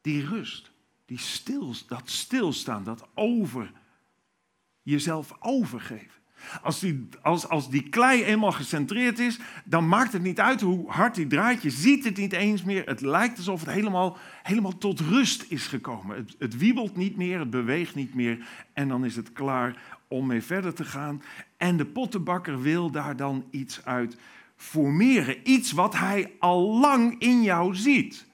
die 0.00 0.26
rust, 0.26 0.70
die 1.04 1.18
stil, 1.18 1.74
dat 1.86 2.10
stilstaan, 2.10 2.84
dat 2.84 3.08
over 3.14 3.72
jezelf 4.82 5.36
overgeven. 5.40 6.17
Als 6.62 6.80
die, 6.80 7.08
als, 7.22 7.48
als 7.48 7.70
die 7.70 7.88
klei 7.88 8.24
eenmaal 8.24 8.52
gecentreerd 8.52 9.18
is, 9.18 9.38
dan 9.64 9.88
maakt 9.88 10.12
het 10.12 10.22
niet 10.22 10.40
uit 10.40 10.60
hoe 10.60 10.90
hard 10.90 11.14
die 11.14 11.26
draait. 11.26 11.62
Je 11.62 11.70
ziet 11.70 12.04
het 12.04 12.16
niet 12.16 12.32
eens 12.32 12.64
meer. 12.64 12.86
Het 12.86 13.00
lijkt 13.00 13.36
alsof 13.36 13.60
het 13.60 13.70
helemaal, 13.70 14.16
helemaal 14.42 14.78
tot 14.78 15.00
rust 15.00 15.44
is 15.48 15.66
gekomen. 15.66 16.16
Het, 16.16 16.34
het 16.38 16.56
wiebelt 16.56 16.96
niet 16.96 17.16
meer, 17.16 17.38
het 17.38 17.50
beweegt 17.50 17.94
niet 17.94 18.14
meer. 18.14 18.46
En 18.72 18.88
dan 18.88 19.04
is 19.04 19.16
het 19.16 19.32
klaar 19.32 19.82
om 20.08 20.26
mee 20.26 20.42
verder 20.42 20.74
te 20.74 20.84
gaan. 20.84 21.22
En 21.56 21.76
de 21.76 21.86
pottenbakker 21.86 22.62
wil 22.62 22.90
daar 22.90 23.16
dan 23.16 23.44
iets 23.50 23.84
uit 23.84 24.16
formeren. 24.56 25.36
Iets 25.50 25.72
wat 25.72 25.96
hij 25.96 26.32
al 26.38 26.78
lang 26.78 27.18
in 27.18 27.42
jou 27.42 27.74
ziet. 27.74 28.26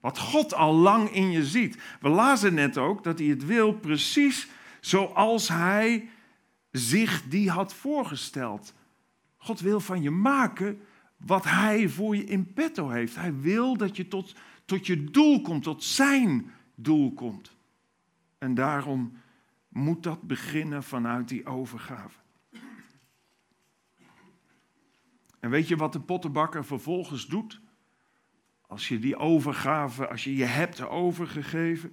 Wat 0.00 0.18
God 0.18 0.54
al 0.54 0.74
lang 0.74 1.10
in 1.10 1.30
je 1.30 1.44
ziet. 1.44 1.78
We 2.00 2.08
lazen 2.08 2.54
net 2.54 2.78
ook 2.78 3.04
dat 3.04 3.18
hij 3.18 3.28
het 3.28 3.46
wil 3.46 3.72
precies 3.72 4.48
zoals 4.80 5.48
hij 5.48 6.08
zich 6.72 7.22
die 7.28 7.50
had 7.50 7.74
voorgesteld. 7.74 8.74
God 9.36 9.60
wil 9.60 9.80
van 9.80 10.02
je 10.02 10.10
maken 10.10 10.80
wat 11.16 11.44
hij 11.44 11.88
voor 11.88 12.16
je 12.16 12.24
in 12.24 12.52
petto 12.52 12.88
heeft. 12.88 13.14
Hij 13.14 13.40
wil 13.40 13.76
dat 13.76 13.96
je 13.96 14.08
tot, 14.08 14.34
tot 14.64 14.86
je 14.86 15.04
doel 15.04 15.40
komt, 15.40 15.62
tot 15.62 15.84
zijn 15.84 16.50
doel 16.74 17.12
komt. 17.12 17.56
En 18.38 18.54
daarom 18.54 19.12
moet 19.68 20.02
dat 20.02 20.22
beginnen 20.22 20.82
vanuit 20.82 21.28
die 21.28 21.46
overgave. 21.46 22.20
En 25.40 25.50
weet 25.50 25.68
je 25.68 25.76
wat 25.76 25.92
de 25.92 26.00
pottenbakker 26.00 26.64
vervolgens 26.64 27.26
doet? 27.26 27.60
Als 28.66 28.88
je 28.88 28.98
die 28.98 29.16
overgave, 29.16 30.08
als 30.08 30.24
je 30.24 30.36
je 30.36 30.44
hebt 30.44 30.80
overgegeven, 30.80 31.92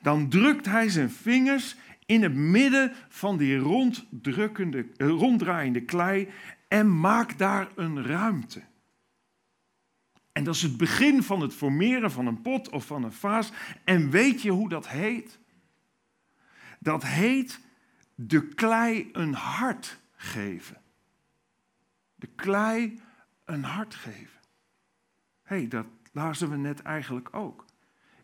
dan 0.00 0.28
drukt 0.28 0.66
hij 0.66 0.88
zijn 0.88 1.10
vingers 1.10 1.76
in 2.06 2.22
het 2.22 2.34
midden 2.34 2.92
van 3.08 3.36
die 3.36 3.56
ronddrukkende, 3.56 4.86
eh, 4.96 5.08
ronddraaiende 5.08 5.84
klei 5.84 6.28
en 6.68 7.00
maakt 7.00 7.38
daar 7.38 7.68
een 7.74 8.06
ruimte. 8.06 8.62
En 10.32 10.44
dat 10.44 10.54
is 10.54 10.62
het 10.62 10.76
begin 10.76 11.22
van 11.22 11.40
het 11.40 11.54
formeren 11.54 12.10
van 12.10 12.26
een 12.26 12.42
pot 12.42 12.68
of 12.68 12.86
van 12.86 13.04
een 13.04 13.12
vaas. 13.12 13.52
En 13.84 14.10
weet 14.10 14.42
je 14.42 14.50
hoe 14.50 14.68
dat 14.68 14.88
heet? 14.88 15.38
Dat 16.78 17.02
heet 17.02 17.60
de 18.14 18.48
klei 18.48 19.08
een 19.12 19.34
hart 19.34 20.00
geven. 20.16 20.80
De 22.14 22.26
klei 22.26 23.00
een 23.44 23.64
hart 23.64 23.94
geven. 23.94 24.40
Hé, 25.42 25.56
hey, 25.56 25.68
dat 25.68 25.86
lazen 26.12 26.50
we 26.50 26.56
net 26.56 26.82
eigenlijk 26.82 27.34
ook. 27.34 27.64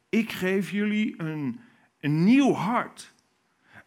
Ik 0.09 0.33
geef 0.33 0.71
jullie 0.71 1.23
een, 1.23 1.61
een 2.01 2.25
nieuw 2.25 2.53
hart. 2.53 3.15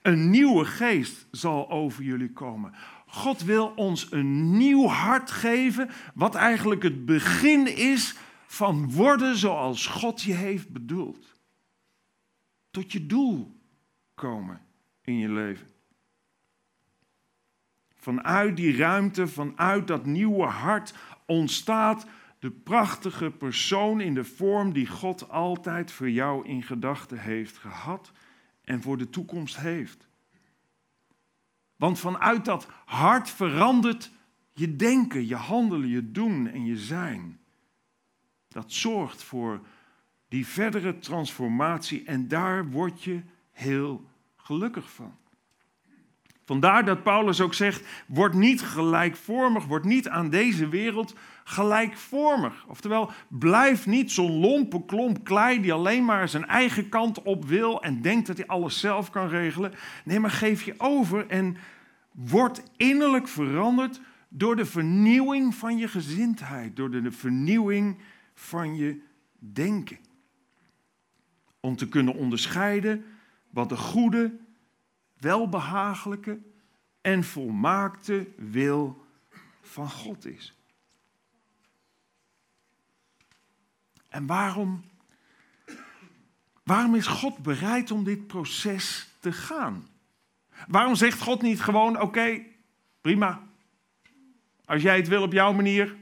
Een 0.01 0.29
nieuwe 0.29 0.65
geest 0.65 1.27
zal 1.31 1.69
over 1.69 2.03
jullie 2.03 2.31
komen. 2.31 2.73
God 3.07 3.43
wil 3.43 3.73
ons 3.75 4.11
een 4.11 4.57
nieuw 4.57 4.85
hart 4.85 5.31
geven, 5.31 5.89
wat 6.13 6.35
eigenlijk 6.35 6.83
het 6.83 7.05
begin 7.05 7.77
is 7.77 8.15
van 8.45 8.91
worden 8.91 9.35
zoals 9.35 9.87
God 9.87 10.21
je 10.21 10.33
heeft 10.33 10.69
bedoeld. 10.69 11.39
Tot 12.71 12.91
je 12.91 13.05
doel 13.05 13.59
komen 14.15 14.61
in 15.01 15.17
je 15.17 15.29
leven. 15.29 15.67
Vanuit 17.95 18.55
die 18.55 18.77
ruimte, 18.77 19.27
vanuit 19.27 19.87
dat 19.87 20.05
nieuwe 20.05 20.45
hart 20.45 20.93
ontstaat 21.25 22.05
de 22.39 22.51
prachtige 22.51 23.31
persoon 23.31 24.01
in 24.01 24.13
de 24.13 24.23
vorm 24.23 24.73
die 24.73 24.87
God 24.87 25.29
altijd 25.29 25.91
voor 25.91 26.09
jou 26.09 26.47
in 26.47 26.63
gedachten 26.63 27.19
heeft 27.19 27.57
gehad 27.57 28.11
en 28.71 28.81
voor 28.81 28.97
de 28.97 29.09
toekomst 29.09 29.57
heeft. 29.57 30.07
Want 31.75 31.99
vanuit 31.99 32.45
dat 32.45 32.67
hart 32.85 33.29
verandert 33.29 34.11
je 34.53 34.75
denken, 34.75 35.27
je 35.27 35.35
handelen, 35.35 35.87
je 35.87 36.11
doen 36.11 36.47
en 36.47 36.65
je 36.65 36.77
zijn. 36.77 37.39
Dat 38.47 38.71
zorgt 38.71 39.23
voor 39.23 39.65
die 40.27 40.47
verdere 40.47 40.99
transformatie 40.99 42.03
en 42.03 42.27
daar 42.27 42.69
word 42.69 43.03
je 43.03 43.21
heel 43.51 44.09
gelukkig 44.35 44.91
van. 44.91 45.17
Vandaar 46.51 46.85
dat 46.85 47.03
Paulus 47.03 47.41
ook 47.41 47.53
zegt: 47.53 47.85
word 48.07 48.33
niet 48.33 48.61
gelijkvormig, 48.61 49.65
word 49.65 49.83
niet 49.83 50.09
aan 50.09 50.29
deze 50.29 50.69
wereld 50.69 51.15
gelijkvormig. 51.43 52.65
Oftewel, 52.67 53.11
blijf 53.27 53.85
niet 53.85 54.11
zo'n 54.11 54.39
lompe 54.39 54.85
klomp 54.85 55.23
klei 55.23 55.61
die 55.61 55.73
alleen 55.73 56.05
maar 56.05 56.29
zijn 56.29 56.45
eigen 56.45 56.89
kant 56.89 57.21
op 57.21 57.45
wil 57.45 57.81
en 57.81 58.01
denkt 58.01 58.27
dat 58.27 58.37
hij 58.37 58.47
alles 58.47 58.79
zelf 58.79 59.09
kan 59.09 59.27
regelen. 59.27 59.73
Nee, 60.05 60.19
maar 60.19 60.31
geef 60.31 60.63
je 60.63 60.73
over 60.77 61.27
en 61.27 61.57
word 62.11 62.63
innerlijk 62.77 63.27
veranderd 63.27 64.01
door 64.29 64.55
de 64.55 64.65
vernieuwing 64.65 65.55
van 65.55 65.77
je 65.77 65.87
gezindheid, 65.87 66.75
door 66.75 66.91
de 66.91 67.11
vernieuwing 67.11 67.97
van 68.33 68.75
je 68.75 69.01
denken. 69.39 69.97
Om 71.59 71.75
te 71.75 71.87
kunnen 71.89 72.15
onderscheiden 72.15 73.05
wat 73.49 73.69
de 73.69 73.77
goede, 73.77 74.31
welbehagelijke 75.21 76.39
en 77.01 77.23
volmaakte 77.23 78.27
wil 78.37 79.05
van 79.61 79.89
God 79.89 80.25
is. 80.25 80.55
En 84.09 84.25
waarom, 84.25 84.83
waarom 86.63 86.95
is 86.95 87.07
God 87.07 87.37
bereid 87.37 87.91
om 87.91 88.03
dit 88.03 88.27
proces 88.27 89.09
te 89.19 89.31
gaan? 89.31 89.87
Waarom 90.67 90.95
zegt 90.95 91.21
God 91.21 91.41
niet 91.41 91.61
gewoon: 91.61 92.01
oké, 92.01 92.41
prima. 93.01 93.49
Als 94.65 94.81
jij 94.81 94.97
het 94.97 95.07
wil 95.07 95.21
op 95.21 95.33
jouw 95.33 95.53
manier, 95.53 95.95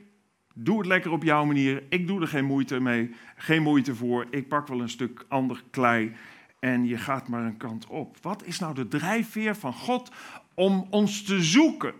doe 0.53 0.77
het 0.77 0.87
lekker 0.87 1.11
op 1.11 1.23
jouw 1.23 1.45
manier. 1.45 1.83
Ik 1.89 2.07
doe 2.07 2.21
er 2.21 2.27
geen 2.27 2.45
moeite 2.45 2.79
mee, 2.79 3.15
geen 3.35 3.61
moeite 3.61 3.95
voor. 3.95 4.27
Ik 4.29 4.47
pak 4.47 4.67
wel 4.67 4.81
een 4.81 4.89
stuk 4.89 5.25
ander 5.27 5.63
klei 5.69 6.15
en 6.59 6.85
je 6.85 6.97
gaat 6.97 7.27
maar 7.27 7.45
een 7.45 7.57
kant 7.57 7.87
op. 7.87 8.17
Wat 8.21 8.43
is 8.43 8.59
nou 8.59 8.73
de 8.73 8.87
drijfveer 8.87 9.55
van 9.55 9.73
God 9.73 10.11
om 10.53 10.87
ons 10.89 11.23
te 11.23 11.43
zoeken? 11.43 11.93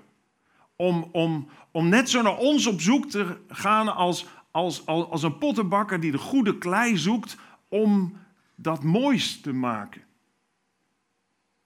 Om, 0.76 1.10
om, 1.12 1.48
om 1.72 1.90
net 1.90 2.10
zo 2.10 2.22
naar 2.22 2.38
ons 2.38 2.68
op 2.68 2.82
zoek 2.82 3.10
te 3.10 3.38
gaan 3.48 3.96
als, 3.96 4.28
als, 4.52 4.86
als, 4.86 5.10
als 5.10 5.24
een 5.24 5.38
pottenbakker 5.38 6.00
die 6.00 6.12
de 6.12 6.18
goede 6.18 6.58
klei 6.58 6.98
zoekt 6.98 7.38
om 7.68 8.18
dat 8.56 8.84
moois 8.84 9.42
te 9.42 9.54
maken. 9.54 10.02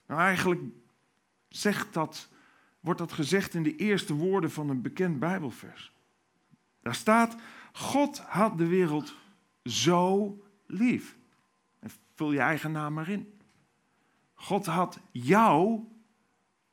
Nou, 0.06 0.20
eigenlijk 0.20 0.60
zegt 1.48 1.92
dat, 1.92 2.28
wordt 2.80 2.98
dat 2.98 3.12
gezegd 3.12 3.54
in 3.54 3.62
de 3.62 3.76
eerste 3.76 4.14
woorden 4.14 4.50
van 4.50 4.68
een 4.68 4.82
bekend 4.82 5.18
Bijbelvers. 5.18 5.92
Daar 6.82 6.94
staat: 6.94 7.36
God 7.72 8.18
had 8.18 8.58
de 8.58 8.66
wereld 8.66 9.14
zo 9.64 10.38
lief. 10.66 11.16
Vul 12.14 12.32
je 12.32 12.38
eigen 12.38 12.72
naam 12.72 12.94
maar 12.94 13.08
in. 13.08 13.32
God 14.34 14.66
had 14.66 15.00
jou 15.10 15.80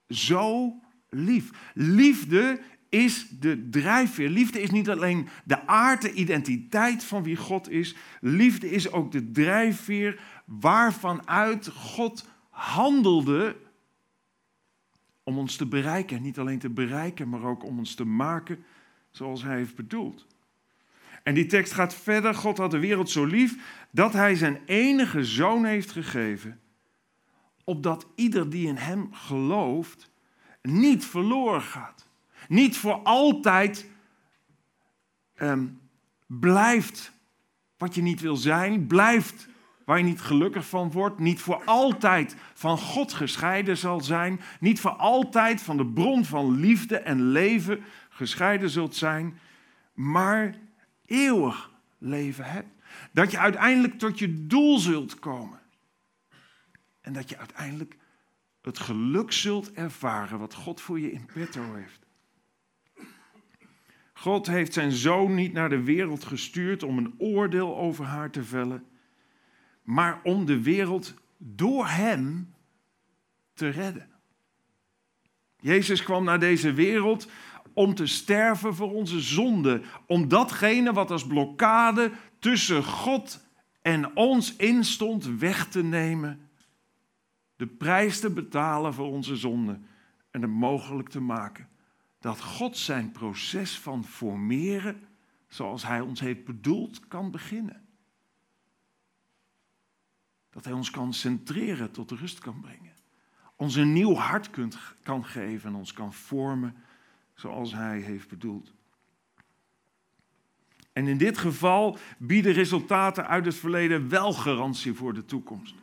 zo 0.08 0.74
lief. 1.10 1.72
Liefde 1.74 2.62
is 2.90 3.30
de 3.30 3.70
drijfveer. 3.70 4.30
Liefde 4.30 4.62
is 4.62 4.72
niet 4.72 4.90
alleen 4.90 5.28
de 5.44 5.68
aard, 5.68 6.02
de 6.02 6.14
identiteit 6.14 7.04
van 7.04 7.24
wie 7.24 7.36
God 7.36 7.70
is. 7.70 7.96
Liefde 8.22 8.70
is 8.70 8.92
ook 8.92 9.12
de 9.12 9.32
drijfveer 9.32 10.22
waarvan 10.46 11.28
uit 11.28 11.68
God 11.68 12.28
handelde 12.50 13.56
om 15.24 15.38
ons 15.38 15.56
te 15.56 15.68
bereiken. 15.68 16.22
Niet 16.22 16.40
alleen 16.40 16.60
te 16.60 16.70
bereiken, 16.70 17.30
maar 17.30 17.44
ook 17.44 17.64
om 17.64 17.78
ons 17.78 17.96
te 17.96 18.06
maken 18.06 18.64
zoals 19.12 19.44
Hij 19.44 19.56
heeft 19.56 19.76
bedoeld. 19.76 20.28
En 21.24 21.34
die 21.34 21.46
tekst 21.46 21.74
gaat 21.74 21.96
verder. 21.96 22.36
God 22.36 22.58
had 22.58 22.72
de 22.72 22.80
wereld 22.80 23.10
zo 23.10 23.26
lief 23.26 23.56
dat 23.92 24.14
Hij 24.14 24.36
zijn 24.36 24.60
enige 24.66 25.26
zoon 25.26 25.66
heeft 25.66 25.92
gegeven, 25.92 26.60
opdat 27.64 28.08
ieder 28.16 28.50
die 28.50 28.68
in 28.68 28.78
Hem 28.78 29.14
gelooft 29.14 30.12
niet 30.62 31.06
verloren 31.06 31.62
gaat. 31.62 32.08
Niet 32.48 32.78
voor 32.78 32.94
altijd 33.04 33.90
ehm, 35.36 35.68
blijft 36.28 37.12
wat 37.78 37.96
je 37.96 38.02
niet 38.02 38.22
wil 38.22 38.36
zijn, 38.36 38.88
blijft 38.88 39.50
waar 39.86 39.98
je 39.98 40.04
niet 40.04 40.22
gelukkig 40.22 40.68
van 40.68 40.92
wordt, 40.92 41.20
niet 41.20 41.42
voor 41.42 41.62
altijd 41.66 42.36
van 42.54 42.78
God 42.78 43.14
gescheiden 43.14 43.78
zal 43.78 44.02
zijn, 44.02 44.42
niet 44.60 44.80
voor 44.80 44.92
altijd 44.92 45.62
van 45.62 45.78
de 45.78 45.86
bron 45.86 46.26
van 46.26 46.60
liefde 46.60 46.98
en 46.98 47.32
leven 47.32 47.84
gescheiden 48.10 48.70
zult 48.70 48.96
zijn, 48.96 49.40
maar 49.94 50.56
eeuwig 51.12 51.72
leven 51.98 52.46
hebt. 52.46 52.70
Dat 53.12 53.32
je 53.32 53.38
uiteindelijk 53.38 54.00
tot 54.00 54.20
je 54.20 54.48
doel 54.48 54.80
zult 54.80 55.20
komen. 55.20 55.60
En 57.02 57.14
dat 57.14 57.30
je 57.30 57.38
uiteindelijk 57.38 57.98
het 58.62 58.80
geluk 58.80 59.32
zult 59.32 59.72
ervaren 59.72 60.40
wat 60.40 60.54
God 60.54 60.82
voor 60.82 61.00
je 61.00 61.12
in 61.12 61.26
petto 61.34 61.74
heeft. 61.74 62.00
God 64.14 64.48
heeft 64.48 64.74
zijn 64.74 64.92
zoon 64.92 65.36
niet 65.36 65.54
naar 65.54 65.70
de 65.70 65.84
wereld 65.84 66.24
gestuurd 66.24 66.84
om 66.84 66.98
een 66.98 67.14
oordeel 67.18 67.78
over 67.78 68.06
haar 68.06 68.32
te 68.32 68.44
vellen, 68.44 68.86
maar 69.84 70.20
om 70.24 70.46
de 70.46 70.62
wereld 70.62 71.14
door 71.38 71.88
hem 71.88 72.54
te 73.54 73.70
redden. 73.70 74.10
Jezus 75.60 76.04
kwam 76.04 76.24
naar 76.24 76.40
deze 76.40 76.74
wereld 76.74 77.28
om 77.74 77.96
te 77.96 78.06
sterven 78.06 78.76
voor 78.76 78.94
onze 78.94 79.20
zonde, 79.20 79.82
om 80.08 80.28
datgene 80.28 80.94
wat 80.94 81.12
als 81.12 81.28
blokkade 81.28 82.12
tussen 82.40 82.84
God 82.84 83.46
en 83.82 84.16
ons 84.16 84.56
instond 84.56 85.26
weg 85.26 85.68
te 85.68 85.84
nemen, 85.84 86.50
de 87.56 87.68
prijs 87.68 88.20
te 88.20 88.30
betalen 88.30 88.94
voor 88.94 89.12
onze 89.12 89.36
zonde 89.36 89.80
en 90.32 90.42
het 90.42 90.52
mogelijk 90.52 91.10
te 91.10 91.22
maken 91.22 91.70
dat 92.22 92.42
God 92.42 92.78
zijn 92.78 93.12
proces 93.12 93.80
van 93.80 94.04
formeren, 94.04 95.08
zoals 95.48 95.84
Hij 95.84 96.02
ons 96.02 96.20
heeft 96.20 96.46
bedoeld, 96.46 97.08
kan 97.08 97.32
beginnen. 97.32 97.86
Dat 100.50 100.64
Hij 100.64 100.74
ons 100.74 100.90
kan 100.90 101.14
centreren, 101.14 101.92
tot 101.92 102.12
rust 102.12 102.40
kan 102.40 102.60
brengen. 102.62 102.94
Ons 103.56 103.76
een 103.76 103.94
nieuw 103.94 104.14
hart 104.14 104.50
kunt, 104.50 104.78
kan 105.04 105.26
geven 105.26 105.70
en 105.70 105.76
ons 105.76 105.94
kan 105.94 106.14
vormen 106.14 106.76
zoals 107.42 107.74
Hij 107.74 108.00
heeft 108.00 108.28
bedoeld. 108.28 108.74
En 110.94 111.08
in 111.08 111.18
dit 111.18 111.38
geval 111.38 111.98
bieden 112.18 112.54
resultaten 112.54 113.28
uit 113.28 113.46
het 113.46 113.56
verleden 113.56 114.10
wel 114.10 114.34
garantie 114.34 114.94
voor 114.94 115.14
de 115.14 115.26
toekomst. 115.26 115.76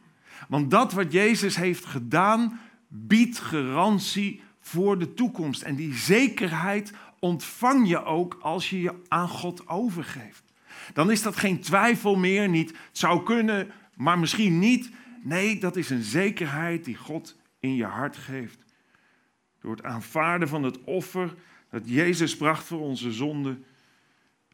Want 0.48 0.70
dat 0.70 0.92
wat 0.92 1.12
Jezus 1.12 1.56
heeft 1.56 1.84
gedaan, 1.84 2.60
biedt 2.88 3.38
garantie 3.38 4.42
voor 4.60 4.98
de 4.98 5.14
toekomst. 5.14 5.62
En 5.62 5.74
die 5.74 5.94
zekerheid 5.94 6.92
ontvang 7.18 7.88
je 7.88 8.04
ook 8.04 8.38
als 8.40 8.70
je 8.70 8.80
je 8.80 8.94
aan 9.08 9.28
God 9.28 9.68
overgeeft. 9.68 10.42
Dan 10.92 11.10
is 11.10 11.22
dat 11.22 11.36
geen 11.36 11.60
twijfel 11.60 12.16
meer, 12.16 12.48
niet 12.48 12.68
het 12.68 12.98
zou 12.98 13.22
kunnen, 13.22 13.70
maar 13.96 14.18
misschien 14.18 14.58
niet. 14.58 14.90
Nee, 15.22 15.60
dat 15.60 15.76
is 15.76 15.90
een 15.90 16.02
zekerheid 16.02 16.84
die 16.84 16.96
God 16.96 17.36
in 17.60 17.74
je 17.74 17.84
hart 17.84 18.16
geeft. 18.16 18.58
Door 19.60 19.70
het 19.70 19.84
aanvaarden 19.84 20.48
van 20.48 20.62
het 20.62 20.84
offer 20.84 21.34
dat 21.70 21.88
Jezus 21.88 22.36
bracht 22.36 22.64
voor 22.64 22.80
onze 22.80 23.12
zonde, 23.12 23.58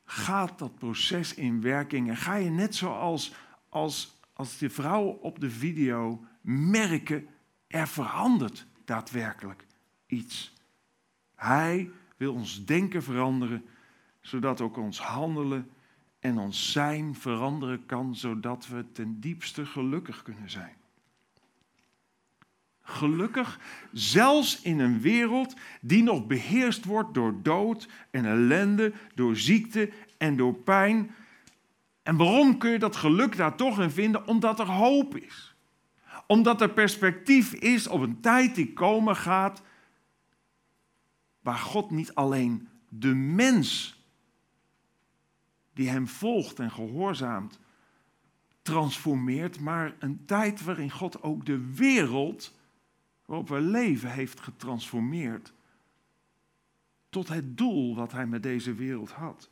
gaat 0.05 0.59
dat 0.59 0.79
proces 0.79 1.35
in 1.35 1.61
werking. 1.61 2.09
En 2.09 2.17
ga 2.17 2.35
je 2.35 2.51
net 2.51 2.75
zoals 2.75 3.35
als, 3.69 4.17
als 4.33 4.59
de 4.59 4.71
vrouw 4.71 5.05
op 5.05 5.41
de 5.41 5.51
video 5.51 6.25
merken, 6.41 7.27
er 7.67 7.89
verandert 7.89 8.67
daadwerkelijk 8.85 9.67
iets. 10.07 10.53
Hij 11.35 11.91
wil 12.17 12.33
ons 12.33 12.65
denken 12.65 13.03
veranderen, 13.03 13.65
zodat 14.21 14.61
ook 14.61 14.77
ons 14.77 15.01
handelen 15.01 15.71
en 16.21 16.39
ons 16.39 16.73
zijn 16.73 17.15
veranderen 17.15 17.87
kan, 17.87 18.17
zodat 18.17 18.67
we 18.67 18.93
ten 18.93 19.21
diepste 19.21 19.67
gelukkig 19.67 20.23
kunnen 20.23 20.51
zijn. 20.51 20.77
Gelukkig, 22.87 23.61
zelfs 23.93 24.61
in 24.63 24.79
een 24.79 25.01
wereld 25.01 25.55
die 25.81 26.03
nog 26.03 26.27
beheerst 26.27 26.85
wordt 26.85 27.15
door 27.15 27.43
dood 27.43 27.89
en 28.11 28.25
ellende, 28.25 28.93
door 29.15 29.37
ziekte 29.37 29.93
en 30.19 30.37
door 30.37 30.55
pijn. 30.55 31.15
En 32.03 32.17
waarom 32.17 32.59
kun 32.59 32.71
je 32.71 32.79
dat 32.79 32.97
geluk 32.97 33.37
daar 33.37 33.57
toch 33.57 33.81
in 33.81 33.91
vinden? 33.91 34.27
Omdat 34.27 34.61
er 34.61 34.67
hoop 34.67 35.17
is. 35.17 35.55
Omdat 36.27 36.61
er 36.61 36.71
perspectief 36.71 37.53
is 37.53 37.87
op 37.87 38.01
een 38.01 38.21
tijd 38.21 38.55
die 38.55 38.73
komen 38.73 39.17
gaat 39.17 39.63
waar 41.41 41.59
God 41.59 41.91
niet 41.91 42.15
alleen 42.15 42.69
de 42.89 43.15
mens 43.15 43.99
die 45.73 45.89
hem 45.89 46.09
volgt 46.09 46.59
en 46.59 46.71
gehoorzaamt 46.71 47.59
transformeert, 48.63 49.61
maar 49.61 49.95
een 49.99 50.25
tijd 50.25 50.65
waarin 50.65 50.91
God 50.91 51.23
ook 51.23 51.47
de 51.47 51.73
wereld 51.75 52.55
waarop 53.25 53.49
we 53.49 53.61
leven 53.61 54.11
heeft 54.11 54.41
getransformeerd 54.41 55.53
tot 57.11 57.29
het 57.29 57.59
doel 57.59 57.97
wat 57.97 58.13
hij 58.13 58.27
met 58.27 58.43
deze 58.43 58.75
wereld 58.75 59.11
had. 59.11 59.51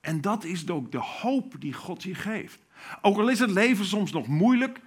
En 0.00 0.20
dat 0.20 0.44
is 0.44 0.68
ook 0.68 0.92
de 0.92 0.98
hoop 0.98 1.54
die 1.58 1.72
God 1.72 2.02
je 2.02 2.14
geeft. 2.14 2.58
Ook 3.02 3.18
al 3.18 3.28
is 3.28 3.38
het 3.38 3.50
leven 3.50 3.84
soms 3.84 4.12
nog 4.12 4.26
moeilijk, 4.26 4.80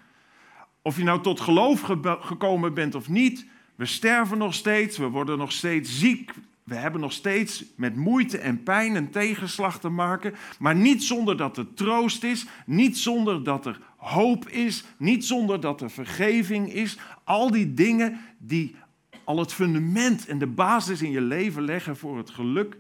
of 0.82 0.98
je 0.98 1.04
nou 1.04 1.22
tot 1.22 1.40
geloof 1.40 1.82
gekomen 2.22 2.74
bent 2.74 2.96
of 2.96 3.10
niet, 3.10 3.46
we 3.76 3.86
sterven 3.86 4.38
nog 4.38 4.54
steeds, 4.54 4.98
we 4.98 5.08
worden 5.08 5.38
nog 5.38 5.52
steeds 5.52 6.00
ziek, 6.00 6.34
we 6.64 6.76
hebben 6.76 7.02
nog 7.02 7.14
steeds 7.14 7.64
met 7.76 7.96
moeite 7.96 8.38
en 8.38 8.64
pijn 8.64 8.96
en 8.96 9.12
tegenslag 9.12 9.80
te 9.80 9.90
maken, 9.90 10.36
maar 10.60 10.76
niet 10.76 11.04
zonder 11.04 11.38
dat 11.38 11.58
er 11.58 11.74
troost 11.74 12.24
is, 12.24 12.46
niet 12.66 12.98
zonder 12.98 13.44
dat 13.44 13.66
er 13.66 13.80
hoop 13.98 14.50
is, 14.50 14.84
niet 14.98 15.26
zonder 15.26 15.60
dat 15.60 15.82
er 15.82 15.92
vergeving 15.92 16.74
is. 16.74 16.98
Al 17.32 17.52
die 17.52 17.74
dingen 17.74 18.20
die 18.38 18.76
al 19.24 19.40
het 19.40 19.54
fundament 19.54 20.28
en 20.28 20.38
de 20.38 20.48
basis 20.48 21.02
in 21.02 21.12
je 21.12 21.22
leven 21.22 21.64
leggen 21.64 21.98
voor 21.98 22.18
het 22.18 22.30
geluk, 22.30 22.78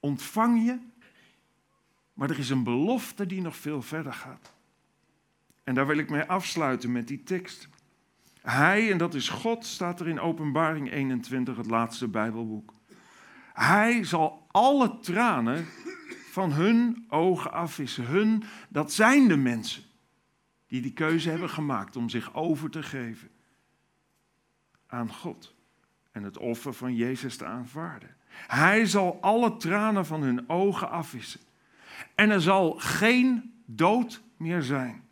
ontvang 0.00 0.64
je. 0.64 0.78
Maar 2.12 2.30
er 2.30 2.38
is 2.38 2.50
een 2.50 2.64
belofte 2.64 3.26
die 3.26 3.40
nog 3.40 3.56
veel 3.56 3.82
verder 3.82 4.12
gaat. 4.12 4.52
En 5.64 5.74
daar 5.74 5.86
wil 5.86 5.98
ik 5.98 6.10
mee 6.10 6.22
afsluiten 6.22 6.92
met 6.92 7.08
die 7.08 7.22
tekst. 7.22 7.68
Hij, 8.40 8.90
en 8.90 8.98
dat 8.98 9.14
is 9.14 9.28
God, 9.28 9.66
staat 9.66 10.00
er 10.00 10.08
in 10.08 10.20
Openbaring 10.20 10.92
21, 10.92 11.56
het 11.56 11.66
laatste 11.66 12.08
Bijbelboek. 12.08 12.72
Hij 13.52 14.04
zal 14.04 14.46
alle 14.50 14.98
tranen 14.98 15.66
van 16.30 16.52
hun 16.52 17.04
ogen 17.08 17.52
afwissen. 17.52 18.06
Hun, 18.06 18.42
dat 18.68 18.92
zijn 18.92 19.28
de 19.28 19.36
mensen 19.36 19.82
die 20.66 20.82
die 20.82 20.92
keuze 20.92 21.30
hebben 21.30 21.50
gemaakt 21.50 21.96
om 21.96 22.08
zich 22.08 22.34
over 22.34 22.70
te 22.70 22.82
geven 22.82 23.34
aan 24.96 25.12
God 25.12 25.54
en 26.12 26.22
het 26.22 26.38
offer 26.38 26.74
van 26.74 26.94
Jezus 26.94 27.36
te 27.36 27.44
aanvaarden. 27.44 28.16
Hij 28.46 28.86
zal 28.86 29.18
alle 29.20 29.56
tranen 29.56 30.06
van 30.06 30.22
hun 30.22 30.48
ogen 30.48 30.90
afwissen. 30.90 31.40
En 32.14 32.30
er 32.30 32.40
zal 32.40 32.72
geen 32.72 33.54
dood 33.64 34.22
meer 34.36 34.62
zijn. 34.62 35.04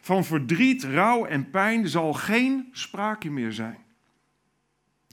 Van 0.00 0.24
verdriet, 0.24 0.84
rouw 0.84 1.24
en 1.24 1.50
pijn 1.50 1.88
zal 1.88 2.12
geen 2.12 2.68
sprake 2.72 3.30
meer 3.30 3.52
zijn. 3.52 3.78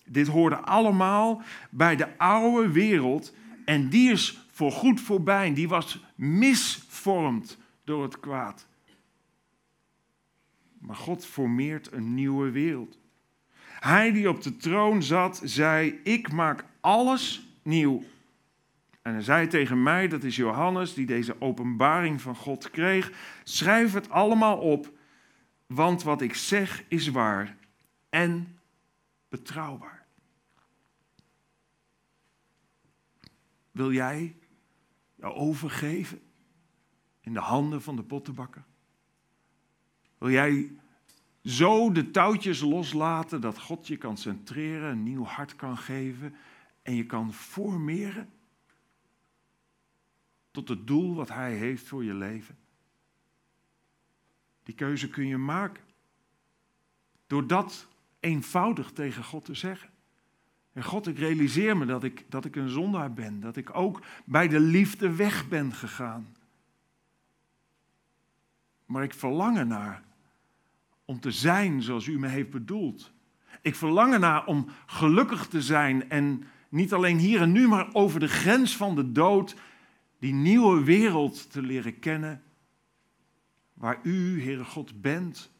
Dit 0.06 0.28
hoorde 0.28 0.56
allemaal 0.56 1.42
bij 1.70 1.96
de 1.96 2.18
oude 2.18 2.72
wereld 2.72 3.34
en 3.66 3.90
die 3.90 4.12
is 4.12 4.46
voorgoed 4.52 5.02
voorbij. 5.02 5.54
Die 5.54 5.68
was 5.68 6.04
misvormd 6.16 7.58
door 7.84 8.04
het 8.04 8.20
kwaad. 8.20 8.68
Maar 10.80 10.96
God 10.96 11.26
formeert 11.26 11.92
een 11.92 12.14
nieuwe 12.14 12.50
wereld. 12.50 12.98
Hij 13.80 14.12
die 14.12 14.30
op 14.30 14.42
de 14.42 14.56
troon 14.56 15.04
zat, 15.04 15.42
zei: 15.44 16.00
Ik 16.04 16.32
maak 16.32 16.66
alles 16.82 17.48
nieuw. 17.64 18.04
En 19.02 19.14
hij 19.14 19.22
zei 19.22 19.48
tegen 19.48 19.84
mij, 19.84 20.08
dat 20.08 20.24
is 20.24 20.36
Johannes, 20.36 20.94
die 20.94 21.06
deze 21.06 21.42
openbaring 21.42 22.22
van 22.22 22.36
God 22.36 22.70
kreeg: 22.70 23.12
Schrijf 23.44 23.94
het 23.94 24.10
allemaal 24.10 24.58
op, 24.58 24.92
want 25.66 26.04
wat 26.04 26.22
ik 26.22 26.34
zeg 26.34 26.84
is 26.88 27.08
waar 27.08 27.58
en 28.10 28.60
betrouwbaar. 29.30 30.06
Wil 33.72 33.92
jij 33.92 34.36
jou 35.16 35.34
overgeven 35.34 36.22
in 37.22 37.34
de 37.34 37.40
handen 37.40 37.82
van 37.82 37.96
de 37.96 38.04
pottenbakker? 38.04 38.64
Wil 40.18 40.30
jij 40.30 40.72
zo 41.48 41.92
de 41.92 42.12
touwtjes 42.12 42.62
loslaten 42.62 43.42
dat 43.42 43.60
God 43.60 43.88
je 43.88 43.98
kan 43.98 44.18
centreren, 44.18 44.92
een 44.92 45.04
nieuw 45.04 45.24
hart 45.24 45.56
kan 45.56 45.78
geven 45.78 46.36
en 46.82 46.96
je 46.96 47.06
kan 47.06 47.34
formeren 47.34 48.30
tot 50.52 50.68
het 50.68 50.88
doel 50.88 51.16
wat 51.16 51.30
Hij 51.30 51.56
heeft 51.56 51.88
voor 51.88 52.04
je 52.04 52.14
leven? 52.14 52.58
Die 54.64 54.76
keuze 54.76 55.10
kun 55.10 55.28
je 55.28 55.38
maken 55.38 55.84
door 57.28 57.48
dat 57.48 57.88
eenvoudig 58.20 58.92
tegen 58.92 59.24
God 59.24 59.46
te 59.46 59.54
zeggen. 59.54 59.90
En 60.74 60.84
God, 60.84 61.08
ik 61.08 61.18
realiseer 61.18 61.78
me 61.78 61.86
dat 61.86 62.04
ik, 62.04 62.26
dat 62.30 62.46
ik 62.46 62.56
een 62.56 62.70
zondaar 62.70 63.14
ben, 63.14 63.40
dat 63.40 63.56
ik 63.56 63.76
ook 63.76 64.02
bij 64.26 64.48
de 64.48 64.60
liefde 64.60 65.16
weg 65.16 65.48
ben 65.48 65.74
gegaan. 65.74 66.36
Maar 68.86 69.04
ik 69.04 69.14
verlang 69.14 69.58
ernaar 69.58 70.07
om 71.08 71.20
te 71.20 71.32
zijn 71.32 71.82
zoals 71.82 72.08
u 72.08 72.20
me 72.20 72.28
heeft 72.28 72.50
bedoeld. 72.50 73.12
Ik 73.62 73.76
verlang 73.76 74.14
ernaar 74.14 74.46
om 74.46 74.70
gelukkig 74.86 75.48
te 75.48 75.62
zijn 75.62 76.10
en 76.10 76.44
niet 76.70 76.94
alleen 76.94 77.18
hier 77.18 77.42
en 77.42 77.52
nu, 77.52 77.68
maar 77.68 77.94
over 77.94 78.20
de 78.20 78.28
grens 78.28 78.78
van 78.78 78.96
de 78.96 79.12
dood 79.12 79.56
die 80.20 80.34
nieuwe 80.34 80.84
wereld 80.84 81.52
te 81.52 81.62
leren 81.62 82.00
kennen, 82.00 82.44
waar 83.74 84.00
u, 84.04 84.44
Heere 84.44 84.66
God, 84.66 85.02
bent, 85.02 85.52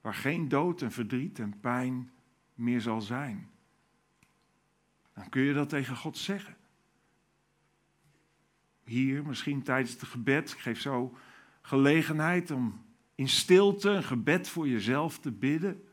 waar 0.00 0.14
geen 0.14 0.48
dood 0.48 0.82
en 0.82 0.92
verdriet 0.92 1.38
en 1.38 1.60
pijn 1.60 2.10
meer 2.54 2.80
zal 2.80 3.00
zijn. 3.00 3.48
Dan 5.14 5.28
kun 5.28 5.42
je 5.42 5.52
dat 5.52 5.68
tegen 5.68 5.96
God 5.96 6.18
zeggen. 6.18 6.56
Hier, 8.84 9.26
misschien 9.26 9.62
tijdens 9.62 9.92
het 9.92 10.02
gebed, 10.02 10.50
ik 10.50 10.58
geef 10.58 10.80
zo 10.80 11.16
gelegenheid 11.60 12.50
om 12.50 12.86
in 13.18 13.28
stilte 13.28 13.90
een 13.90 14.02
gebed 14.02 14.48
voor 14.48 14.68
jezelf 14.68 15.18
te 15.18 15.32
bidden. 15.32 15.84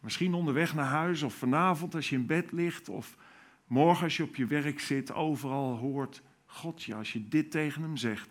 Misschien 0.00 0.34
onderweg 0.34 0.74
naar 0.74 0.86
huis 0.86 1.22
of 1.22 1.34
vanavond 1.34 1.94
als 1.94 2.10
je 2.10 2.16
in 2.16 2.26
bed 2.26 2.52
ligt 2.52 2.88
of 2.88 3.16
morgen 3.66 4.04
als 4.04 4.16
je 4.16 4.22
op 4.22 4.36
je 4.36 4.46
werk 4.46 4.80
zit, 4.80 5.12
overal 5.12 5.76
hoort 5.76 6.22
God 6.46 6.82
je. 6.82 6.94
Als 6.94 7.12
je 7.12 7.28
dit 7.28 7.50
tegen 7.50 7.82
hem 7.82 7.96
zegt, 7.96 8.30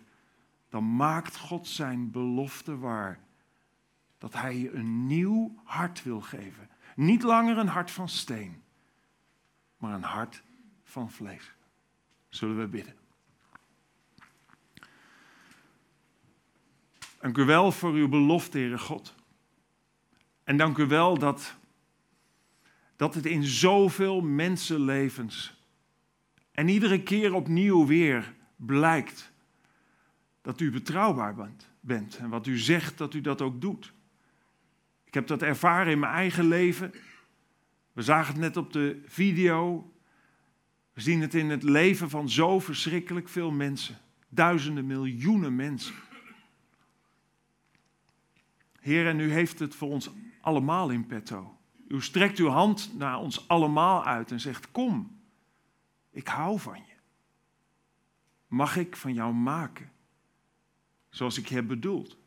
dan 0.68 0.96
maakt 0.96 1.38
God 1.38 1.68
zijn 1.68 2.10
belofte 2.10 2.78
waar. 2.78 3.20
Dat 4.18 4.32
hij 4.32 4.58
je 4.58 4.72
een 4.72 5.06
nieuw 5.06 5.60
hart 5.64 6.02
wil 6.02 6.20
geven. 6.20 6.68
Niet 6.96 7.22
langer 7.22 7.58
een 7.58 7.68
hart 7.68 7.90
van 7.90 8.08
steen, 8.08 8.62
maar 9.76 9.94
een 9.94 10.02
hart 10.02 10.42
van 10.82 11.10
vlees. 11.10 11.54
Zullen 12.28 12.58
we 12.58 12.66
bidden? 12.66 13.03
Dank 17.24 17.38
u 17.38 17.44
wel 17.44 17.72
voor 17.72 17.92
uw 17.92 18.08
belofte, 18.08 18.58
Heere 18.58 18.78
God. 18.78 19.14
En 20.42 20.56
dank 20.56 20.78
u 20.78 20.86
wel 20.86 21.18
dat, 21.18 21.56
dat 22.96 23.14
het 23.14 23.26
in 23.26 23.44
zoveel 23.44 24.20
mensenlevens 24.20 25.54
en 26.52 26.68
iedere 26.68 27.02
keer 27.02 27.34
opnieuw 27.34 27.86
weer 27.86 28.34
blijkt 28.56 29.32
dat 30.42 30.60
u 30.60 30.70
betrouwbaar 30.70 31.34
bent, 31.34 31.68
bent 31.80 32.16
en 32.16 32.28
wat 32.28 32.46
u 32.46 32.58
zegt 32.58 32.98
dat 32.98 33.14
u 33.14 33.20
dat 33.20 33.42
ook 33.42 33.60
doet. 33.60 33.92
Ik 35.04 35.14
heb 35.14 35.26
dat 35.26 35.42
ervaren 35.42 35.92
in 35.92 35.98
mijn 35.98 36.12
eigen 36.12 36.48
leven. 36.48 36.92
We 37.92 38.02
zagen 38.02 38.32
het 38.32 38.42
net 38.42 38.56
op 38.56 38.72
de 38.72 39.02
video. 39.06 39.92
We 40.92 41.00
zien 41.00 41.20
het 41.20 41.34
in 41.34 41.50
het 41.50 41.62
leven 41.62 42.10
van 42.10 42.28
zo 42.28 42.60
verschrikkelijk 42.60 43.28
veel 43.28 43.50
mensen. 43.50 43.98
Duizenden, 44.28 44.86
miljoenen 44.86 45.56
mensen. 45.56 45.94
Heer, 48.84 49.06
en 49.06 49.20
u 49.20 49.32
heeft 49.32 49.58
het 49.58 49.74
voor 49.74 49.88
ons 49.88 50.10
allemaal 50.40 50.90
in 50.90 51.06
petto. 51.06 51.58
U 51.88 52.02
strekt 52.02 52.38
uw 52.38 52.48
hand 52.48 52.94
naar 52.98 53.18
ons 53.18 53.48
allemaal 53.48 54.04
uit 54.04 54.30
en 54.30 54.40
zegt: 54.40 54.70
Kom, 54.70 55.20
ik 56.10 56.28
hou 56.28 56.60
van 56.60 56.78
je. 56.78 56.94
Mag 58.46 58.76
ik 58.76 58.96
van 58.96 59.14
jou 59.14 59.34
maken 59.34 59.92
zoals 61.08 61.38
ik 61.38 61.46
je 61.46 61.54
heb 61.54 61.66
bedoeld? 61.66 62.18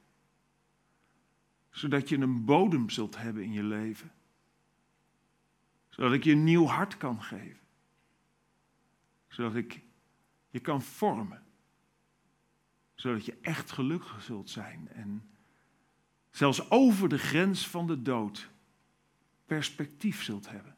Zodat 1.69 2.09
je 2.09 2.17
een 2.17 2.45
bodem 2.45 2.89
zult 2.89 3.17
hebben 3.17 3.43
in 3.43 3.51
je 3.51 3.63
leven. 3.63 4.11
Zodat 5.89 6.13
ik 6.13 6.23
je 6.23 6.31
een 6.31 6.43
nieuw 6.43 6.65
hart 6.65 6.97
kan 6.97 7.21
geven. 7.21 7.67
Zodat 9.27 9.55
ik 9.55 9.81
je 10.49 10.59
kan 10.59 10.81
vormen. 10.81 11.43
Zodat 12.95 13.25
je 13.25 13.37
echt 13.41 13.71
gelukkig 13.71 14.21
zult 14.21 14.49
zijn 14.49 14.87
en 14.87 15.29
zelfs 16.37 16.69
over 16.69 17.09
de 17.09 17.17
grens 17.17 17.67
van 17.67 17.87
de 17.87 18.01
dood, 18.01 18.49
perspectief 19.45 20.23
zult 20.23 20.49
hebben. 20.49 20.75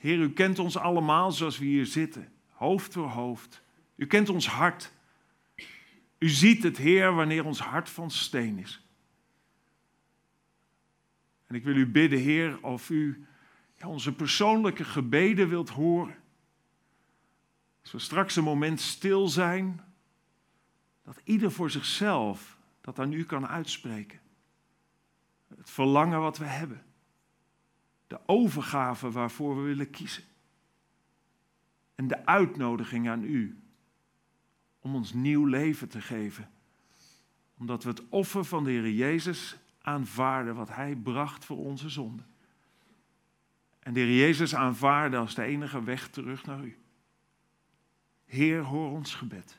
Heer, 0.00 0.18
u 0.18 0.32
kent 0.32 0.58
ons 0.58 0.76
allemaal 0.76 1.32
zoals 1.32 1.58
we 1.58 1.64
hier 1.64 1.86
zitten, 1.86 2.32
hoofd 2.50 2.92
voor 2.92 3.08
hoofd. 3.08 3.62
U 3.96 4.06
kent 4.06 4.28
ons 4.28 4.46
hart. 4.48 4.92
U 6.18 6.28
ziet 6.28 6.62
het, 6.62 6.76
Heer, 6.76 7.14
wanneer 7.14 7.44
ons 7.44 7.58
hart 7.58 7.90
van 7.90 8.10
steen 8.10 8.58
is. 8.58 8.86
En 11.46 11.54
ik 11.54 11.64
wil 11.64 11.76
u 11.76 11.86
bidden, 11.86 12.18
Heer, 12.18 12.62
of 12.62 12.90
u 12.90 13.26
ja, 13.76 13.88
onze 13.88 14.12
persoonlijke 14.12 14.84
gebeden 14.84 15.48
wilt 15.48 15.68
horen. 15.68 16.16
Als 17.82 17.92
we 17.92 17.98
straks 17.98 18.36
een 18.36 18.44
moment 18.44 18.80
stil 18.80 19.28
zijn, 19.28 19.80
dat 21.02 21.20
ieder 21.24 21.52
voor 21.52 21.70
zichzelf 21.70 22.57
dat 22.88 22.98
aan 22.98 23.12
u 23.12 23.24
kan 23.24 23.46
uitspreken. 23.46 24.20
Het 25.56 25.70
verlangen 25.70 26.20
wat 26.20 26.38
we 26.38 26.44
hebben. 26.44 26.82
De 28.06 28.20
overgave 28.26 29.10
waarvoor 29.10 29.56
we 29.56 29.62
willen 29.62 29.90
kiezen. 29.90 30.24
En 31.94 32.08
de 32.08 32.26
uitnodiging 32.26 33.08
aan 33.08 33.24
u 33.24 33.62
om 34.78 34.94
ons 34.94 35.12
nieuw 35.12 35.44
leven 35.44 35.88
te 35.88 36.00
geven. 36.00 36.50
Omdat 37.58 37.82
we 37.82 37.88
het 37.88 38.08
offer 38.08 38.44
van 38.44 38.64
de 38.64 38.70
Heer 38.70 38.90
Jezus 38.90 39.56
aanvaarden 39.80 40.54
wat 40.54 40.74
Hij 40.74 40.96
bracht 40.96 41.44
voor 41.44 41.58
onze 41.58 41.88
zonde. 41.88 42.22
En 43.78 43.92
de 43.92 44.00
Heer 44.00 44.18
Jezus 44.18 44.54
aanvaarden 44.54 45.20
als 45.20 45.34
de 45.34 45.42
enige 45.42 45.82
weg 45.82 46.08
terug 46.08 46.44
naar 46.44 46.64
u. 46.64 46.78
Heer, 48.24 48.60
hoor 48.60 48.90
ons 48.90 49.14
gebed. 49.14 49.58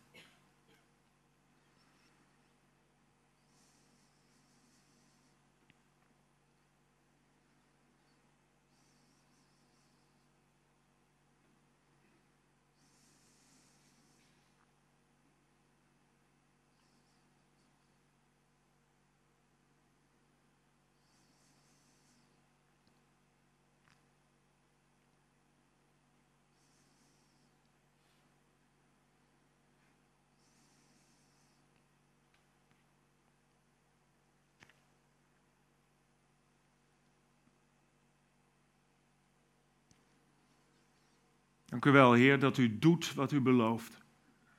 Dank 41.80 41.96
u 41.96 41.98
wel, 41.98 42.14
Heer, 42.14 42.40
dat 42.40 42.58
u 42.58 42.80
doet 42.80 43.14
wat 43.14 43.32
u 43.32 43.42
belooft. 43.42 43.98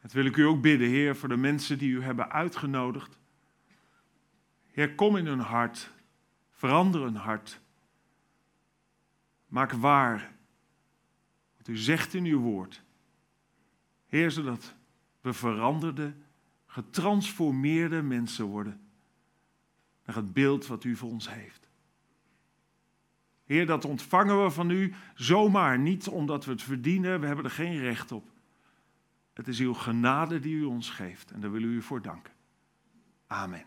Dat 0.03 0.13
wil 0.13 0.25
ik 0.25 0.37
u 0.37 0.43
ook 0.43 0.61
bidden, 0.61 0.89
Heer, 0.89 1.17
voor 1.17 1.29
de 1.29 1.37
mensen 1.37 1.79
die 1.79 1.91
u 1.91 2.03
hebben 2.03 2.31
uitgenodigd. 2.31 3.19
Heer, 4.71 4.95
kom 4.95 5.17
in 5.17 5.27
hun 5.27 5.39
hart. 5.39 5.91
Verander 6.51 7.01
hun 7.01 7.17
hart. 7.17 7.61
Maak 9.47 9.73
waar 9.73 10.33
wat 11.57 11.69
u 11.69 11.77
zegt 11.77 12.15
in 12.15 12.25
uw 12.25 12.39
woord. 12.39 12.83
Heer, 14.07 14.31
zodat 14.31 14.75
we 15.21 15.33
veranderde, 15.33 16.15
getransformeerde 16.67 18.03
mensen 18.03 18.45
worden 18.45 18.81
naar 20.05 20.17
het 20.17 20.33
beeld 20.33 20.67
wat 20.67 20.85
u 20.85 20.97
voor 20.97 21.11
ons 21.11 21.31
heeft. 21.31 21.60
Heer, 23.51 23.67
dat 23.67 23.85
ontvangen 23.85 24.43
we 24.45 24.51
van 24.51 24.71
u 24.71 24.95
zomaar, 25.15 25.79
niet 25.79 26.09
omdat 26.09 26.45
we 26.45 26.51
het 26.51 26.63
verdienen, 26.63 27.21
we 27.21 27.27
hebben 27.27 27.45
er 27.45 27.51
geen 27.51 27.79
recht 27.79 28.13
op. 28.13 28.29
Het 29.35 29.49
is 29.49 29.59
uw 29.59 29.75
genade 29.75 30.39
die 30.39 30.55
u 30.55 30.65
ons 30.65 30.91
geeft 30.91 31.31
en 31.31 31.41
daar 31.41 31.51
willen 31.51 31.69
we 31.69 31.75
u 31.75 31.83
voor 31.83 32.03
danken. 32.03 32.33
Amen. 33.27 33.65